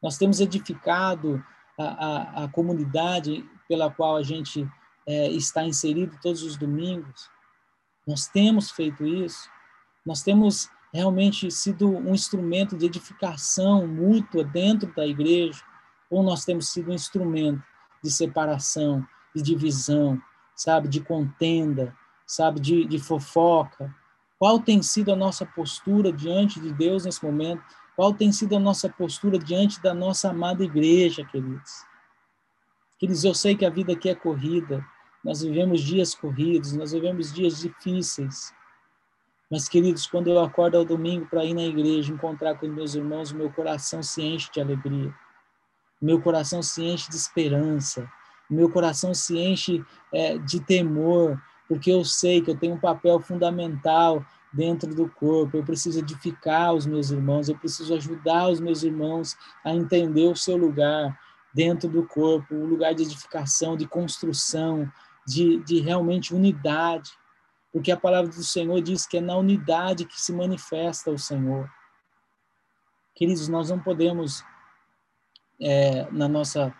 nós 0.01 0.17
temos 0.17 0.39
edificado 0.39 1.43
a, 1.77 1.83
a, 1.83 2.43
a 2.43 2.47
comunidade 2.49 3.45
pela 3.67 3.89
qual 3.89 4.17
a 4.17 4.23
gente 4.23 4.67
é, 5.07 5.29
está 5.29 5.63
inserido 5.63 6.17
todos 6.21 6.43
os 6.43 6.57
domingos. 6.57 7.29
Nós 8.07 8.27
temos 8.27 8.71
feito 8.71 9.05
isso, 9.05 9.49
nós 10.05 10.23
temos 10.23 10.69
realmente 10.93 11.49
sido 11.51 11.87
um 11.87 12.13
instrumento 12.13 12.77
de 12.77 12.85
edificação 12.85 13.87
mútua 13.87 14.43
dentro 14.43 14.93
da 14.93 15.05
igreja, 15.05 15.61
ou 16.09 16.21
nós 16.23 16.43
temos 16.43 16.69
sido 16.69 16.91
um 16.91 16.95
instrumento 16.95 17.63
de 18.03 18.11
separação, 18.11 19.05
de 19.33 19.41
divisão, 19.41 20.21
sabe, 20.55 20.87
de 20.87 20.99
contenda, 20.99 21.95
sabe, 22.25 22.59
de, 22.59 22.85
de 22.85 22.99
fofoca. 22.99 23.93
Qual 24.37 24.59
tem 24.59 24.81
sido 24.81 25.13
a 25.13 25.15
nossa 25.15 25.45
postura 25.45 26.11
diante 26.11 26.59
de 26.59 26.73
Deus 26.73 27.05
nesse 27.05 27.23
momento? 27.23 27.63
Qual 27.95 28.13
tem 28.13 28.31
sido 28.31 28.55
a 28.55 28.59
nossa 28.59 28.89
postura 28.89 29.37
diante 29.37 29.81
da 29.81 29.93
nossa 29.93 30.29
amada 30.29 30.63
igreja, 30.63 31.25
queridos? 31.25 31.85
Queridos, 32.97 33.23
eu 33.23 33.33
sei 33.33 33.55
que 33.55 33.65
a 33.65 33.69
vida 33.69 33.93
aqui 33.93 34.09
é 34.09 34.15
corrida, 34.15 34.85
nós 35.23 35.41
vivemos 35.41 35.81
dias 35.81 36.15
corridos, 36.15 36.73
nós 36.73 36.91
vivemos 36.91 37.33
dias 37.33 37.59
difíceis, 37.59 38.53
mas, 39.51 39.67
queridos, 39.67 40.07
quando 40.07 40.29
eu 40.29 40.39
acordo 40.39 40.77
ao 40.77 40.85
domingo 40.85 41.25
para 41.25 41.43
ir 41.43 41.53
na 41.53 41.63
igreja, 41.63 42.13
encontrar 42.13 42.55
com 42.55 42.65
meus 42.67 42.95
irmãos, 42.95 43.33
meu 43.33 43.51
coração 43.51 44.01
se 44.01 44.21
enche 44.21 44.49
de 44.49 44.61
alegria. 44.61 45.13
Meu 46.01 46.21
coração 46.21 46.63
se 46.63 46.81
enche 46.81 47.09
de 47.09 47.17
esperança. 47.17 48.09
Meu 48.49 48.69
coração 48.69 49.13
se 49.13 49.37
enche 49.37 49.83
é, 50.13 50.37
de 50.37 50.61
temor, 50.61 51.37
porque 51.67 51.91
eu 51.91 52.05
sei 52.05 52.41
que 52.41 52.49
eu 52.49 52.57
tenho 52.57 52.75
um 52.75 52.79
papel 52.79 53.19
fundamental 53.19 54.25
dentro 54.51 54.93
do 54.93 55.09
corpo. 55.09 55.57
Eu 55.57 55.63
preciso 55.63 55.99
edificar 55.99 56.73
os 56.73 56.85
meus 56.85 57.11
irmãos, 57.11 57.49
eu 57.49 57.57
preciso 57.57 57.93
ajudar 57.95 58.49
os 58.49 58.59
meus 58.59 58.83
irmãos 58.83 59.35
a 59.63 59.73
entender 59.73 60.27
o 60.27 60.35
seu 60.35 60.57
lugar 60.57 61.17
dentro 61.53 61.89
do 61.89 62.05
corpo, 62.05 62.55
o 62.55 62.65
lugar 62.65 62.93
de 62.93 63.03
edificação, 63.03 63.75
de 63.75 63.87
construção, 63.87 64.91
de, 65.27 65.57
de 65.63 65.79
realmente 65.79 66.33
unidade 66.33 67.11
porque 67.71 67.91
a 67.91 67.97
palavra 67.97 68.29
do 68.29 68.43
Senhor 68.43 68.81
diz 68.81 69.07
que 69.07 69.17
é 69.17 69.21
na 69.21 69.35
unidade 69.37 70.05
que 70.05 70.19
se 70.19 70.33
manifesta 70.33 71.09
o 71.09 71.17
Senhor. 71.17 71.71
Queridos, 73.15 73.47
nós 73.47 73.69
não 73.69 73.79
podemos 73.79 74.43
é, 75.59 76.09
na 76.11 76.27
nossa 76.27 76.73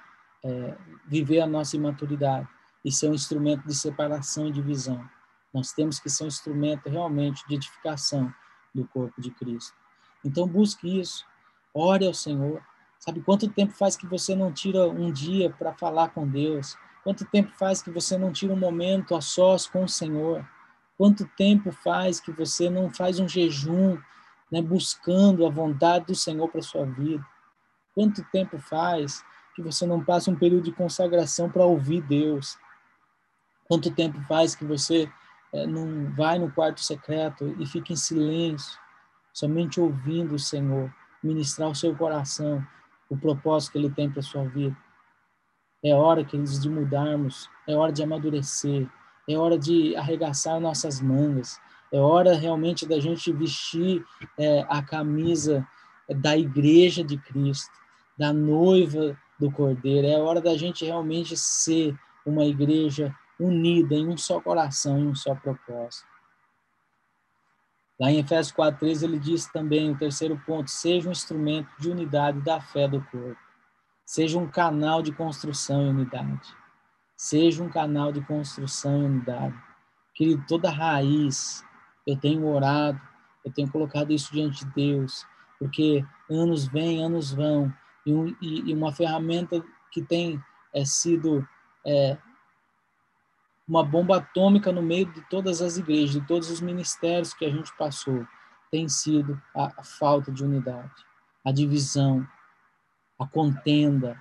é, 0.43 0.77
viver 1.07 1.39
a 1.39 1.47
nossa 1.47 1.77
imaturidade 1.77 2.47
e 2.83 2.91
ser 2.91 3.09
um 3.09 3.13
instrumento 3.13 3.65
de 3.65 3.75
separação 3.75 4.47
e 4.47 4.51
divisão. 4.51 5.07
Nós 5.53 5.71
temos 5.73 5.99
que 5.99 6.09
ser 6.09 6.23
um 6.23 6.27
instrumento 6.27 6.89
realmente 6.89 7.45
de 7.47 7.55
edificação 7.55 8.33
do 8.73 8.87
corpo 8.87 9.19
de 9.21 9.31
Cristo. 9.31 9.75
Então 10.23 10.47
busque 10.47 10.99
isso, 10.99 11.25
ore 11.73 12.05
ao 12.05 12.13
Senhor. 12.13 12.61
Sabe 12.99 13.21
quanto 13.21 13.49
tempo 13.49 13.73
faz 13.73 13.97
que 13.97 14.05
você 14.05 14.35
não 14.35 14.51
tira 14.51 14.87
um 14.87 15.11
dia 15.11 15.49
para 15.49 15.73
falar 15.73 16.09
com 16.09 16.27
Deus? 16.27 16.77
Quanto 17.03 17.25
tempo 17.25 17.51
faz 17.57 17.81
que 17.81 17.89
você 17.89 18.17
não 18.17 18.31
tira 18.31 18.53
um 18.53 18.59
momento 18.59 19.15
a 19.15 19.21
sós 19.21 19.67
com 19.67 19.83
o 19.83 19.89
Senhor? 19.89 20.47
Quanto 20.97 21.27
tempo 21.35 21.71
faz 21.71 22.19
que 22.19 22.31
você 22.31 22.69
não 22.69 22.91
faz 22.91 23.19
um 23.19 23.27
jejum, 23.27 23.97
né, 24.51 24.61
buscando 24.61 25.45
a 25.47 25.49
vontade 25.49 26.05
do 26.05 26.15
Senhor 26.15 26.47
para 26.47 26.61
sua 26.61 26.85
vida? 26.85 27.25
Quanto 27.95 28.23
tempo 28.25 28.59
faz 28.59 29.25
que 29.55 29.61
você 29.61 29.85
não 29.85 30.03
passa 30.03 30.29
um 30.29 30.35
período 30.35 30.65
de 30.65 30.71
consagração 30.71 31.49
para 31.49 31.65
ouvir 31.65 32.01
Deus? 32.01 32.57
Quanto 33.67 33.89
tempo 33.89 34.21
faz 34.27 34.53
que 34.53 34.63
você 34.63 35.11
não 35.53 36.11
vai 36.15 36.39
no 36.39 36.51
quarto 36.51 36.81
secreto 36.81 37.55
e 37.59 37.65
fica 37.65 37.93
em 37.93 37.95
silêncio, 37.95 38.79
somente 39.33 39.79
ouvindo 39.79 40.35
o 40.35 40.39
Senhor 40.39 40.91
ministrar 41.23 41.69
o 41.69 41.75
seu 41.75 41.95
coração, 41.95 42.65
o 43.09 43.17
propósito 43.17 43.73
que 43.73 43.77
Ele 43.77 43.89
tem 43.89 44.09
para 44.09 44.21
sua 44.21 44.45
vida? 44.45 44.75
É 45.83 45.93
hora, 45.93 46.23
queridos, 46.23 46.59
de 46.59 46.69
mudarmos, 46.69 47.49
é 47.67 47.75
hora 47.75 47.91
de 47.91 48.03
amadurecer, 48.03 48.87
é 49.27 49.37
hora 49.37 49.57
de 49.57 49.95
arregaçar 49.95 50.59
nossas 50.59 51.01
mangas, 51.01 51.59
é 51.91 51.99
hora 51.99 52.35
realmente 52.35 52.87
da 52.87 52.99
gente 52.99 53.31
vestir 53.33 54.03
é, 54.37 54.65
a 54.69 54.81
camisa 54.81 55.67
da 56.09 56.37
igreja 56.37 57.03
de 57.03 57.17
Cristo, 57.17 57.71
da 58.17 58.31
noiva 58.31 59.17
do 59.39 59.51
Cordeiro, 59.51 60.07
é 60.07 60.17
hora 60.17 60.39
da 60.39 60.55
gente 60.55 60.85
realmente 60.85 61.35
ser 61.35 61.97
uma 62.25 62.45
igreja 62.45 63.13
unida 63.41 63.95
em 63.95 64.07
um 64.07 64.17
só 64.17 64.39
coração, 64.39 64.99
em 64.99 65.07
um 65.07 65.15
só 65.15 65.33
propósito. 65.33 66.07
Lá 67.99 68.11
em 68.11 68.19
Efésios 68.19 68.55
4,3 68.55 69.03
ele 69.03 69.19
diz 69.19 69.45
também, 69.47 69.91
o 69.91 69.97
terceiro 69.97 70.39
ponto, 70.45 70.69
seja 70.69 71.07
um 71.07 71.11
instrumento 71.11 71.69
de 71.79 71.89
unidade 71.89 72.39
da 72.41 72.59
fé 72.59 72.87
do 72.87 73.01
corpo. 73.05 73.39
Seja 74.05 74.39
um 74.39 74.47
canal 74.47 75.01
de 75.01 75.11
construção 75.11 75.85
e 75.85 75.89
unidade. 75.89 76.55
Seja 77.15 77.63
um 77.63 77.69
canal 77.69 78.11
de 78.11 78.21
construção 78.21 79.01
e 79.01 79.05
unidade. 79.05 79.55
Querido, 80.15 80.43
toda 80.47 80.69
raiz, 80.69 81.63
eu 82.05 82.17
tenho 82.17 82.45
orado, 82.47 82.99
eu 83.45 83.51
tenho 83.51 83.71
colocado 83.71 84.11
isso 84.11 84.31
diante 84.31 84.65
de 84.65 84.71
Deus, 84.73 85.25
porque 85.59 86.03
anos 86.29 86.67
vêm, 86.67 87.03
anos 87.03 87.31
vão, 87.31 87.71
e, 88.05 88.13
um, 88.13 88.35
e, 88.41 88.71
e 88.71 88.73
uma 88.73 88.91
ferramenta 88.91 89.63
que 89.91 90.01
tem 90.01 90.43
é, 90.73 90.83
sido 90.83 91.47
é, 91.85 92.17
uma 93.71 93.85
bomba 93.85 94.17
atômica 94.17 94.69
no 94.69 94.81
meio 94.81 95.05
de 95.05 95.21
todas 95.29 95.61
as 95.61 95.77
igrejas, 95.77 96.11
de 96.11 96.27
todos 96.27 96.49
os 96.49 96.59
ministérios 96.59 97.33
que 97.33 97.45
a 97.45 97.49
gente 97.49 97.73
passou, 97.77 98.27
tem 98.69 98.89
sido 98.89 99.41
a, 99.55 99.81
falta 99.81 100.29
de 100.29 100.43
unidade, 100.43 100.91
a 101.41 101.53
divisão, 101.53 102.27
a 103.17 103.25
contenda, 103.25 104.19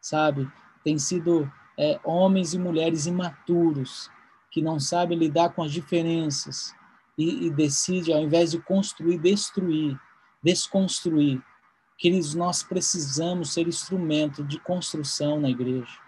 sabe? 0.00 0.50
Tem 0.82 0.98
sido 0.98 1.48
é, 1.78 2.00
homens 2.02 2.54
e 2.54 2.58
mulheres 2.58 3.06
imaturos, 3.06 4.10
que 4.50 4.60
não 4.60 4.80
sabem 4.80 5.16
lidar 5.16 5.50
com 5.50 5.62
as 5.62 5.70
diferenças 5.70 6.74
e, 7.16 7.46
e 7.46 7.50
decide, 7.50 8.12
ao 8.12 8.20
invés 8.20 8.50
de 8.50 8.58
construir, 8.58 9.18
destruir, 9.18 9.96
desconstruir. 10.42 11.40
Queridos, 11.96 12.34
nós 12.34 12.64
precisamos 12.64 13.52
ser 13.52 13.68
instrumento 13.68 14.42
de 14.42 14.58
construção 14.58 15.38
na 15.38 15.48
igreja. 15.48 16.07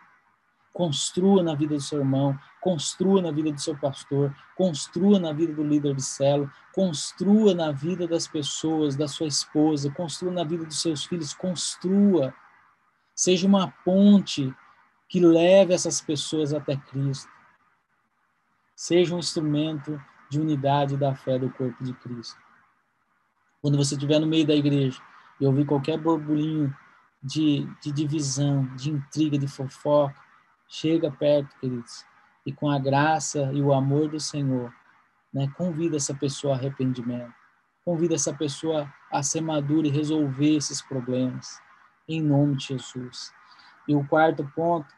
Construa 0.73 1.43
na 1.43 1.55
vida 1.55 1.75
do 1.75 1.81
seu 1.81 1.99
irmão, 1.99 2.39
construa 2.61 3.21
na 3.21 3.33
vida 3.33 3.51
do 3.51 3.61
seu 3.61 3.77
pastor, 3.77 4.35
construa 4.57 5.19
na 5.19 5.33
vida 5.33 5.53
do 5.53 5.65
líder 5.65 5.95
de 5.95 6.03
célula, 6.03 6.51
construa 6.73 7.55
na 7.55 7.73
vida 7.73 8.07
das 8.07 8.29
pessoas, 8.29 8.95
da 8.95 9.09
sua 9.09 9.27
esposa, 9.27 9.91
construa 9.91 10.33
na 10.33 10.45
vida 10.45 10.65
dos 10.65 10.81
seus 10.81 11.05
filhos, 11.05 11.35
construa. 11.35 12.33
Seja 13.15 13.47
uma 13.47 13.69
ponte 13.85 14.55
que 15.09 15.19
leve 15.19 15.75
essas 15.75 16.01
pessoas 16.01 16.55
até 16.55 16.77
Cristo. 16.77 17.31
Seja 18.77 19.15
um 19.15 19.19
instrumento 19.19 20.01
de 20.31 20.41
unidade 20.41 20.97
da 20.97 21.15
fé 21.15 21.39
do 21.39 21.51
corpo 21.51 21.83
de 21.83 21.93
Cristo. 21.95 22.39
Quando 23.61 23.77
você 23.77 23.95
estiver 23.95 24.21
no 24.21 24.27
meio 24.27 24.47
da 24.47 24.55
igreja 24.55 25.03
e 25.41 25.45
ouvir 25.45 25.67
qualquer 25.67 25.99
burburinho 25.99 26.75
de, 27.23 27.69
de 27.83 27.93
divisão, 27.93 28.65
de 28.77 28.91
intriga, 28.91 29.37
de 29.37 29.49
fofoca, 29.49 30.15
chega 30.71 31.11
perto, 31.11 31.55
queridos, 31.59 32.07
e 32.47 32.53
com 32.53 32.71
a 32.71 32.79
graça 32.79 33.51
e 33.53 33.61
o 33.61 33.75
amor 33.75 34.09
do 34.09 34.21
Senhor, 34.21 34.73
né, 35.35 35.53
convida 35.57 35.97
essa 35.97 36.15
pessoa 36.15 36.55
a 36.55 36.57
arrependimento, 36.57 37.35
convida 37.85 38.15
essa 38.15 38.33
pessoa 38.33 38.91
a 39.11 39.23
ser 39.23 39.41
madura 39.41 39.89
e 39.89 39.91
resolver 39.91 40.57
esses 40.57 40.81
problemas, 40.81 41.61
em 42.09 42.23
nome 42.23 42.57
de 42.57 42.69
Jesus. 42.69 43.33
E 43.87 43.95
o 43.95 44.07
quarto 44.07 44.49
ponto, 44.55 44.89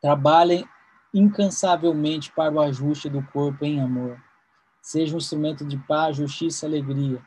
trabalhem 0.00 0.68
incansavelmente 1.14 2.32
para 2.32 2.52
o 2.52 2.60
ajuste 2.60 3.08
do 3.08 3.22
corpo 3.22 3.64
em 3.64 3.80
amor. 3.80 4.20
Seja 4.82 5.14
um 5.14 5.18
instrumento 5.18 5.64
de 5.64 5.76
paz, 5.76 6.16
justiça 6.16 6.66
e 6.66 6.68
alegria, 6.68 7.22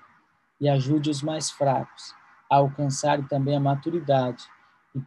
e 0.60 0.68
ajude 0.68 1.10
os 1.10 1.22
mais 1.22 1.50
fracos 1.52 2.14
a 2.52 2.58
alcançarem 2.58 3.26
também 3.26 3.56
a 3.56 3.60
maturidade 3.60 4.46
e 4.94 5.02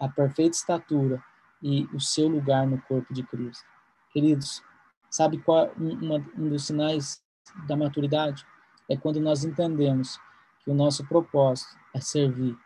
a 0.00 0.08
perfeita 0.08 0.56
estatura 0.56 1.22
e 1.62 1.88
o 1.94 2.00
seu 2.00 2.28
lugar 2.28 2.66
no 2.66 2.80
corpo 2.82 3.12
de 3.14 3.22
Cristo. 3.22 3.64
Queridos, 4.12 4.62
sabe 5.10 5.38
qual 5.38 5.66
é 5.66 5.72
um, 5.78 6.14
um 6.36 6.48
dos 6.48 6.66
sinais 6.66 7.22
da 7.66 7.76
maturidade? 7.76 8.44
É 8.88 8.96
quando 8.96 9.20
nós 9.20 9.44
entendemos 9.44 10.18
que 10.60 10.70
o 10.70 10.74
nosso 10.74 11.06
propósito 11.06 11.76
é 11.94 12.00
servir. 12.00 12.56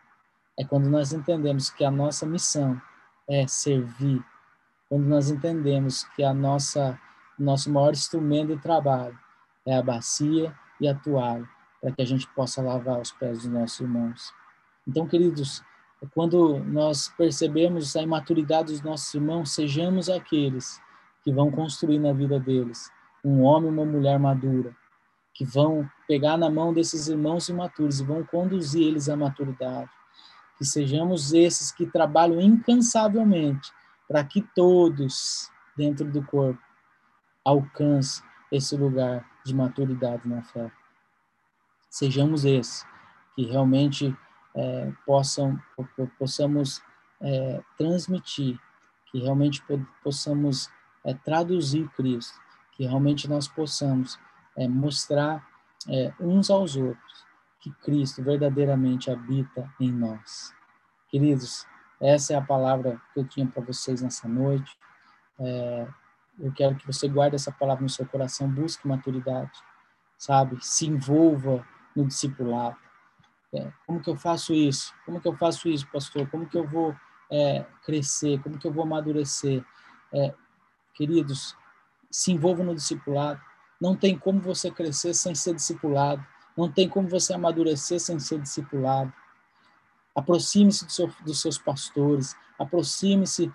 É 0.57 0.65
quando 0.65 0.89
nós 0.89 1.13
entendemos 1.13 1.69
que 1.69 1.85
a 1.85 1.91
nossa 1.91 2.25
missão 2.25 2.81
é 3.29 3.45
servir. 3.47 4.23
Quando 4.89 5.05
nós 5.05 5.29
entendemos 5.29 6.03
que 6.15 6.23
a 6.23 6.33
nossa 6.33 6.99
nosso 7.37 7.71
maior 7.71 7.91
instrumento 7.91 8.55
de 8.55 8.61
trabalho 8.61 9.17
é 9.65 9.77
a 9.77 9.83
bacia 9.83 10.55
e 10.81 10.87
a 10.87 10.95
toalha, 10.95 11.47
para 11.79 11.91
que 11.91 12.01
a 12.01 12.05
gente 12.05 12.27
possa 12.29 12.61
lavar 12.61 12.99
os 12.99 13.11
pés 13.11 13.43
dos 13.43 13.47
nossos 13.47 13.79
irmãos. 13.79 14.33
Então, 14.87 15.07
queridos, 15.07 15.61
quando 16.13 16.59
nós 16.59 17.09
percebemos 17.17 17.95
a 17.95 18.01
imaturidade 18.01 18.71
dos 18.71 18.81
nossos 18.81 19.13
irmãos, 19.13 19.51
sejamos 19.51 20.09
aqueles 20.09 20.79
que 21.23 21.31
vão 21.31 21.49
construir 21.49 21.99
na 21.99 22.13
vida 22.13 22.39
deles 22.39 22.91
um 23.23 23.41
homem 23.41 23.69
e 23.69 23.73
uma 23.73 23.85
mulher 23.85 24.19
madura, 24.19 24.75
que 25.33 25.43
vão 25.43 25.89
pegar 26.07 26.37
na 26.37 26.49
mão 26.49 26.73
desses 26.73 27.07
irmãos 27.07 27.49
imaturos 27.49 27.99
e 27.99 28.03
vão 28.03 28.23
conduzir 28.23 28.87
eles 28.87 29.09
à 29.09 29.15
maturidade. 29.15 29.89
Que 30.57 30.65
sejamos 30.65 31.33
esses 31.33 31.71
que 31.71 31.85
trabalham 31.85 32.39
incansavelmente 32.39 33.71
para 34.07 34.23
que 34.23 34.41
todos 34.55 35.51
dentro 35.75 36.09
do 36.09 36.23
corpo 36.23 36.61
alcancem 37.43 38.23
esse 38.51 38.75
lugar 38.75 39.25
de 39.45 39.53
maturidade 39.53 40.27
na 40.27 40.41
fé. 40.41 40.71
Sejamos 41.89 42.45
esses 42.45 42.85
que 43.35 43.45
realmente 43.45 44.15
é, 44.57 44.91
possam, 45.05 45.61
possamos 46.17 46.81
é, 47.21 47.61
transmitir, 47.77 48.59
que 49.11 49.19
realmente 49.19 49.63
possamos 50.03 50.69
é, 51.05 51.13
traduzir 51.13 51.87
Cristo, 51.89 52.39
que 52.73 52.85
realmente 52.85 53.27
nós 53.29 53.47
possamos 53.47 54.19
é, 54.55 54.67
mostrar 54.67 55.47
é, 55.87 56.11
uns 56.19 56.49
aos 56.49 56.75
outros 56.75 57.25
que 57.59 57.71
Cristo 57.83 58.23
verdadeiramente 58.23 59.11
habita 59.11 59.71
em 59.79 59.91
nós. 59.91 60.53
Queridos, 61.09 61.65
essa 62.01 62.33
é 62.33 62.35
a 62.35 62.41
palavra 62.41 62.99
que 63.13 63.19
eu 63.19 63.27
tinha 63.27 63.47
para 63.47 63.63
vocês 63.63 64.01
nessa 64.01 64.27
noite. 64.27 64.75
É, 65.39 65.87
eu 66.39 66.51
quero 66.51 66.75
que 66.75 66.85
você 66.85 67.07
guarde 67.07 67.35
essa 67.35 67.51
palavra 67.51 67.83
no 67.83 67.89
seu 67.89 68.05
coração, 68.05 68.49
busque 68.49 68.87
maturidade, 68.87 69.51
sabe? 70.17 70.57
Se 70.61 70.87
envolva 70.87 71.65
no 71.95 72.05
discipulado. 72.05 72.86
É, 73.53 73.71
como 73.85 74.01
que 74.01 74.09
eu 74.09 74.15
faço 74.15 74.53
isso? 74.53 74.93
Como 75.05 75.21
que 75.21 75.27
eu 75.27 75.35
faço 75.35 75.69
isso, 75.69 75.87
pastor? 75.91 76.29
Como 76.29 76.47
que 76.47 76.57
eu 76.57 76.67
vou 76.67 76.95
é, 77.31 77.65
crescer? 77.83 78.41
Como 78.41 78.57
que 78.57 78.67
eu 78.67 78.71
vou 78.71 78.83
amadurecer? 78.83 79.63
É, 80.13 80.33
queridos, 80.93 81.55
se 82.11 82.31
envolvam 82.31 82.65
no 82.65 82.75
discipulado. 82.75 83.39
Não 83.79 83.95
tem 83.95 84.17
como 84.17 84.41
você 84.41 84.69
crescer 84.69 85.13
sem 85.13 85.33
ser 85.33 85.55
discipulado. 85.55 86.25
Não 86.57 86.71
tem 86.71 86.89
como 86.89 87.07
você 87.07 87.33
amadurecer 87.33 87.99
sem 87.99 88.19
ser 88.19 88.39
discipulado. 88.39 89.13
Aproxime-se 90.15 90.85
do 90.85 90.91
seu, 90.91 91.11
dos 91.23 91.41
seus 91.41 91.57
pastores. 91.57 92.35
Aproxime-se 92.59 93.51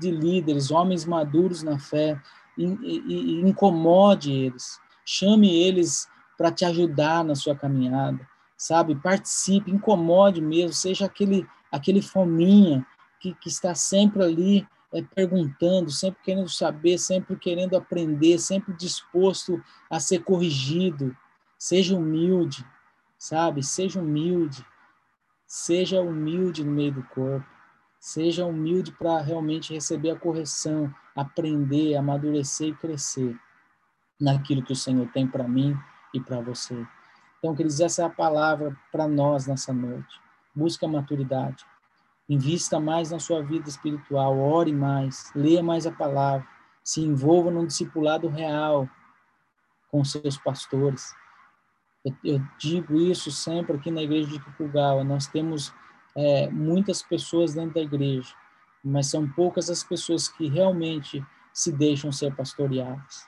de 0.00 0.10
líderes, 0.10 0.70
homens 0.70 1.04
maduros 1.04 1.62
na 1.62 1.78
fé. 1.78 2.20
E, 2.58 2.64
e, 2.64 3.02
e 3.06 3.40
incomode 3.48 4.32
eles. 4.32 4.78
Chame 5.04 5.62
eles 5.62 6.08
para 6.36 6.50
te 6.50 6.64
ajudar 6.64 7.24
na 7.24 7.34
sua 7.34 7.54
caminhada 7.54 8.28
sabe? 8.60 8.94
Participe, 8.94 9.70
incomode 9.70 10.42
mesmo, 10.42 10.74
seja 10.74 11.06
aquele, 11.06 11.48
aquele 11.72 12.02
fominha 12.02 12.86
que, 13.18 13.32
que 13.36 13.48
está 13.48 13.74
sempre 13.74 14.22
ali 14.22 14.68
é, 14.92 15.00
perguntando, 15.00 15.90
sempre 15.90 16.20
querendo 16.22 16.48
saber, 16.50 16.98
sempre 16.98 17.36
querendo 17.36 17.74
aprender, 17.74 18.38
sempre 18.38 18.74
disposto 18.74 19.64
a 19.88 19.98
ser 19.98 20.22
corrigido. 20.24 21.16
Seja 21.58 21.96
humilde, 21.96 22.62
sabe? 23.18 23.62
Seja 23.62 23.98
humilde. 23.98 24.62
Seja 25.46 26.02
humilde 26.02 26.62
no 26.62 26.70
meio 26.70 26.92
do 26.92 27.02
corpo. 27.04 27.46
Seja 27.98 28.44
humilde 28.44 28.92
para 28.92 29.22
realmente 29.22 29.72
receber 29.72 30.10
a 30.10 30.18
correção, 30.18 30.94
aprender, 31.16 31.96
amadurecer 31.96 32.68
e 32.68 32.74
crescer 32.74 33.34
naquilo 34.20 34.62
que 34.62 34.74
o 34.74 34.76
Senhor 34.76 35.10
tem 35.12 35.26
para 35.26 35.48
mim 35.48 35.74
e 36.12 36.20
para 36.20 36.42
você. 36.42 36.86
Então, 37.40 37.54
queridos, 37.54 37.80
essa 37.80 38.02
é 38.02 38.04
a 38.04 38.10
palavra 38.10 38.76
para 38.92 39.08
nós 39.08 39.46
nessa 39.46 39.72
noite. 39.72 40.20
Busca 40.54 40.86
maturidade. 40.86 41.64
Invista 42.28 42.78
mais 42.78 43.10
na 43.10 43.18
sua 43.18 43.42
vida 43.42 43.68
espiritual, 43.68 44.38
ore 44.38 44.72
mais, 44.72 45.32
leia 45.34 45.62
mais 45.62 45.86
a 45.86 45.90
palavra, 45.90 46.46
se 46.84 47.00
envolva 47.00 47.50
num 47.50 47.66
discipulado 47.66 48.28
real 48.28 48.88
com 49.90 50.04
seus 50.04 50.36
pastores. 50.36 51.14
Eu, 52.04 52.14
eu 52.22 52.40
digo 52.58 53.00
isso 53.00 53.30
sempre 53.30 53.76
aqui 53.76 53.90
na 53.90 54.02
igreja 54.02 54.28
de 54.28 54.38
Cucugal. 54.38 55.02
Nós 55.02 55.26
temos 55.26 55.72
é, 56.14 56.48
muitas 56.50 57.02
pessoas 57.02 57.54
dentro 57.54 57.74
da 57.74 57.80
igreja, 57.80 58.34
mas 58.84 59.06
são 59.06 59.26
poucas 59.26 59.70
as 59.70 59.82
pessoas 59.82 60.28
que 60.28 60.46
realmente 60.46 61.24
se 61.54 61.72
deixam 61.72 62.12
ser 62.12 62.34
pastoreadas. 62.36 63.26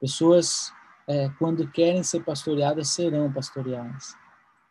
Pessoas 0.00 0.72
é, 1.06 1.28
quando 1.38 1.68
querem 1.68 2.02
ser 2.02 2.22
pastoreadas, 2.24 2.88
serão 2.88 3.32
pastoreadas. 3.32 4.16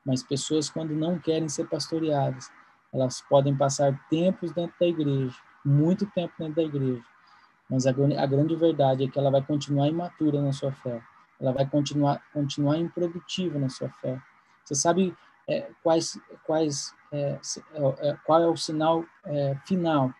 Mas 0.05 0.23
pessoas, 0.23 0.69
quando 0.69 0.93
não 0.93 1.19
querem 1.19 1.47
ser 1.47 1.67
pastoreadas, 1.67 2.51
elas 2.91 3.21
podem 3.21 3.55
passar 3.55 3.97
tempos 4.09 4.51
dentro 4.51 4.75
da 4.79 4.85
igreja, 4.85 5.35
muito 5.63 6.05
tempo 6.07 6.33
dentro 6.37 6.55
da 6.55 6.63
igreja. 6.63 7.03
Mas 7.69 7.87
a, 7.87 7.91
a 7.91 8.25
grande 8.25 8.55
verdade 8.55 9.05
é 9.05 9.07
que 9.07 9.17
ela 9.17 9.31
vai 9.31 9.41
continuar 9.41 9.87
imatura 9.87 10.41
na 10.41 10.51
sua 10.51 10.71
fé. 10.71 11.01
Ela 11.39 11.51
vai 11.51 11.67
continuar, 11.67 12.21
continuar 12.33 12.77
improdutiva 12.77 13.57
na 13.57 13.69
sua 13.69 13.89
fé. 13.89 14.21
Você 14.63 14.75
sabe 14.75 15.15
é, 15.47 15.69
quais, 15.81 16.19
quais, 16.45 16.93
é, 17.11 17.39
é, 17.73 18.09
é 18.09 18.17
qual 18.25 18.41
é 18.41 18.47
o 18.47 18.57
sinal 18.57 19.05
é, 19.25 19.55
final 19.65 20.13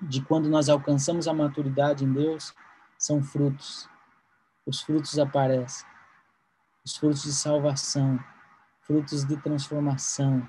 de 0.00 0.22
quando 0.22 0.48
nós 0.48 0.68
alcançamos 0.68 1.28
a 1.28 1.34
maturidade 1.34 2.04
em 2.04 2.12
Deus? 2.12 2.54
São 2.98 3.22
frutos 3.22 3.88
os 4.66 4.80
frutos 4.80 5.18
aparecem. 5.18 5.86
Os 6.84 6.96
frutos 6.96 7.22
de 7.22 7.32
salvação, 7.32 8.18
frutos 8.80 9.24
de 9.24 9.36
transformação, 9.38 10.46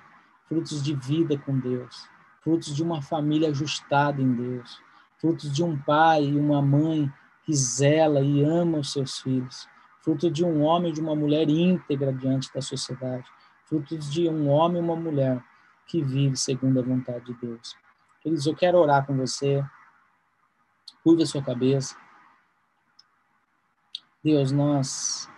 frutos 0.48 0.84
de 0.84 0.94
vida 0.94 1.38
com 1.38 1.58
Deus, 1.58 2.08
frutos 2.42 2.76
de 2.76 2.84
uma 2.84 3.02
família 3.02 3.50
ajustada 3.50 4.22
em 4.22 4.34
Deus, 4.34 4.82
frutos 5.18 5.52
de 5.52 5.64
um 5.64 5.78
pai 5.78 6.26
e 6.26 6.38
uma 6.38 6.62
mãe 6.62 7.12
que 7.44 7.56
zela 7.56 8.22
e 8.22 8.44
ama 8.44 8.80
os 8.80 8.92
seus 8.92 9.20
filhos, 9.20 9.68
fruto 10.02 10.30
de 10.30 10.44
um 10.44 10.62
homem 10.62 10.92
e 10.92 10.94
de 10.94 11.02
uma 11.02 11.16
mulher 11.16 11.50
íntegra 11.50 12.12
diante 12.12 12.54
da 12.54 12.62
sociedade, 12.62 13.26
frutos 13.66 14.12
de 14.12 14.28
um 14.28 14.50
homem 14.50 14.82
e 14.82 14.84
uma 14.84 14.96
mulher 14.96 15.42
que 15.88 16.02
vive 16.02 16.36
segundo 16.36 16.80
a 16.80 16.84
vontade 16.84 17.26
de 17.26 17.34
Deus. 17.34 17.76
Queridos, 18.22 18.46
eu 18.46 18.56
quero 18.56 18.78
orar 18.80 19.06
com 19.06 19.16
você. 19.16 19.64
Curva 21.04 21.24
a 21.24 21.26
sua 21.26 21.44
cabeça. 21.44 21.96
Deus, 24.26 24.52
nós 24.52 25.30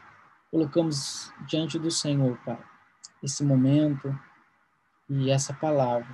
colocamos 0.50 1.34
diante 1.46 1.78
do 1.78 1.92
Senhor, 1.92 2.38
Pai, 2.46 2.58
esse 3.22 3.44
momento 3.44 4.18
e 5.10 5.30
essa 5.30 5.54
palavra. 5.54 6.08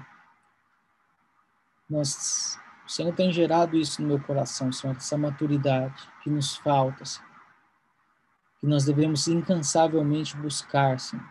Nós, 1.87 2.59
o 2.83 2.89
Senhor 2.89 3.13
tem 3.13 3.31
gerado 3.31 3.77
isso 3.77 4.01
no 4.01 4.07
meu 4.07 4.19
coração, 4.19 4.71
Senhor, 4.71 4.95
essa 4.95 5.15
maturidade 5.15 6.01
que 6.23 6.31
nos 6.31 6.55
falta, 6.55 7.05
Senhor, 7.05 7.29
que 8.59 8.65
nós 8.65 8.85
devemos 8.85 9.27
incansavelmente 9.27 10.35
buscar, 10.35 10.99
Senhor, 10.99 11.29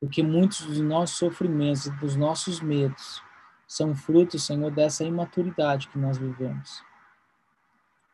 porque 0.00 0.20
muitos 0.20 0.62
dos 0.62 0.80
nossos 0.80 1.16
sofrimentos 1.16 1.88
dos 2.00 2.16
nossos 2.16 2.60
medos 2.60 3.22
são 3.68 3.94
frutos, 3.94 4.44
Senhor, 4.44 4.72
dessa 4.72 5.04
imaturidade 5.04 5.86
que 5.86 5.98
nós 5.98 6.18
vivemos. 6.18 6.82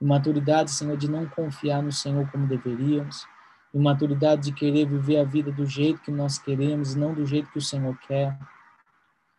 Maturidade, 0.01 0.71
Senhor, 0.71 0.97
de 0.97 1.11
não 1.11 1.27
confiar 1.27 1.83
no 1.83 1.93
Senhor 1.93 2.29
como 2.31 2.47
deveríamos. 2.47 3.27
imaturidade 3.73 4.43
de 4.45 4.53
querer 4.53 4.87
viver 4.87 5.19
a 5.19 5.25
vida 5.25 5.53
do 5.53 5.65
jeito 5.65 6.01
que 6.01 6.11
nós 6.11 6.39
queremos 6.39 6.95
e 6.95 6.99
não 6.99 7.15
do 7.15 7.25
jeito 7.25 7.51
que 7.53 7.59
o 7.59 7.63
Senhor 7.63 7.97
quer, 7.99 8.37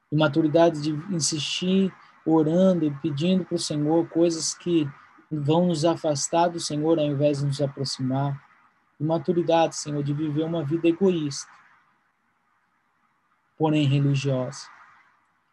imaturidade 0.10 0.82
de 0.82 0.92
insistir 1.14 1.94
orando 2.26 2.86
e 2.86 2.92
pedindo 2.92 3.44
para 3.44 3.56
o 3.56 3.60
Senhor 3.60 4.08
coisas 4.08 4.54
que 4.54 4.88
vão 5.30 5.68
nos 5.68 5.84
afastar 5.84 6.50
do 6.50 6.60
Senhor 6.60 7.00
ao 7.00 7.06
invés 7.06 7.40
de 7.40 7.46
nos 7.46 7.62
aproximar, 7.62 8.42
imaturidade, 9.00 9.76
Senhor, 9.76 10.04
de 10.04 10.14
viver 10.14 10.44
uma 10.44 10.64
vida 10.64 10.88
egoísta, 10.88 11.52
porém 13.58 13.86
religiosa. 13.88 14.68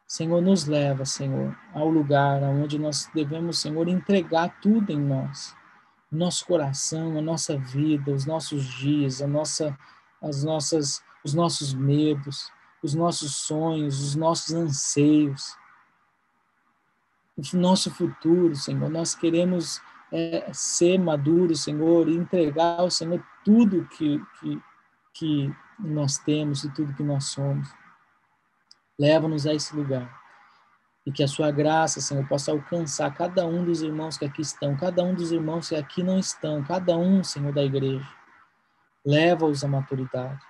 Senhor, 0.09 0.41
nos 0.41 0.65
leva, 0.65 1.05
Senhor, 1.05 1.55
ao 1.75 1.91
lugar 1.91 2.43
onde 2.43 2.79
nós 2.79 3.11
devemos, 3.15 3.59
Senhor, 3.59 3.87
entregar 3.89 4.59
tudo 4.59 4.91
em 4.91 4.99
nós. 4.99 5.55
Nosso 6.11 6.47
coração, 6.47 7.19
a 7.19 7.21
nossa 7.21 7.59
vida, 7.59 8.11
os 8.11 8.25
nossos 8.25 8.65
dias, 8.65 9.21
a 9.21 9.27
nossa, 9.27 9.79
as 10.23 10.43
nossas, 10.43 11.05
os 11.23 11.35
nossos 11.35 11.75
medos, 11.75 12.51
os 12.83 12.95
nossos 12.95 13.35
sonhos, 13.35 14.01
os 14.01 14.17
nossos 14.17 14.55
anseios, 14.55 15.55
o 17.37 17.57
nosso 17.59 17.91
futuro, 17.91 18.57
Senhor. 18.57 18.89
Nós 18.89 19.15
queremos 19.15 19.79
é, 20.11 20.51
ser 20.55 20.99
maduros, 20.99 21.65
Senhor, 21.65 22.09
e 22.09 22.17
entregar 22.17 22.81
ao 22.81 22.91
Senhor 22.91 23.23
tudo 23.45 23.87
que, 23.89 24.19
que, 24.41 24.63
que 25.13 25.55
nós 25.79 26.17
temos 26.17 26.65
e 26.65 26.71
tudo 26.71 26.95
que 26.95 27.03
nós 27.03 27.25
somos. 27.27 27.69
Leva-nos 28.99 29.47
a 29.47 29.55
esse 29.55 29.75
lugar. 29.75 30.13
E 31.07 31.13
que 31.13 31.23
a 31.23 31.29
sua 31.29 31.51
graça, 31.51 32.01
Senhor, 32.01 32.27
possa 32.27 32.51
alcançar 32.51 33.15
cada 33.15 33.47
um 33.47 33.65
dos 33.65 33.81
irmãos 33.81 34.19
que 34.19 34.25
aqui 34.25 34.43
estão, 34.43 34.77
cada 34.77 35.03
um 35.03 35.15
dos 35.15 35.33
irmãos 35.33 35.69
que 35.69 35.77
aqui 35.77 36.03
não 36.03 36.19
estão, 36.19 36.63
cada 36.65 36.97
um, 36.97 37.23
Senhor, 37.23 37.53
da 37.53 37.63
igreja. 37.63 38.07
Leva-os 39.05 39.65
à 39.65 39.69
maturidade. 39.69 40.41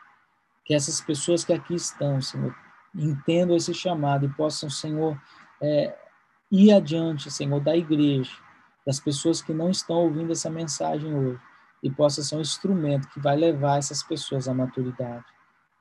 Que 0.64 0.74
essas 0.74 1.00
pessoas 1.00 1.44
que 1.44 1.52
aqui 1.52 1.74
estão, 1.74 2.20
Senhor, 2.20 2.54
entendam 2.94 3.56
esse 3.56 3.72
chamado 3.72 4.26
e 4.26 4.28
possam, 4.30 4.68
Senhor, 4.68 5.20
é, 5.60 5.96
ir 6.50 6.72
adiante, 6.72 7.30
Senhor, 7.30 7.60
da 7.60 7.76
igreja, 7.76 8.32
das 8.86 8.98
pessoas 8.98 9.42
que 9.42 9.52
não 9.52 9.70
estão 9.70 9.96
ouvindo 9.96 10.32
essa 10.32 10.50
mensagem 10.50 11.14
hoje, 11.14 11.40
e 11.82 11.90
possa 11.90 12.22
ser 12.22 12.36
um 12.36 12.40
instrumento 12.40 13.08
que 13.08 13.20
vai 13.20 13.36
levar 13.36 13.78
essas 13.78 14.02
pessoas 14.02 14.48
à 14.48 14.54
maturidade. 14.54 15.24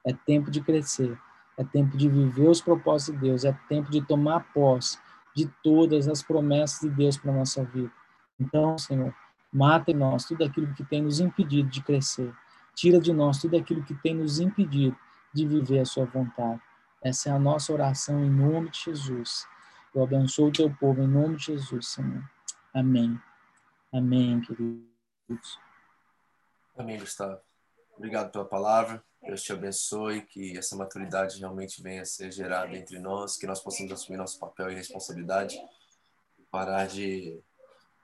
É 0.05 0.13
tempo 0.13 0.51
de 0.51 0.61
crescer. 0.61 1.17
É 1.57 1.63
tempo 1.63 1.97
de 1.97 2.07
viver 2.07 2.47
os 2.47 2.61
propósitos 2.61 3.15
de 3.15 3.27
Deus, 3.27 3.43
é 3.43 3.51
tempo 3.67 3.89
de 3.89 4.01
tomar 4.05 4.51
posse 4.53 4.99
de 5.35 5.47
todas 5.63 6.07
as 6.07 6.21
promessas 6.23 6.81
de 6.81 6.89
Deus 6.89 7.17
para 7.17 7.31
a 7.31 7.35
nossa 7.35 7.63
vida. 7.63 7.91
Então, 8.39 8.77
Senhor, 8.77 9.13
mata 9.51 9.91
em 9.91 9.95
nós 9.95 10.25
tudo 10.25 10.43
aquilo 10.43 10.73
que 10.73 10.83
tem 10.83 11.01
nos 11.01 11.19
impedido 11.19 11.69
de 11.69 11.81
crescer. 11.81 12.33
Tira 12.75 12.99
de 12.99 13.11
nós 13.11 13.39
tudo 13.39 13.57
aquilo 13.57 13.83
que 13.83 13.95
tem 13.95 14.15
nos 14.15 14.39
impedido 14.39 14.95
de 15.33 15.47
viver 15.47 15.79
a 15.79 15.85
sua 15.85 16.05
vontade. 16.05 16.61
Essa 17.03 17.29
é 17.29 17.31
a 17.31 17.39
nossa 17.39 17.71
oração 17.73 18.23
em 18.23 18.29
nome 18.29 18.69
de 18.69 18.79
Jesus. 18.79 19.47
Eu 19.93 20.03
abençoo 20.03 20.47
o 20.47 20.51
teu 20.51 20.69
povo 20.75 21.01
em 21.01 21.07
nome 21.07 21.37
de 21.37 21.45
Jesus, 21.45 21.87
Senhor. 21.87 22.23
Amém. 22.73 23.19
Amém, 23.91 24.41
queridos. 24.41 25.59
Amém, 26.77 26.99
Gustavo. 26.99 27.46
Obrigado 27.97 28.31
pela 28.31 28.45
palavra. 28.45 29.03
Deus 29.23 29.41
te 29.41 29.51
abençoe, 29.51 30.21
que 30.21 30.55
essa 30.55 30.75
maturidade 30.75 31.39
realmente 31.39 31.81
venha 31.81 32.03
a 32.03 32.05
ser 32.05 32.31
gerada 32.31 32.77
entre 32.77 32.99
nós, 32.99 33.35
que 33.35 33.47
nós 33.47 33.59
possamos 33.59 33.91
assumir 33.91 34.17
nosso 34.17 34.39
papel 34.39 34.71
e 34.71 34.75
responsabilidade, 34.75 35.59
parar 36.51 36.87
de 36.87 37.41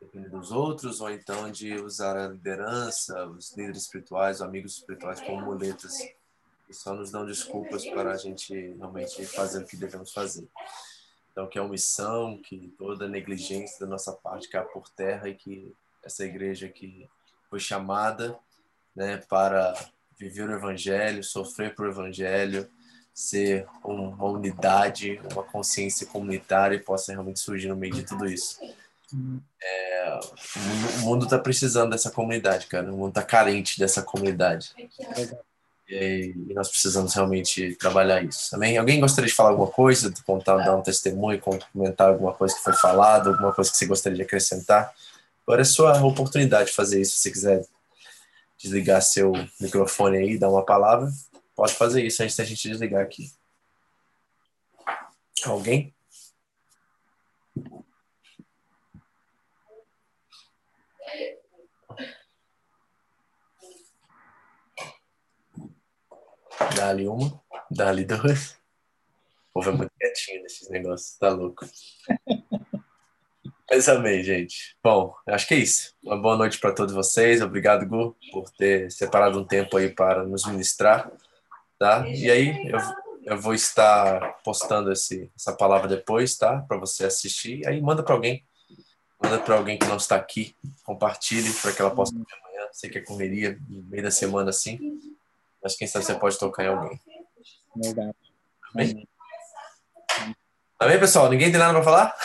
depender 0.01 0.29
dos 0.29 0.51
outros, 0.51 0.99
ou 0.99 1.11
então 1.11 1.49
de 1.51 1.75
usar 1.75 2.17
a 2.17 2.27
liderança, 2.27 3.27
os 3.27 3.55
líderes 3.55 3.83
espirituais, 3.83 4.37
os 4.37 4.41
amigos 4.41 4.79
espirituais 4.79 5.21
como 5.21 5.45
muletas, 5.45 5.95
que 6.65 6.73
só 6.73 6.95
nos 6.95 7.11
dão 7.11 7.23
desculpas 7.23 7.85
para 7.85 8.13
a 8.13 8.17
gente 8.17 8.51
realmente 8.73 9.23
fazer 9.27 9.63
o 9.63 9.67
que 9.67 9.77
devemos 9.77 10.11
fazer. 10.11 10.49
Então, 11.31 11.47
que 11.47 11.59
a 11.59 11.63
omissão, 11.63 12.41
que 12.41 12.73
toda 12.79 13.07
negligência 13.07 13.79
da 13.79 13.85
nossa 13.85 14.11
parte 14.11 14.49
caia 14.49 14.65
por 14.65 14.89
terra 14.89 15.29
e 15.29 15.35
que 15.35 15.71
essa 16.03 16.25
igreja 16.25 16.67
que 16.67 17.07
foi 17.47 17.59
chamada 17.59 18.37
né, 18.95 19.17
para 19.29 19.73
viver 20.17 20.49
o 20.49 20.53
Evangelho, 20.53 21.23
sofrer 21.23 21.75
por 21.75 21.87
Evangelho, 21.87 22.67
ser 23.13 23.67
uma 23.83 24.25
unidade, 24.25 25.19
uma 25.31 25.43
consciência 25.43 26.07
comunitária 26.07 26.75
e 26.75 26.79
possa 26.79 27.11
realmente 27.11 27.39
surgir 27.39 27.67
no 27.67 27.75
meio 27.75 27.93
de 27.93 28.03
tudo 28.03 28.25
isso. 28.25 28.57
É, 29.61 30.19
o 30.97 31.05
mundo 31.05 31.25
está 31.25 31.37
precisando 31.37 31.91
dessa 31.91 32.09
comunidade, 32.09 32.65
cara. 32.65 32.91
O 32.91 32.97
mundo 32.97 33.09
está 33.09 33.21
carente 33.21 33.77
dessa 33.77 34.01
comunidade. 34.01 34.73
E, 35.87 36.33
e, 36.49 36.53
nós 36.53 36.69
precisamos 36.69 37.13
realmente 37.13 37.75
trabalhar 37.75 38.23
isso. 38.23 38.49
Também 38.49 38.77
alguém 38.77 38.99
gostaria 38.99 39.27
de 39.27 39.35
falar 39.35 39.49
alguma 39.49 39.69
coisa, 39.69 40.09
de 40.09 40.23
contar, 40.23 40.57
dar 40.57 40.75
um 40.75 40.81
testemunho, 40.81 41.39
comentar 41.39 42.09
alguma 42.09 42.33
coisa 42.33 42.55
que 42.55 42.63
foi 42.63 42.73
falada, 42.73 43.29
alguma 43.29 43.53
coisa 43.53 43.69
que 43.69 43.77
você 43.77 43.85
gostaria 43.85 44.15
de 44.15 44.23
acrescentar? 44.23 44.91
Agora 45.45 45.61
é 45.61 45.65
sua 45.65 46.01
oportunidade 46.03 46.69
de 46.69 46.75
fazer 46.75 47.01
isso, 47.01 47.17
se 47.17 47.29
quiser 47.29 47.63
desligar 48.63 49.01
seu 49.01 49.33
microfone 49.59 50.17
aí, 50.17 50.37
dar 50.37 50.49
uma 50.49 50.65
palavra, 50.65 51.09
pode 51.53 51.73
fazer 51.73 52.01
isso 52.03 52.23
antes 52.23 52.37
da 52.37 52.45
gente 52.45 52.69
desligar 52.69 53.03
aqui. 53.03 53.29
Alguém? 55.45 55.93
Dá-lhe 66.77 67.07
uma, 67.07 67.41
dá-lhe 67.69 68.05
duas. 68.05 68.57
O 69.49 69.59
povo 69.59 69.69
é 69.69 69.73
muito 69.73 69.91
quietinho 69.99 70.41
nesses 70.41 70.69
negócios, 70.69 71.17
tá 71.17 71.29
louco. 71.29 71.65
Mas 73.69 73.87
amei, 73.87 74.23
gente. 74.23 74.75
Bom, 74.83 75.15
acho 75.27 75.47
que 75.47 75.53
é 75.53 75.57
isso. 75.57 75.93
Uma 76.03 76.17
boa 76.17 76.37
noite 76.37 76.59
para 76.59 76.73
todos 76.73 76.93
vocês. 76.93 77.41
Obrigado, 77.41 77.87
Gu, 77.87 78.15
por 78.31 78.49
ter 78.51 78.91
separado 78.91 79.39
um 79.39 79.45
tempo 79.45 79.77
aí 79.77 79.89
para 79.89 80.23
nos 80.23 80.45
ministrar. 80.45 81.11
Tá? 81.79 82.07
E 82.07 82.29
aí, 82.29 82.67
eu, 82.67 82.79
eu 83.25 83.41
vou 83.41 83.53
estar 83.53 84.41
postando 84.43 84.91
esse, 84.91 85.31
essa 85.35 85.53
palavra 85.53 85.87
depois, 85.87 86.35
tá? 86.37 86.61
Para 86.67 86.77
você 86.77 87.05
assistir. 87.05 87.67
Aí 87.67 87.81
manda 87.81 88.03
para 88.03 88.13
alguém. 88.13 88.45
Manda 89.21 89.39
para 89.39 89.55
alguém 89.55 89.77
que 89.77 89.87
não 89.87 89.97
está 89.97 90.15
aqui. 90.15 90.55
Compartilhe 90.83 91.51
para 91.53 91.71
que 91.71 91.81
ela 91.81 91.91
possa 91.91 92.13
ver 92.13 92.25
amanhã. 92.41 92.67
Sei 92.71 92.89
que 92.89 92.97
é 92.97 93.01
correria 93.01 93.57
no 93.67 93.83
meio 93.83 94.03
da 94.03 94.11
semana 94.11 94.49
assim. 94.49 94.77
Mas 95.63 95.75
quem 95.75 95.87
sabe 95.87 96.05
você 96.05 96.15
pode 96.15 96.37
tocar 96.37 96.65
em 96.65 96.67
alguém. 96.67 96.99
Verdade. 97.75 98.15
Amém? 98.73 99.07
Amém, 100.79 100.99
pessoal? 100.99 101.29
Ninguém 101.29 101.49
tem 101.49 101.59
nada 101.59 101.73
para 101.73 101.83
falar? 101.83 102.15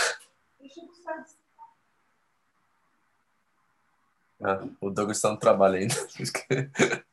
Ah, 4.43 4.61
o 4.81 4.91
Douglas 4.91 5.19
está 5.19 5.31
no 5.31 5.39
trabalho 5.39 5.77
ainda. 5.77 5.95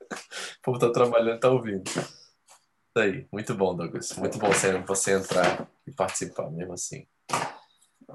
o 0.57 0.61
povo 0.61 0.77
está 0.77 0.91
trabalhando, 0.91 1.35
está 1.35 1.49
ouvindo. 1.49 1.83
Isso 1.87 2.97
aí, 2.97 3.27
muito 3.31 3.53
bom, 3.55 3.75
Douglas. 3.75 4.15
Muito 4.17 4.37
bom 4.37 4.47
você, 4.47 4.77
você 4.79 5.17
entrar 5.17 5.67
e 5.87 5.91
participar 5.91 6.49
mesmo 6.51 6.73
assim. 6.73 7.07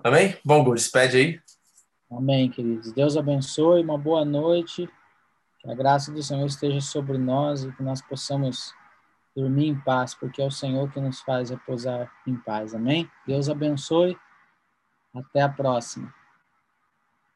Amém? 0.05 0.39
Bom, 0.45 0.63
Gu, 0.65 0.75
despede 0.75 1.17
aí. 1.17 1.41
Amém, 2.11 2.51
queridos. 2.51 2.93
Deus 2.93 3.17
abençoe, 3.17 3.83
uma 3.83 3.99
boa 3.99 4.25
noite. 4.25 4.89
Que 5.59 5.71
a 5.71 5.75
graça 5.75 6.11
do 6.11 6.23
Senhor 6.23 6.47
esteja 6.47 6.81
sobre 6.81 7.19
nós 7.19 7.65
e 7.65 7.73
que 7.73 7.83
nós 7.83 8.01
possamos 8.01 8.73
dormir 9.37 9.69
em 9.69 9.79
paz, 9.79 10.15
porque 10.15 10.41
é 10.41 10.47
o 10.47 10.51
Senhor 10.51 10.91
que 10.91 11.01
nos 11.01 11.21
faz 11.21 11.51
repousar 11.51 12.11
em 12.27 12.37
paz. 12.37 12.75
Amém? 12.75 13.11
Deus 13.27 13.49
abençoe. 13.49 14.17
Até 15.15 15.43
a 15.43 15.49
próxima. 15.49 16.15